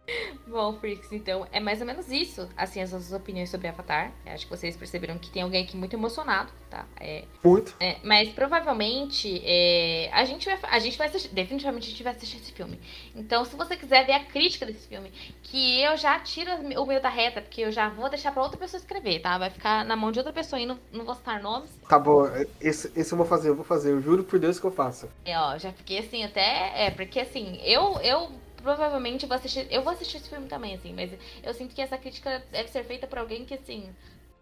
Bom, 0.47 0.73
Freaks, 0.73 1.11
então 1.11 1.47
é 1.51 1.59
mais 1.59 1.81
ou 1.81 1.87
menos 1.87 2.11
isso, 2.11 2.47
assim, 2.55 2.81
as 2.81 2.91
nossas 2.91 3.11
opiniões 3.11 3.49
sobre 3.49 3.67
Avatar. 3.67 4.11
Acho 4.25 4.45
que 4.45 4.55
vocês 4.55 4.75
perceberam 4.75 5.17
que 5.17 5.29
tem 5.29 5.41
alguém 5.41 5.63
aqui 5.63 5.75
muito 5.75 5.95
emocionado, 5.95 6.51
tá? 6.69 6.85
É, 6.99 7.23
muito. 7.43 7.75
É, 7.79 7.97
mas 8.03 8.29
provavelmente 8.29 9.41
é, 9.43 10.09
a 10.13 10.23
gente 10.25 10.45
vai, 10.45 10.59
a 10.63 10.79
gente 10.79 10.97
vai 10.97 11.07
assistir, 11.07 11.29
definitivamente 11.29 11.87
a 11.87 11.89
gente 11.89 12.03
vai 12.03 12.13
assistir 12.13 12.37
esse 12.37 12.51
filme. 12.51 12.79
Então, 13.15 13.43
se 13.45 13.55
você 13.55 13.75
quiser 13.75 14.05
ver 14.05 14.13
a 14.13 14.23
crítica 14.23 14.65
desse 14.65 14.87
filme, 14.87 15.11
que 15.43 15.81
eu 15.81 15.97
já 15.97 16.19
tiro 16.19 16.51
o 16.55 16.85
meu 16.85 17.01
da 17.01 17.09
reta, 17.09 17.41
porque 17.41 17.61
eu 17.61 17.71
já 17.71 17.89
vou 17.89 18.09
deixar 18.09 18.31
pra 18.31 18.43
outra 18.43 18.57
pessoa 18.57 18.79
escrever, 18.79 19.19
tá? 19.21 19.37
Vai 19.37 19.49
ficar 19.49 19.83
na 19.85 19.95
mão 19.95 20.11
de 20.11 20.19
outra 20.19 20.33
pessoa 20.33 20.59
e 20.59 20.65
não, 20.65 20.79
não 20.91 21.05
vou 21.05 21.15
citar 21.15 21.41
nomes. 21.41 21.69
Tá 21.87 21.97
bom, 21.97 22.25
esse, 22.61 22.91
esse 22.95 23.11
eu 23.11 23.17
vou 23.17 23.25
fazer, 23.25 23.49
eu 23.49 23.55
vou 23.55 23.65
fazer, 23.65 23.91
eu 23.91 24.01
juro 24.01 24.23
por 24.23 24.39
Deus 24.39 24.59
que 24.59 24.65
eu 24.65 24.71
faço. 24.71 25.09
É, 25.23 25.37
ó, 25.37 25.57
já 25.57 25.71
fiquei 25.71 25.99
assim 25.99 26.23
até. 26.23 26.85
É, 26.85 26.91
porque 26.91 27.19
assim, 27.19 27.59
eu, 27.63 27.99
eu 28.01 28.29
provavelmente 28.65 29.28
vou 29.28 29.38
assistir. 29.38 29.67
Eu 29.69 29.84
vou 29.84 29.93
assistir 29.93 30.17
esse 30.17 30.28
filme 30.28 30.47
também, 30.47 30.73
assim, 30.73 30.91
mas 30.91 31.12
eu 31.43 31.54
sinto 31.54 31.75
que 31.75 31.82
essa 31.82 31.99
crítica 31.99 32.43
deve 32.51 32.67
ser 32.69 32.84
feita 32.84 33.06
por 33.06 33.19
alguém 33.19 33.45
que, 33.45 33.54
assim, 33.54 33.88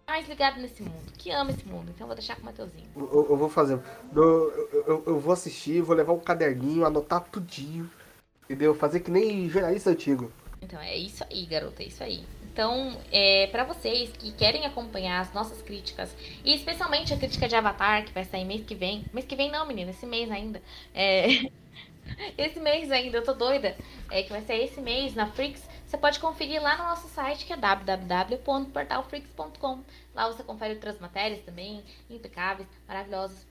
mais 0.08 0.28
ligado 0.30 0.62
nesse 0.62 0.82
mundo, 0.82 1.12
que 1.18 1.30
ama 1.30 1.52
esse 1.52 1.68
mundo. 1.68 1.92
Então 1.94 2.06
eu 2.06 2.08
vou 2.08 2.16
deixar 2.16 2.36
com 2.38 2.44
o 2.44 2.46
Mateuzinho. 2.46 2.88
Eu, 2.96 3.28
eu 3.30 3.36
vou 3.36 3.50
fazer. 3.50 3.78
Eu, 4.16 4.72
eu, 4.88 5.04
eu, 5.08 5.20
vou 5.20 5.34
assistir, 5.34 5.82
vou 5.82 5.94
levar 5.94 6.14
um 6.14 6.20
caderninho, 6.20 6.86
anotar 6.86 7.20
tudinho. 7.30 7.92
Entendeu? 8.46 8.74
Fazer 8.74 9.02
que 9.02 9.12
nem 9.12 9.50
jornalista 9.50 9.90
antigo. 9.90 10.32
Então 10.62 10.80
é 10.80 10.96
isso 10.96 11.26
aí, 11.30 11.46
garota, 11.46 11.84
é 11.84 11.88
isso 11.88 12.02
aí. 12.02 12.24
Então, 12.54 12.98
é, 13.12 13.48
para 13.48 13.66
vocês 13.66 14.12
que 14.12 14.32
querem 14.32 14.66
acompanhar 14.66 15.20
as 15.20 15.34
nossas 15.34 15.62
críticas, 15.62 16.16
e 16.46 16.54
especialmente 16.54 17.14
a 17.14 17.18
crítica 17.18 17.48
de 17.48 17.56
Avatar, 17.56 18.06
que 18.06 18.14
vai 18.14 18.24
sair 18.24 18.46
mês 18.46 18.64
que 18.64 18.76
vem. 18.76 19.04
Mês 19.12 19.26
que 19.26 19.36
vem 19.36 19.52
não, 19.52 19.66
menina, 19.66 19.92
esse 19.92 20.06
mês 20.06 20.32
ainda. 20.32 20.62
É, 20.94 21.50
esse 22.38 22.60
mês 22.60 22.92
ainda, 22.92 23.18
eu 23.18 23.24
tô 23.24 23.34
doida. 23.34 23.76
É 24.12 24.22
que 24.24 24.30
vai 24.30 24.42
ser 24.42 24.56
esse 24.56 24.82
mês 24.82 25.16
na 25.16 25.28
Freaks. 25.28 25.64
Você 25.86 25.98
pode 25.98 26.20
conferir 26.20 26.62
lá 26.62 26.76
no 26.78 26.84
nosso 26.86 27.08
site 27.08 27.46
que 27.46 27.54
é 27.54 27.58
www.portalfreaks.com. 27.58 29.84
Lá 30.14 30.28
você 30.28 30.44
confere 30.44 30.74
outras 30.74 31.00
matérias 31.00 31.42
também, 31.44 31.82
impecáveis, 32.10 32.68
maravilhosas, 32.88 33.48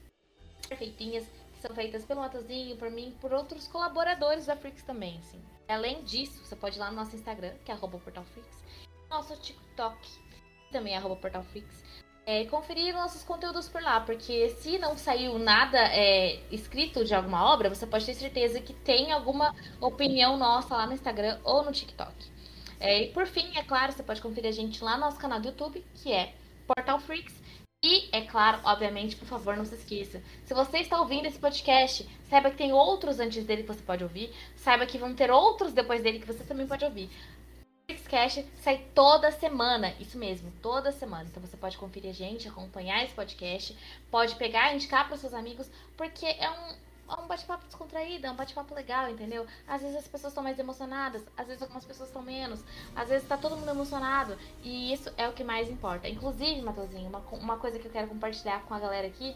perfeitinhas, 0.68 1.24
que 1.54 1.62
são 1.62 1.74
feitas 1.74 2.04
pelo 2.04 2.20
Matozinho, 2.20 2.76
por 2.76 2.90
mim, 2.90 3.16
por 3.20 3.32
outros 3.32 3.66
colaboradores 3.68 4.46
da 4.46 4.56
Freaks 4.56 4.82
também, 4.82 5.18
assim. 5.18 5.40
Além 5.68 6.02
disso, 6.02 6.44
você 6.44 6.56
pode 6.56 6.76
ir 6.76 6.80
lá 6.80 6.90
no 6.90 6.96
nosso 6.96 7.14
Instagram, 7.16 7.54
que 7.64 7.70
é 7.70 7.76
portalfreaks, 7.76 8.64
nosso 9.08 9.36
TikTok, 9.36 9.96
também 10.70 10.94
é 10.96 11.00
portalfreaks 11.00 12.01
é, 12.24 12.44
conferir 12.46 12.94
nossos 12.94 13.22
conteúdos 13.24 13.68
por 13.68 13.82
lá, 13.82 14.00
porque 14.00 14.50
se 14.60 14.78
não 14.78 14.96
saiu 14.96 15.38
nada 15.38 15.78
é, 15.78 16.40
escrito 16.50 17.04
de 17.04 17.14
alguma 17.14 17.52
obra, 17.52 17.68
você 17.68 17.86
pode 17.86 18.06
ter 18.06 18.14
certeza 18.14 18.60
que 18.60 18.72
tem 18.72 19.12
alguma 19.12 19.54
opinião 19.80 20.36
nossa 20.36 20.76
lá 20.76 20.86
no 20.86 20.92
Instagram 20.92 21.38
ou 21.42 21.64
no 21.64 21.72
TikTok. 21.72 22.14
É, 22.78 23.02
e 23.04 23.08
por 23.08 23.26
fim, 23.26 23.56
é 23.56 23.62
claro, 23.62 23.92
você 23.92 24.02
pode 24.02 24.20
conferir 24.20 24.48
a 24.48 24.52
gente 24.52 24.82
lá 24.82 24.94
no 24.94 25.02
nosso 25.02 25.18
canal 25.18 25.40
do 25.40 25.48
YouTube, 25.48 25.84
que 25.94 26.12
é 26.12 26.34
Portal 26.66 26.98
Freaks. 27.00 27.42
E, 27.84 28.08
é 28.12 28.20
claro, 28.20 28.60
obviamente, 28.64 29.16
por 29.16 29.26
favor, 29.26 29.56
não 29.56 29.64
se 29.64 29.74
esqueça. 29.74 30.22
Se 30.44 30.54
você 30.54 30.78
está 30.78 31.00
ouvindo 31.00 31.26
esse 31.26 31.38
podcast, 31.38 32.08
saiba 32.30 32.48
que 32.50 32.56
tem 32.56 32.72
outros 32.72 33.18
antes 33.18 33.44
dele 33.44 33.62
que 33.62 33.68
você 33.68 33.82
pode 33.82 34.04
ouvir. 34.04 34.32
Saiba 34.54 34.86
que 34.86 34.98
vão 34.98 35.14
ter 35.14 35.32
outros 35.32 35.72
depois 35.72 36.00
dele 36.00 36.20
que 36.20 36.26
você 36.26 36.44
também 36.44 36.64
pode 36.64 36.84
ouvir. 36.84 37.10
Flixcast 38.12 38.46
sai 38.60 38.84
toda 38.94 39.32
semana, 39.32 39.94
isso 39.98 40.18
mesmo, 40.18 40.52
toda 40.60 40.92
semana. 40.92 41.24
Então 41.24 41.42
você 41.42 41.56
pode 41.56 41.78
conferir 41.78 42.10
a 42.10 42.14
gente, 42.14 42.46
acompanhar 42.46 43.02
esse 43.02 43.14
podcast, 43.14 43.74
pode 44.10 44.34
pegar, 44.34 44.74
indicar 44.74 45.08
para 45.08 45.16
seus 45.16 45.32
amigos, 45.32 45.70
porque 45.96 46.26
é 46.26 46.50
um, 46.50 47.12
é 47.14 47.20
um 47.20 47.26
bate-papo 47.26 47.64
descontraído, 47.64 48.26
é 48.26 48.30
um 48.30 48.36
bate-papo 48.36 48.74
legal, 48.74 49.08
entendeu? 49.08 49.46
Às 49.66 49.80
vezes 49.80 49.96
as 49.96 50.06
pessoas 50.06 50.32
estão 50.32 50.44
mais 50.44 50.58
emocionadas, 50.58 51.24
às 51.38 51.46
vezes 51.46 51.62
algumas 51.62 51.86
pessoas 51.86 52.10
estão 52.10 52.20
menos, 52.20 52.62
às 52.94 53.08
vezes 53.08 53.22
está 53.22 53.38
todo 53.38 53.56
mundo 53.56 53.70
emocionado, 53.70 54.36
e 54.62 54.92
isso 54.92 55.10
é 55.16 55.26
o 55.26 55.32
que 55.32 55.42
mais 55.42 55.70
importa. 55.70 56.06
Inclusive, 56.06 56.60
Matheusinho, 56.60 57.08
uma, 57.08 57.20
uma 57.32 57.56
coisa 57.56 57.78
que 57.78 57.86
eu 57.86 57.92
quero 57.92 58.08
compartilhar 58.08 58.62
com 58.64 58.74
a 58.74 58.78
galera 58.78 59.06
aqui, 59.06 59.34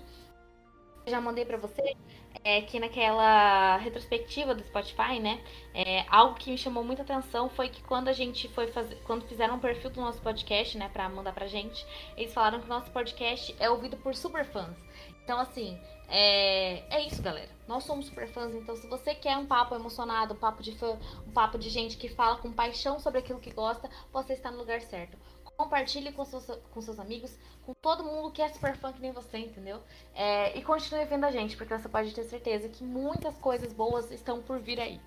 já 1.06 1.20
mandei 1.20 1.44
para 1.44 1.56
você, 1.56 1.96
é 2.44 2.60
que 2.62 2.78
naquela 2.78 3.76
retrospectiva 3.78 4.54
do 4.54 4.62
Spotify, 4.64 5.18
né? 5.20 5.40
É, 5.74 6.04
algo 6.08 6.34
que 6.34 6.50
me 6.50 6.58
chamou 6.58 6.84
muita 6.84 7.02
atenção 7.02 7.48
foi 7.48 7.68
que 7.68 7.82
quando 7.82 8.08
a 8.08 8.12
gente 8.12 8.48
foi 8.48 8.66
fazer, 8.68 8.96
quando 9.04 9.26
fizeram 9.26 9.56
um 9.56 9.60
perfil 9.60 9.90
do 9.90 10.00
nosso 10.00 10.20
podcast, 10.20 10.76
né, 10.76 10.88
para 10.92 11.08
mandar 11.08 11.32
pra 11.32 11.46
gente, 11.46 11.86
eles 12.16 12.32
falaram 12.32 12.60
que 12.60 12.66
o 12.66 12.68
nosso 12.68 12.90
podcast 12.90 13.54
é 13.58 13.70
ouvido 13.70 13.96
por 13.96 14.14
super 14.14 14.44
fãs. 14.44 14.76
Então, 15.22 15.40
assim, 15.40 15.78
é, 16.08 16.84
é 16.96 17.06
isso, 17.06 17.20
galera. 17.20 17.50
Nós 17.66 17.84
somos 17.84 18.06
super 18.06 18.28
fãs, 18.28 18.54
então 18.54 18.76
se 18.76 18.86
você 18.86 19.14
quer 19.14 19.36
um 19.36 19.46
papo 19.46 19.74
emocionado, 19.74 20.34
um 20.34 20.36
papo 20.36 20.62
de 20.62 20.72
fã, 20.78 20.98
um 21.26 21.32
papo 21.32 21.58
de 21.58 21.68
gente 21.68 21.96
que 21.96 22.08
fala 22.08 22.36
com 22.36 22.52
paixão 22.52 23.00
sobre 23.00 23.18
aquilo 23.18 23.40
que 23.40 23.52
gosta, 23.52 23.90
você 24.12 24.34
está 24.34 24.50
no 24.50 24.58
lugar 24.58 24.80
certo. 24.82 25.18
Compartilhe 25.56 26.12
com 26.12 26.24
seus, 26.24 26.46
com 26.70 26.80
seus 26.80 26.98
amigos, 26.98 27.36
com 27.64 27.72
todo 27.74 28.04
mundo 28.04 28.30
que 28.30 28.42
é 28.42 28.48
super 28.48 28.76
fã 28.76 28.92
que 28.92 29.00
nem 29.00 29.12
você, 29.12 29.38
entendeu? 29.38 29.80
É, 30.14 30.56
e 30.56 30.62
continue 30.62 31.04
vendo 31.06 31.24
a 31.24 31.30
gente, 31.30 31.56
porque 31.56 31.76
você 31.76 31.88
pode 31.88 32.14
ter 32.14 32.24
certeza 32.24 32.68
que 32.68 32.84
muitas 32.84 33.36
coisas 33.38 33.72
boas 33.72 34.10
estão 34.10 34.42
por 34.42 34.58
vir 34.58 34.78
aí. 34.78 35.00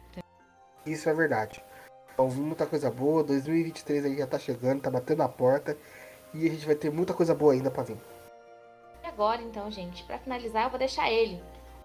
Isso 0.86 1.08
é 1.08 1.14
verdade. 1.14 1.64
Ouvi 2.18 2.41
muita 2.41 2.66
coisa 2.66 2.89
boa, 2.89 3.24
2023 3.24 4.06
aí 4.06 4.18
já 4.18 4.28
tá 4.28 4.39
chegando, 4.39 4.82
tá 4.82 4.89
batendo 4.89 5.20
na 5.20 5.30
porta. 5.30 5.78
E 6.34 6.47
a 6.47 6.50
gente 6.50 6.66
vai 6.66 6.76
ter 6.76 6.91
muita 6.91 7.14
coisa 7.14 7.34
boa 7.34 7.54
ainda 7.54 7.72
pra 7.72 7.84
vir. 7.84 7.97
E 9.04 9.08
agora, 9.08 9.41
então, 9.41 9.70
gente, 9.72 10.04
para 10.04 10.20
finalizar, 10.20 10.66
eu 10.66 10.70
vou 10.70 10.80
deixar 10.80 11.12
ele, 11.12 11.41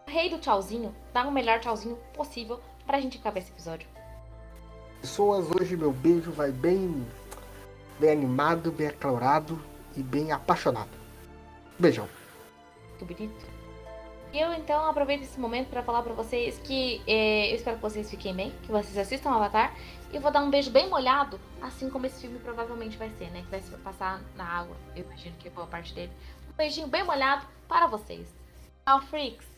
o 0.06 0.10
rei 0.10 0.28
do 0.28 0.38
tchauzinho, 0.38 0.94
dar 1.12 1.26
o 1.26 1.32
melhor 1.32 1.60
tchauzinho 1.60 1.96
possível 2.14 2.60
pra 2.86 3.00
gente 3.00 3.18
acabar 3.18 3.38
esse 3.38 3.52
episódio. 3.52 3.88
Pessoas, 5.00 5.46
hoje 5.50 5.76
meu 5.76 5.92
beijo 5.92 6.32
vai 6.32 6.50
bem, 6.50 7.06
bem 7.98 8.10
animado, 8.10 8.72
bem 8.72 8.88
acalorado 8.88 9.60
e 9.96 10.02
bem 10.02 10.32
apaixonado. 10.32 10.90
Beijão. 11.78 12.08
Que 12.98 13.04
bonito. 13.04 13.54
Eu 14.32 14.52
então 14.52 14.84
aproveito 14.88 15.22
esse 15.22 15.38
momento 15.38 15.68
para 15.68 15.82
falar 15.82 16.02
para 16.02 16.12
vocês 16.12 16.58
que 16.58 17.00
eh, 17.06 17.52
eu 17.52 17.56
espero 17.56 17.76
que 17.76 17.82
vocês 17.82 18.10
fiquem 18.10 18.34
bem, 18.34 18.52
que 18.62 18.72
vocês 18.72 18.98
assistam 18.98 19.30
o 19.30 19.34
Avatar. 19.34 19.72
E 20.12 20.18
vou 20.18 20.30
dar 20.30 20.42
um 20.42 20.50
beijo 20.50 20.70
bem 20.70 20.88
molhado, 20.88 21.40
assim 21.60 21.88
como 21.88 22.06
esse 22.06 22.20
filme 22.20 22.38
provavelmente 22.38 22.96
vai 22.96 23.10
ser, 23.10 23.30
né? 23.30 23.42
Que 23.42 23.50
vai 23.50 23.60
se 23.60 23.70
passar 23.78 24.20
na 24.36 24.44
água. 24.44 24.76
Eu 24.94 25.04
imagino 25.04 25.36
que 25.38 25.48
é 25.48 25.50
boa 25.50 25.66
parte 25.66 25.94
dele. 25.94 26.12
Um 26.48 26.56
beijinho 26.56 26.88
bem 26.88 27.04
molhado 27.04 27.46
para 27.68 27.86
vocês. 27.86 28.26
Tchau, 28.84 29.00
freaks! 29.02 29.53